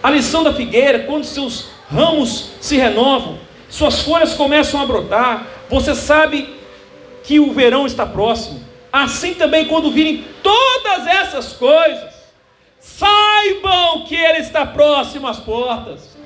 A 0.01 0.09
lição 0.11 0.45
da 0.45 0.53
figueira, 0.53 1.01
quando 1.01 1.25
seus 1.25 1.71
ramos 1.91 2.51
se 2.61 2.77
renovam, 2.77 3.39
suas 3.75 4.03
folhas 4.03 4.35
começam 4.35 4.81
a 4.81 4.87
brotar, 4.87 5.49
você 5.69 5.97
sabe 5.97 6.49
que 7.25 7.41
o 7.41 7.53
verão 7.53 7.89
está 7.89 8.07
próximo. 8.07 8.63
Assim 8.93 9.35
também, 9.35 9.65
quando 9.65 9.91
virem 9.91 10.25
todas 10.45 11.05
essas 11.09 11.55
coisas, 11.55 12.15
saibam 12.79 14.05
que 14.07 14.15
Ele 14.15 14.39
está 14.39 14.65
próximo 14.65 15.27
às 15.27 15.41
portas. 15.41 16.17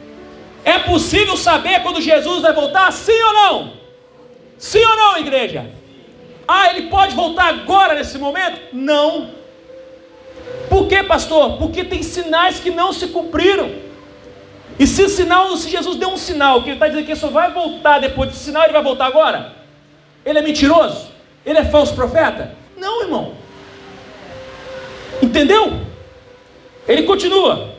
É 0.63 0.79
possível 0.81 1.39
saber 1.39 1.81
quando 1.81 2.03
Jesus 2.03 2.43
vai 2.43 2.53
voltar? 2.53 2.93
Sim 2.93 3.19
ou 3.19 3.33
não? 3.33 3.73
Sim 4.59 4.85
ou 4.85 4.97
não, 4.97 5.17
igreja? 5.17 5.71
Ah, 6.47 6.69
ele 6.69 6.89
pode 6.89 7.15
voltar 7.15 7.49
agora 7.49 7.95
nesse 7.95 8.19
momento? 8.19 8.61
Não. 8.75 9.31
Por 10.69 10.87
quê, 10.87 11.03
pastor? 11.03 11.57
Porque 11.57 11.83
tem 11.83 12.03
sinais 12.03 12.61
que 12.61 12.69
não 12.69 12.93
se 12.93 13.07
cumpriram. 13.07 13.88
E 14.79 14.87
se 14.87 15.03
o 15.03 15.09
sinal, 15.09 15.57
se 15.57 15.71
Jesus 15.71 15.97
deu 15.97 16.11
um 16.11 16.17
sinal, 16.17 16.63
que 16.63 16.69
ele 16.69 16.77
está 16.77 16.87
dizendo 16.87 17.05
que 17.05 17.13
ele 17.13 17.21
só 17.21 17.29
vai 17.29 17.53
voltar 17.53 17.99
depois 17.99 18.31
desse 18.31 18.45
sinal, 18.45 18.65
ele 18.65 18.73
vai 18.73 18.83
voltar 18.83 19.07
agora? 19.07 19.53
Ele 20.25 20.39
é 20.39 20.43
mentiroso? 20.43 21.09
Ele 21.45 21.59
é 21.59 21.65
falso 21.65 21.95
profeta? 21.95 22.55
Não, 22.77 23.03
irmão. 23.03 23.33
Entendeu? 25.23 25.81
Ele 26.87 27.03
continua. 27.03 27.75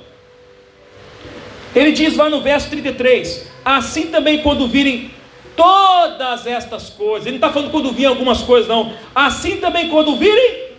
Ele 1.75 1.91
diz 1.91 2.17
lá 2.17 2.29
no 2.29 2.41
verso 2.41 2.69
33: 2.69 3.47
Assim 3.63 4.07
também, 4.07 4.41
quando 4.41 4.67
virem 4.67 5.11
todas 5.55 6.47
estas 6.47 6.89
coisas. 6.89 7.27
Ele 7.27 7.37
não 7.37 7.47
está 7.47 7.51
falando 7.51 7.71
quando 7.71 7.91
virem 7.91 8.05
algumas 8.05 8.41
coisas, 8.41 8.67
não. 8.69 8.93
Assim 9.13 9.57
também 9.57 9.89
quando 9.89 10.15
virem 10.15 10.69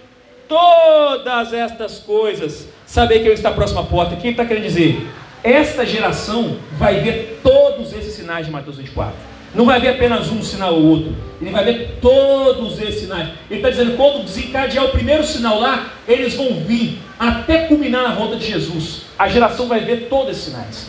todas 0.48 1.52
estas 1.52 1.98
coisas. 1.98 2.66
Saber 2.86 3.20
que 3.20 3.26
ele 3.26 3.34
está 3.34 3.50
à 3.50 3.82
porta. 3.82 4.14
O 4.14 4.16
que 4.16 4.26
ele 4.26 4.30
está 4.30 4.44
querendo 4.44 4.64
dizer? 4.64 5.06
Esta 5.43 5.86
geração 5.86 6.59
vai 6.78 7.01
ver 7.01 7.41
todos 7.43 7.93
esses 7.93 8.14
sinais 8.14 8.47
de 8.47 8.53
Mateus 8.53 8.76
24. 8.76 9.14
Não 9.55 9.64
vai 9.64 9.80
ver 9.80 9.88
apenas 9.88 10.30
um 10.30 10.43
sinal 10.43 10.74
ou 10.74 10.84
outro. 10.84 11.16
Ele 11.41 11.51
vai 11.51 11.64
ver 11.64 11.99
todos 12.01 12.80
esses 12.80 13.01
sinais. 13.01 13.30
Ele 13.51 13.59
está 13.61 13.70
dizendo: 13.70 13.97
quando 13.97 14.24
desencadear 14.24 14.84
o 14.84 14.91
primeiro 14.91 15.24
sinal 15.24 15.59
lá, 15.59 15.93
eles 16.07 16.34
vão 16.34 16.61
vir 16.61 16.99
até 17.18 17.66
culminar 17.66 18.03
na 18.03 18.14
volta 18.14 18.36
de 18.36 18.47
Jesus. 18.47 19.03
A 19.18 19.28
geração 19.28 19.66
vai 19.66 19.80
ver 19.80 20.09
todos 20.09 20.32
esses 20.32 20.45
sinais. 20.45 20.86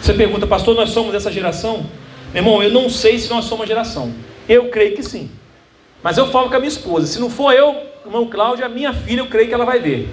Você 0.00 0.14
pergunta, 0.14 0.46
pastor, 0.46 0.74
nós 0.74 0.90
somos 0.90 1.14
essa 1.14 1.30
geração? 1.30 1.86
Meu 2.32 2.42
irmão, 2.42 2.62
eu 2.62 2.70
não 2.70 2.88
sei 2.88 3.18
se 3.18 3.28
nós 3.28 3.44
somos 3.44 3.64
a 3.64 3.66
geração. 3.66 4.12
Eu 4.48 4.68
creio 4.68 4.96
que 4.96 5.02
sim. 5.02 5.30
Mas 6.02 6.18
eu 6.18 6.28
falo 6.30 6.48
com 6.48 6.56
a 6.56 6.58
minha 6.58 6.68
esposa. 6.68 7.06
Se 7.06 7.20
não 7.20 7.30
for 7.30 7.52
eu, 7.52 7.76
irmão 8.04 8.26
Cláudio, 8.26 8.64
a 8.64 8.68
minha 8.68 8.92
filha, 8.92 9.20
eu 9.20 9.26
creio 9.26 9.48
que 9.48 9.54
ela 9.54 9.64
vai 9.64 9.78
ver. 9.78 10.08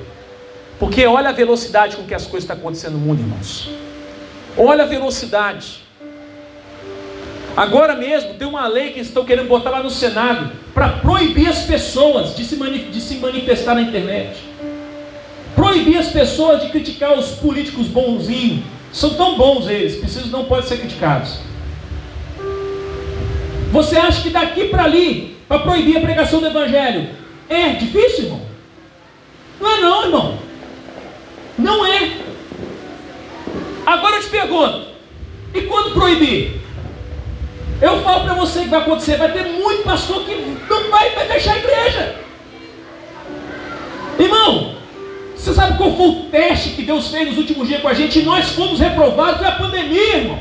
Porque 0.80 1.06
olha 1.06 1.30
a 1.30 1.34
velocidade 1.34 1.98
com 1.98 2.04
que 2.04 2.16
as 2.16 2.24
coisas 2.26 2.44
estão 2.44 2.56
acontecendo 2.56 2.94
no 2.94 3.00
mundo, 3.00 3.20
irmãos. 3.20 3.70
Olha 4.58 4.86
a 4.86 4.88
velocidade. 4.88 5.84
Agora 7.56 7.96
mesmo 7.96 8.36
tem 8.36 8.48
uma 8.48 8.66
lei 8.68 8.92
que 8.92 9.02
estão 9.02 9.26
querendo 9.26 9.50
botar 9.50 9.70
lá 9.70 9.84
no 9.84 9.90
Senado 9.90 10.52
para 10.74 10.88
proibir 10.90 11.50
as 11.50 11.64
pessoas 11.64 12.36
de 12.36 12.46
se, 12.46 12.56
de 12.56 13.02
se 13.02 13.16
manifestar 13.16 13.76
na 13.76 13.82
internet. 13.82 14.38
Proibir 15.56 15.98
as 15.98 16.08
pessoas 16.08 16.62
de 16.62 16.70
criticar 16.70 17.20
os 17.20 17.32
políticos 17.32 17.88
bonzinhos 17.88 18.64
são 18.94 19.10
tão 19.16 19.38
bons 19.38 19.68
eles, 19.68 19.98
precisos 19.98 20.32
não 20.32 20.46
podem 20.46 20.66
ser 20.66 20.78
criticados. 20.78 21.40
Você 23.72 23.98
acha 23.98 24.22
que 24.22 24.30
daqui 24.30 24.70
para 24.70 24.86
ali, 24.86 25.38
para 25.48 25.60
proibir 25.60 25.98
a 25.98 26.02
pregação 26.02 26.40
do 26.40 26.48
Evangelho, 26.48 27.10
é 27.50 27.70
difícil, 27.74 28.26
irmão? 28.26 28.42
Não 29.60 29.70
é 29.70 29.82
não, 29.82 30.04
irmão. 30.06 30.49
Não 31.60 31.86
é. 31.86 32.12
Agora 33.86 34.16
eu 34.16 34.22
te 34.22 34.30
pergunto, 34.30 34.88
e 35.54 35.62
quando 35.62 35.94
proibir? 35.94 36.62
Eu 37.82 38.02
falo 38.02 38.26
para 38.26 38.34
você 38.34 38.62
que 38.62 38.70
vai 38.70 38.80
acontecer, 38.80 39.18
vai 39.18 39.32
ter 39.32 39.44
muito 39.44 39.84
pastor 39.84 40.24
que 40.26 40.36
não 40.70 40.90
vai, 40.90 41.10
vai 41.12 41.28
fechar 41.28 41.54
a 41.54 41.58
igreja. 41.58 42.16
Irmão, 44.18 44.76
você 45.36 45.54
sabe 45.54 45.78
qual 45.78 45.96
foi 45.96 46.08
o 46.08 46.24
teste 46.26 46.72
que 46.72 46.84
Deus 46.84 47.10
fez 47.10 47.28
nos 47.30 47.38
últimos 47.38 47.68
dias 47.68 47.82
com 47.82 47.88
a 47.88 47.94
gente? 47.94 48.20
E 48.20 48.24
nós 48.24 48.50
fomos 48.50 48.80
reprovados, 48.80 49.38
foi 49.38 49.48
a 49.48 49.54
pandemia, 49.54 50.18
irmão. 50.18 50.40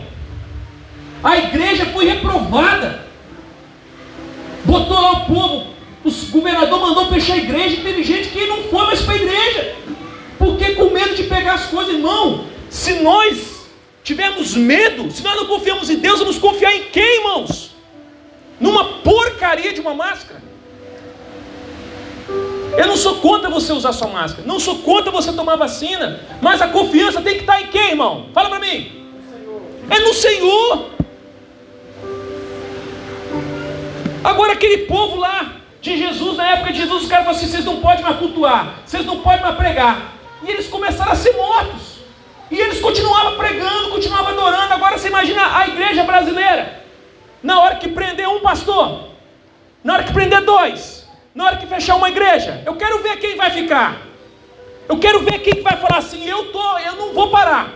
A 1.22 1.36
igreja 1.36 1.86
foi 1.86 2.06
reprovada. 2.06 3.06
Botou 4.64 5.00
lá 5.00 5.12
o 5.12 5.26
povo, 5.26 5.66
o 6.04 6.10
governador 6.30 6.80
mandou 6.80 7.08
fechar 7.08 7.34
a 7.34 7.38
igreja 7.38 7.80
teve 7.82 8.02
gente 8.02 8.28
que 8.28 8.46
não 8.46 8.64
foi 8.64 8.86
mais 8.86 9.00
para 9.02 9.14
a 9.14 9.16
igreja. 9.16 9.74
Porque 10.48 10.74
com 10.76 10.88
medo 10.90 11.14
de 11.14 11.24
pegar 11.24 11.54
as 11.54 11.66
coisas, 11.66 11.92
irmão. 11.92 12.46
Se 12.70 12.94
nós 13.00 13.66
tivermos 14.02 14.54
medo, 14.54 15.10
se 15.10 15.22
nós 15.22 15.36
não 15.36 15.46
confiamos 15.46 15.90
em 15.90 15.96
Deus, 15.96 16.20
vamos 16.20 16.38
confiar 16.38 16.74
em 16.74 16.84
quem, 16.84 17.18
irmãos? 17.18 17.72
Numa 18.58 18.84
porcaria 19.00 19.74
de 19.74 19.80
uma 19.80 19.92
máscara. 19.92 20.42
Eu 22.78 22.86
não 22.86 22.96
sou 22.96 23.16
contra 23.16 23.50
você 23.50 23.72
usar 23.72 23.92
sua 23.92 24.08
máscara, 24.08 24.46
não 24.46 24.58
sou 24.58 24.78
contra 24.78 25.10
você 25.10 25.32
tomar 25.32 25.56
vacina, 25.56 26.20
mas 26.40 26.62
a 26.62 26.68
confiança 26.68 27.20
tem 27.20 27.34
que 27.34 27.40
estar 27.40 27.60
em 27.60 27.66
quem, 27.66 27.90
irmão? 27.90 28.30
Fala 28.32 28.48
para 28.48 28.60
mim. 28.60 29.10
É 29.90 29.98
no 29.98 30.14
Senhor. 30.14 30.90
Agora 34.24 34.52
aquele 34.54 34.78
povo 34.86 35.16
lá, 35.16 35.56
de 35.82 35.96
Jesus, 35.96 36.36
na 36.36 36.52
época 36.52 36.72
de 36.72 36.78
Jesus, 36.78 37.02
os 37.02 37.08
caras 37.08 37.26
falaram 37.26 37.44
assim: 37.44 37.52
vocês 37.52 37.64
não 37.64 37.80
podem 37.80 38.02
mais 38.02 38.16
cultuar, 38.18 38.80
vocês 38.86 39.04
não 39.04 39.20
podem 39.20 39.42
mais 39.42 39.56
pregar. 39.56 40.17
E 40.42 40.50
eles 40.50 40.68
começaram 40.68 41.12
a 41.12 41.16
ser 41.16 41.32
mortos. 41.36 41.98
E 42.50 42.58
eles 42.58 42.80
continuavam 42.80 43.36
pregando, 43.36 43.90
continuavam 43.90 44.32
adorando. 44.32 44.72
Agora 44.72 44.96
você 44.96 45.08
imagina 45.08 45.58
a 45.58 45.68
igreja 45.68 46.04
brasileira. 46.04 46.82
Na 47.42 47.60
hora 47.60 47.76
que 47.76 47.88
prender 47.88 48.28
um 48.28 48.40
pastor, 48.40 49.10
na 49.84 49.94
hora 49.94 50.04
que 50.04 50.12
prender 50.12 50.42
dois, 50.42 51.08
na 51.34 51.44
hora 51.44 51.56
que 51.56 51.66
fechar 51.66 51.96
uma 51.96 52.08
igreja, 52.08 52.62
eu 52.66 52.74
quero 52.74 53.02
ver 53.02 53.18
quem 53.18 53.36
vai 53.36 53.50
ficar. 53.50 54.02
Eu 54.88 54.98
quero 54.98 55.20
ver 55.20 55.38
quem 55.40 55.62
vai 55.62 55.76
falar 55.76 55.98
assim: 55.98 56.26
eu 56.26 56.46
tô, 56.46 56.78
eu 56.78 56.96
não 56.96 57.12
vou 57.12 57.30
parar. 57.30 57.72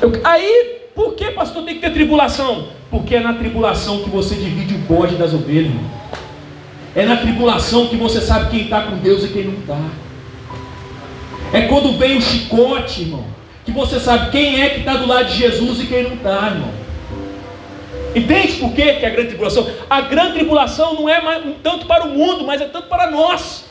Eu, 0.00 0.12
aí, 0.24 0.80
por 0.94 1.14
que 1.14 1.30
pastor 1.32 1.64
tem 1.64 1.74
que 1.74 1.80
ter 1.80 1.92
tribulação? 1.92 2.68
Porque 2.90 3.14
é 3.14 3.20
na 3.20 3.34
tribulação 3.34 4.02
que 4.02 4.08
você 4.08 4.34
divide 4.34 4.74
o 4.74 4.78
bode 4.78 5.16
das 5.16 5.34
ovelhas. 5.34 5.72
É 6.96 7.04
na 7.04 7.16
tribulação 7.18 7.88
que 7.88 7.96
você 7.96 8.20
sabe 8.20 8.50
quem 8.50 8.62
está 8.62 8.82
com 8.82 8.96
Deus 8.96 9.22
e 9.24 9.28
quem 9.28 9.44
não 9.44 9.60
está. 9.60 9.78
É 11.52 11.62
quando 11.62 11.96
vem 11.96 12.16
o 12.16 12.20
chicote, 12.20 13.02
irmão, 13.02 13.24
que 13.64 13.72
você 13.72 13.98
sabe 13.98 14.30
quem 14.30 14.60
é 14.62 14.70
que 14.70 14.80
está 14.80 14.94
do 14.94 15.06
lado 15.06 15.26
de 15.26 15.38
Jesus 15.38 15.80
e 15.80 15.86
quem 15.86 16.02
não 16.02 16.14
está, 16.14 16.48
irmão. 16.48 16.70
Entende 18.14 18.54
por 18.54 18.72
quê 18.72 18.94
que 18.94 19.04
é 19.04 19.08
a 19.08 19.10
grande 19.10 19.28
tribulação? 19.28 19.70
A 19.88 20.00
grande 20.00 20.34
tribulação 20.34 20.94
não 20.94 21.08
é 21.08 21.20
mais, 21.20 21.44
tanto 21.62 21.86
para 21.86 22.04
o 22.04 22.10
mundo, 22.10 22.44
mas 22.44 22.60
é 22.60 22.66
tanto 22.66 22.88
para 22.88 23.10
nós. 23.10 23.64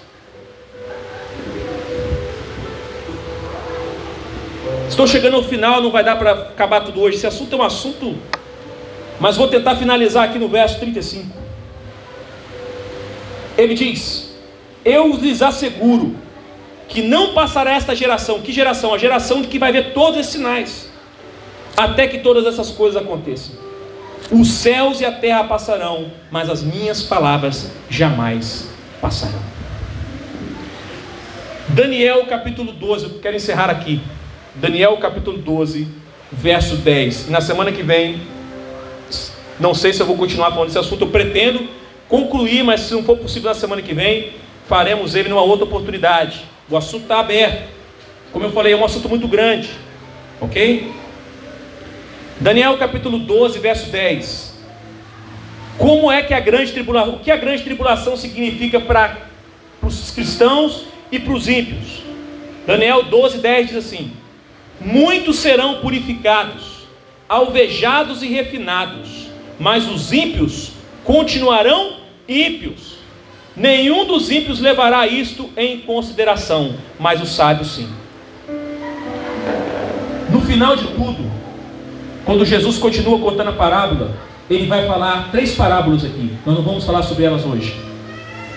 Estou 4.88 5.06
chegando 5.06 5.36
ao 5.36 5.44
final, 5.44 5.82
não 5.82 5.92
vai 5.92 6.04
dar 6.04 6.16
para 6.16 6.32
acabar 6.32 6.82
tudo 6.82 7.02
hoje. 7.02 7.18
Esse 7.18 7.28
assunto 7.28 7.54
é 7.54 7.60
um 7.60 7.64
assunto, 7.64 8.16
mas 9.20 9.36
vou 9.36 9.48
tentar 9.48 9.76
finalizar 9.76 10.24
aqui 10.24 10.40
no 10.40 10.48
verso 10.48 10.80
35. 10.80 11.36
Ele 13.58 13.74
diz: 13.74 14.34
Eu 14.86 15.16
lhes 15.18 15.42
asseguro 15.42 16.16
que 16.88 17.02
não 17.02 17.34
passará 17.34 17.74
esta 17.74 17.96
geração. 17.96 18.42
Que 18.42 18.52
geração? 18.52 18.94
A 18.94 18.98
geração 18.98 19.44
que 19.44 19.60
vai 19.60 19.72
ver 19.72 19.94
todos 19.94 20.20
esses 20.20 20.32
sinais, 20.32 20.90
até 21.76 22.08
que 22.08 22.20
todas 22.20 22.46
essas 22.46 22.72
coisas 22.72 23.02
aconteçam. 23.02 23.56
Os 24.32 24.52
céus 24.52 25.00
e 25.00 25.06
a 25.06 25.12
terra 25.12 25.44
passarão, 25.46 26.12
mas 26.30 26.50
as 26.50 26.62
minhas 26.62 27.02
palavras 27.02 27.72
jamais 27.90 28.70
passarão. 29.02 29.42
Daniel 31.70 32.26
capítulo 32.26 32.72
12, 32.72 33.06
eu 33.06 33.20
quero 33.20 33.36
encerrar 33.36 33.70
aqui. 33.70 34.02
Daniel 34.56 34.98
capítulo 34.98 35.38
12, 35.38 35.88
verso 36.32 36.78
10. 36.78 37.28
E 37.28 37.32
na 37.32 37.42
semana 37.42 37.72
que 37.72 37.84
vem, 37.84 38.22
não 39.60 39.74
sei 39.74 39.94
se 39.94 40.02
eu 40.02 40.06
vou 40.06 40.18
continuar 40.18 40.52
falando 40.52 40.68
desse 40.68 40.80
assunto, 40.80 41.04
eu 41.04 41.10
pretendo 41.10 41.68
concluir, 42.08 42.64
mas 42.64 42.82
se 42.82 42.94
não 42.94 43.04
for 43.04 43.18
possível 43.18 43.50
na 43.50 43.56
semana 43.56 43.82
que 43.82 43.94
vem, 43.94 44.32
faremos 44.68 45.16
ele 45.16 45.30
numa 45.30 45.42
outra 45.42 45.66
oportunidade. 45.66 46.46
O 46.70 46.76
assunto 46.76 47.04
está 47.04 47.20
aberto. 47.20 47.70
Como 48.32 48.46
eu 48.46 48.52
falei, 48.52 48.74
é 48.74 48.76
um 48.76 48.84
assunto 48.84 49.08
muito 49.08 49.28
grande. 49.28 49.70
Ok? 50.42 50.92
Daniel 52.40 52.78
capítulo 52.78 53.20
12, 53.20 53.60
verso 53.60 53.90
10. 53.90 54.58
Como 55.78 56.12
é 56.12 56.22
que 56.24 56.34
a 56.34 56.40
grande 56.40 56.72
tribulação, 56.72 57.16
o 57.16 57.20
que 57.20 57.32
a 57.32 57.38
grande 57.38 57.64
tribulação 57.64 58.18
significa 58.18 58.80
para 58.80 59.18
os 59.82 60.12
cristãos 60.12 60.86
e 61.12 61.20
para 61.20 61.34
os 61.34 61.48
ímpios? 61.48 62.04
Daniel 62.66 63.04
12, 63.04 63.38
10 63.38 63.68
diz 63.68 63.78
assim: 63.78 64.12
Muitos 64.82 65.38
serão 65.40 65.76
purificados, 65.76 66.88
alvejados 67.30 68.22
e 68.22 68.28
refinados, 68.28 69.28
mas 69.60 69.88
os 69.88 70.12
ímpios 70.12 70.72
continuarão 71.04 71.98
ímpios. 72.28 72.97
Nenhum 73.58 74.06
dos 74.06 74.30
ímpios 74.30 74.60
levará 74.60 75.08
isto 75.08 75.50
em 75.58 75.80
consideração, 75.80 76.76
mas 77.00 77.20
os 77.20 77.30
sábios 77.30 77.72
sim. 77.72 77.90
No 80.30 80.42
final 80.42 80.76
de 80.76 80.86
tudo, 80.90 81.32
quando 82.24 82.46
Jesus 82.46 82.78
continua 82.78 83.18
contando 83.18 83.50
a 83.50 83.54
parábola, 83.54 84.16
ele 84.48 84.68
vai 84.68 84.86
falar 84.86 85.32
três 85.32 85.56
parábolas 85.56 86.06
aqui. 86.06 86.38
Nós 86.46 86.56
não 86.56 86.64
vamos 86.64 86.84
falar 86.86 87.02
sobre 87.02 87.24
elas 87.24 87.44
hoje. 87.46 87.76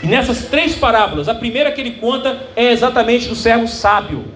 E 0.03 0.07
nessas 0.07 0.45
três 0.45 0.75
parábolas, 0.75 1.31
a 1.31 1.35
primeira 1.35 1.73
que 1.73 1.81
ele 1.81 1.93
conta 1.93 2.37
é 2.55 2.71
exatamente 2.71 3.27
do 3.27 3.35
servo 3.35 3.67
sábio, 3.67 4.27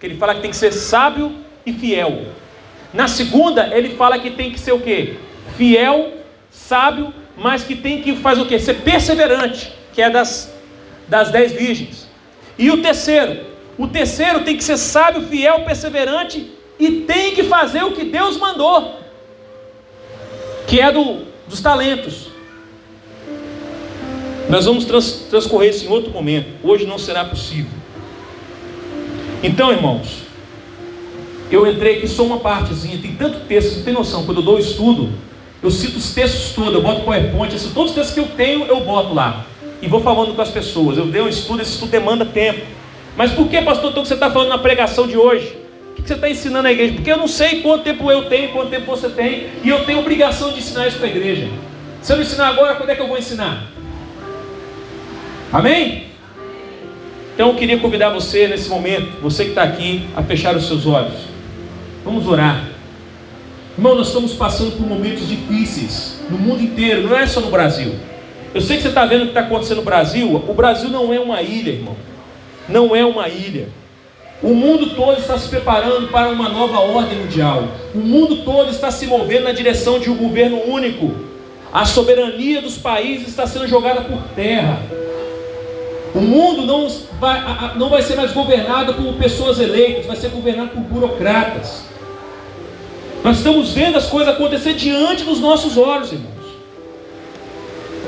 que 0.00 0.06
ele 0.06 0.16
fala 0.16 0.34
que 0.34 0.40
tem 0.40 0.50
que 0.50 0.56
ser 0.56 0.72
sábio 0.72 1.30
e 1.66 1.74
fiel. 1.74 2.28
Na 2.90 3.06
segunda, 3.06 3.68
ele 3.76 3.90
fala 3.90 4.18
que 4.18 4.30
tem 4.30 4.50
que 4.50 4.58
ser 4.58 4.72
o 4.72 4.80
quê? 4.80 5.16
Fiel, 5.58 6.12
sábio, 6.50 7.12
mas 7.36 7.64
que 7.64 7.74
tem 7.74 8.00
que 8.00 8.16
fazer 8.16 8.40
o 8.40 8.46
quê? 8.46 8.58
Ser 8.58 8.76
perseverante 8.76 9.76
que 9.96 10.02
é 10.02 10.10
das, 10.10 10.52
das 11.08 11.30
dez 11.30 11.52
virgens. 11.52 12.06
E 12.58 12.70
o 12.70 12.82
terceiro, 12.82 13.46
o 13.78 13.88
terceiro 13.88 14.44
tem 14.44 14.54
que 14.54 14.62
ser 14.62 14.76
sábio, 14.76 15.22
fiel, 15.22 15.64
perseverante 15.64 16.52
e 16.78 17.00
tem 17.00 17.34
que 17.34 17.44
fazer 17.44 17.82
o 17.82 17.92
que 17.92 18.04
Deus 18.04 18.36
mandou, 18.36 19.00
que 20.66 20.78
é 20.82 20.92
do, 20.92 21.22
dos 21.48 21.62
talentos. 21.62 22.28
Nós 24.50 24.66
vamos 24.66 24.84
trans, 24.84 25.26
transcorrer 25.30 25.70
isso 25.70 25.86
em 25.86 25.88
outro 25.88 26.10
momento, 26.10 26.46
hoje 26.62 26.84
não 26.84 26.98
será 26.98 27.24
possível. 27.24 27.72
Então, 29.42 29.72
irmãos, 29.72 30.24
eu 31.50 31.66
entrei 31.66 31.96
aqui 31.96 32.06
só 32.06 32.22
uma 32.22 32.38
partezinha, 32.38 32.98
tem 33.00 33.14
tanto 33.14 33.46
texto, 33.46 33.76
você 33.76 33.82
tem 33.82 33.94
noção, 33.94 34.26
quando 34.26 34.40
eu 34.40 34.44
dou 34.44 34.58
estudo, 34.58 35.10
eu 35.62 35.70
cito 35.70 35.96
os 35.96 36.12
textos 36.12 36.52
todos, 36.52 36.74
eu 36.74 36.82
boto 36.82 37.00
PowerPoint, 37.00 37.50
todos 37.72 37.92
os 37.92 37.94
textos 37.94 38.12
que 38.12 38.20
eu 38.20 38.36
tenho, 38.36 38.66
eu 38.66 38.80
boto 38.80 39.14
lá 39.14 39.46
e 39.80 39.88
vou 39.88 40.00
falando 40.00 40.34
com 40.34 40.42
as 40.42 40.50
pessoas. 40.50 40.96
Eu 40.96 41.06
dei 41.06 41.22
um 41.22 41.28
estudo, 41.28 41.62
esse 41.62 41.72
estudo 41.72 41.90
demanda 41.90 42.24
tempo. 42.24 42.60
Mas 43.16 43.32
por 43.32 43.48
que, 43.48 43.60
pastor, 43.62 43.92
que 43.92 43.98
você 43.98 44.14
está 44.14 44.30
falando 44.30 44.48
na 44.48 44.58
pregação 44.58 45.06
de 45.06 45.16
hoje? 45.16 45.56
O 45.90 45.94
que 45.94 46.06
você 46.06 46.14
está 46.14 46.28
ensinando 46.28 46.68
a 46.68 46.72
igreja? 46.72 46.94
Porque 46.94 47.10
eu 47.10 47.16
não 47.16 47.28
sei 47.28 47.62
quanto 47.62 47.84
tempo 47.84 48.10
eu 48.10 48.26
tenho, 48.26 48.50
quanto 48.50 48.68
tempo 48.68 48.84
você 48.86 49.08
tem, 49.08 49.46
e 49.64 49.68
eu 49.68 49.84
tenho 49.84 50.00
obrigação 50.00 50.52
de 50.52 50.58
ensinar 50.58 50.86
isso 50.86 50.98
para 50.98 51.06
a 51.06 51.10
igreja. 51.10 51.48
Se 52.02 52.12
eu 52.12 52.16
não 52.16 52.22
ensinar 52.22 52.48
agora, 52.48 52.74
quando 52.74 52.90
é 52.90 52.94
que 52.94 53.00
eu 53.00 53.08
vou 53.08 53.18
ensinar? 53.18 53.66
Amém? 55.52 56.04
Então 57.34 57.48
eu 57.48 57.54
queria 57.54 57.78
convidar 57.78 58.10
você 58.10 58.46
nesse 58.48 58.68
momento, 58.68 59.20
você 59.20 59.44
que 59.44 59.50
está 59.50 59.62
aqui, 59.62 60.06
a 60.14 60.22
fechar 60.22 60.54
os 60.56 60.66
seus 60.66 60.86
olhos. 60.86 61.14
Vamos 62.04 62.26
orar. 62.26 62.68
Irmão, 63.76 63.94
nós 63.94 64.06
estamos 64.08 64.32
passando 64.32 64.72
por 64.72 64.86
momentos 64.86 65.28
difíceis 65.28 66.20
no 66.30 66.38
mundo 66.38 66.62
inteiro, 66.62 67.02
não 67.02 67.16
é 67.16 67.26
só 67.26 67.40
no 67.40 67.50
Brasil. 67.50 67.94
Eu 68.54 68.60
sei 68.60 68.76
que 68.76 68.82
você 68.82 68.88
está 68.88 69.04
vendo 69.04 69.22
o 69.22 69.24
que 69.24 69.30
está 69.30 69.40
acontecendo 69.40 69.78
no 69.78 69.82
Brasil. 69.84 70.42
O 70.48 70.54
Brasil 70.54 70.88
não 70.88 71.12
é 71.12 71.20
uma 71.20 71.42
ilha, 71.42 71.70
irmão. 71.70 71.96
Não 72.68 72.96
é 72.96 73.04
uma 73.04 73.28
ilha. 73.28 73.68
O 74.42 74.48
mundo 74.48 74.90
todo 74.94 75.18
está 75.18 75.38
se 75.38 75.48
preparando 75.48 76.08
para 76.08 76.28
uma 76.28 76.48
nova 76.48 76.78
ordem 76.80 77.18
mundial. 77.18 77.64
O 77.94 77.98
mundo 77.98 78.44
todo 78.44 78.70
está 78.70 78.90
se 78.90 79.06
movendo 79.06 79.44
na 79.44 79.52
direção 79.52 79.98
de 79.98 80.10
um 80.10 80.16
governo 80.16 80.60
único. 80.66 81.14
A 81.72 81.84
soberania 81.84 82.60
dos 82.60 82.76
países 82.76 83.28
está 83.28 83.46
sendo 83.46 83.66
jogada 83.66 84.02
por 84.02 84.18
terra. 84.34 84.80
O 86.14 86.20
mundo 86.20 86.66
não 86.66 86.88
vai, 87.20 87.74
não 87.76 87.88
vai 87.88 88.02
ser 88.02 88.16
mais 88.16 88.32
governado 88.32 88.94
por 88.94 89.14
pessoas 89.14 89.58
eleitas, 89.58 90.06
vai 90.06 90.16
ser 90.16 90.28
governado 90.28 90.70
por 90.70 90.80
burocratas. 90.80 91.82
Nós 93.22 93.38
estamos 93.38 93.72
vendo 93.72 93.98
as 93.98 94.06
coisas 94.06 94.34
acontecer 94.34 94.74
diante 94.74 95.24
dos 95.24 95.40
nossos 95.40 95.76
olhos, 95.76 96.12
irmão. 96.12 96.35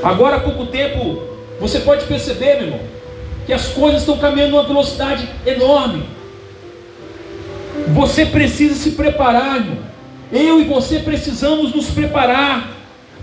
Agora 0.03 0.37
há 0.37 0.39
pouco 0.39 0.65
tempo, 0.67 1.21
você 1.59 1.79
pode 1.79 2.05
perceber, 2.05 2.55
meu 2.55 2.65
irmão, 2.65 2.79
que 3.45 3.53
as 3.53 3.67
coisas 3.67 4.01
estão 4.01 4.17
caminhando 4.17 4.51
numa 4.51 4.63
velocidade 4.63 5.27
enorme. 5.45 6.03
Você 7.89 8.25
precisa 8.25 8.75
se 8.75 8.91
preparar, 8.91 9.57
irmão. 9.57 9.77
Eu 10.31 10.61
e 10.61 10.65
você 10.65 10.99
precisamos 10.99 11.73
nos 11.73 11.87
preparar, 11.87 12.69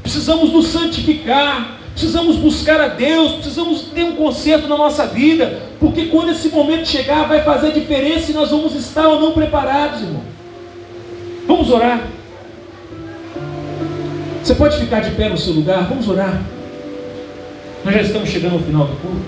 precisamos 0.02 0.52
nos 0.52 0.66
santificar, 0.68 1.78
precisamos 1.92 2.36
buscar 2.36 2.80
a 2.80 2.88
Deus, 2.88 3.34
precisamos 3.34 3.82
ter 3.82 4.02
um 4.02 4.16
conserto 4.16 4.66
na 4.66 4.76
nossa 4.76 5.06
vida, 5.06 5.62
porque 5.78 6.06
quando 6.06 6.32
esse 6.32 6.48
momento 6.48 6.88
chegar, 6.88 7.28
vai 7.28 7.42
fazer 7.42 7.72
diferença 7.72 8.26
se 8.26 8.32
nós 8.32 8.50
vamos 8.50 8.74
estar 8.74 9.06
ou 9.08 9.20
não 9.20 9.32
preparados, 9.32 10.02
irmão. 10.02 10.22
Vamos 11.46 11.70
orar. 11.70 12.08
Você 14.42 14.54
pode 14.54 14.78
ficar 14.78 15.00
de 15.00 15.10
pé 15.12 15.28
no 15.28 15.38
seu 15.38 15.52
lugar? 15.52 15.84
Vamos 15.88 16.08
orar. 16.08 16.40
Nós 17.86 17.94
já 17.94 18.00
estamos 18.00 18.28
chegando 18.28 18.54
ao 18.54 18.58
final 18.58 18.84
do 18.84 18.96
culto. 18.96 19.20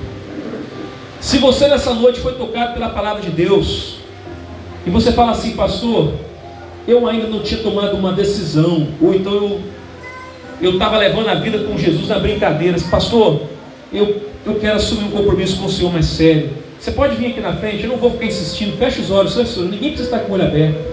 Se 1.21 1.39
você 1.39 1.69
nessa 1.69 1.95
noite 1.95 2.19
foi 2.19 2.33
tocado 2.33 2.75
pela 2.75 2.89
palavra 2.89 3.23
de 3.23 3.31
Deus, 3.31 3.99
e 4.85 4.91
você 4.91 5.13
fala 5.13 5.31
assim, 5.31 5.53
pastor, 5.53 6.15
eu 6.85 7.07
ainda 7.07 7.29
não 7.29 7.39
tinha 7.39 7.63
tomado 7.63 7.97
uma 7.97 8.13
decisão, 8.13 8.89
ou 9.01 9.15
então 9.15 9.33
eu 9.33 9.61
eu 10.61 10.73
estava 10.73 10.99
levando 10.99 11.29
a 11.29 11.37
vida 11.37 11.59
com 11.61 11.79
Jesus 11.79 12.09
na 12.09 12.19
brincadeira, 12.19 12.77
pastor, 12.91 13.43
eu, 13.93 14.23
eu 14.45 14.57
quero 14.57 14.75
assumir 14.75 15.05
um 15.05 15.11
compromisso 15.13 15.59
com 15.59 15.67
o 15.67 15.71
Senhor 15.71 15.93
mais 15.93 16.07
sério. 16.07 16.51
Você 16.81 16.91
pode 16.91 17.15
vir 17.15 17.27
aqui 17.27 17.41
na 17.41 17.53
frente, 17.53 17.85
eu 17.85 17.91
não 17.91 17.97
vou 17.97 18.11
ficar 18.11 18.25
insistindo, 18.25 18.77
feche 18.77 19.01
os 19.01 19.09
olhos, 19.13 19.35
senhor, 19.35 19.69
ninguém 19.69 19.91
precisa 19.93 20.17
estar 20.17 20.19
com 20.27 20.33
o 20.33 20.35
olho 20.35 20.47
aberto. 20.47 20.88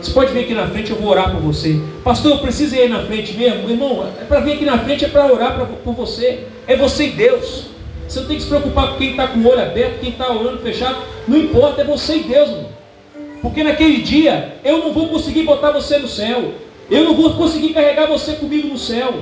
Você 0.00 0.12
pode 0.12 0.32
vir 0.32 0.40
aqui 0.40 0.54
na 0.54 0.66
frente, 0.66 0.90
eu 0.90 0.96
vou 0.96 1.10
orar 1.10 1.30
por 1.30 1.40
você. 1.40 1.78
Pastor, 2.02 2.32
eu 2.32 2.38
preciso 2.38 2.74
ir 2.74 2.88
na 2.88 3.04
frente 3.04 3.36
mesmo? 3.36 3.68
Irmão, 3.68 4.10
é 4.18 4.24
para 4.24 4.40
vir 4.40 4.52
aqui 4.52 4.64
na 4.64 4.78
frente, 4.78 5.04
é 5.04 5.08
para 5.08 5.30
orar 5.30 5.54
pra, 5.54 5.66
por 5.66 5.94
você. 5.94 6.46
É 6.66 6.74
você 6.74 7.08
e 7.08 7.10
Deus. 7.10 7.64
Você 8.08 8.20
não 8.20 8.26
tem 8.26 8.36
que 8.36 8.42
se 8.42 8.48
preocupar 8.48 8.92
com 8.92 8.96
quem 8.96 9.10
está 9.10 9.28
com 9.28 9.38
o 9.38 9.48
olho 9.48 9.60
aberto, 9.60 10.00
quem 10.00 10.10
está 10.10 10.32
olhando 10.32 10.62
fechado. 10.62 10.98
Não 11.28 11.36
importa, 11.36 11.82
é 11.82 11.84
você 11.84 12.16
e 12.16 12.22
Deus, 12.22 12.48
irmão. 12.48 12.80
Porque 13.42 13.62
naquele 13.62 13.98
dia 13.98 14.56
eu 14.64 14.78
não 14.78 14.92
vou 14.92 15.08
conseguir 15.08 15.42
botar 15.42 15.70
você 15.70 15.98
no 15.98 16.08
céu. 16.08 16.52
Eu 16.90 17.04
não 17.04 17.14
vou 17.14 17.34
conseguir 17.34 17.74
carregar 17.74 18.06
você 18.06 18.32
comigo 18.32 18.68
no 18.68 18.78
céu. 18.78 19.14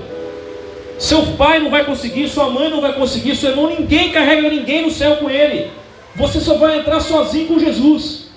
Seu 0.99 1.23
pai 1.37 1.59
não 1.59 1.71
vai 1.71 1.85
conseguir, 1.85 2.29
sua 2.29 2.51
mãe 2.51 2.71
não 2.71 2.81
vai 2.81 2.93
conseguir, 2.93 3.37
seu 3.37 3.51
irmão, 3.51 3.69
ninguém 3.69 4.11
carrega 4.11 4.49
ninguém 4.49 4.83
no 4.83 4.91
céu 4.91 5.17
com 5.17 5.31
ele. 5.31 5.71
Você 6.17 6.41
só 6.41 6.55
vai 6.55 6.79
entrar 6.79 6.99
sozinho 7.01 7.47
com 7.47 7.59
Jesus. 7.59 8.28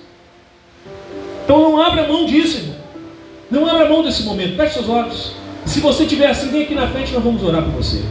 Então 1.44 1.60
não 1.60 1.80
abra 1.80 2.06
mão 2.06 2.26
disso, 2.26 2.58
irmão. 2.58 2.76
Não 3.50 3.68
abra 3.68 3.88
mão 3.88 4.02
desse 4.02 4.22
momento. 4.22 4.56
Feche 4.56 4.74
seus 4.74 4.88
olhos. 4.88 5.32
Se 5.66 5.80
você 5.80 6.04
estiver 6.04 6.28
assim, 6.28 6.50
vem 6.50 6.62
aqui 6.62 6.74
na 6.74 6.88
frente, 6.88 7.12
nós 7.12 7.22
vamos 7.22 7.42
orar 7.42 7.62
por 7.62 7.72
você. 7.72 8.02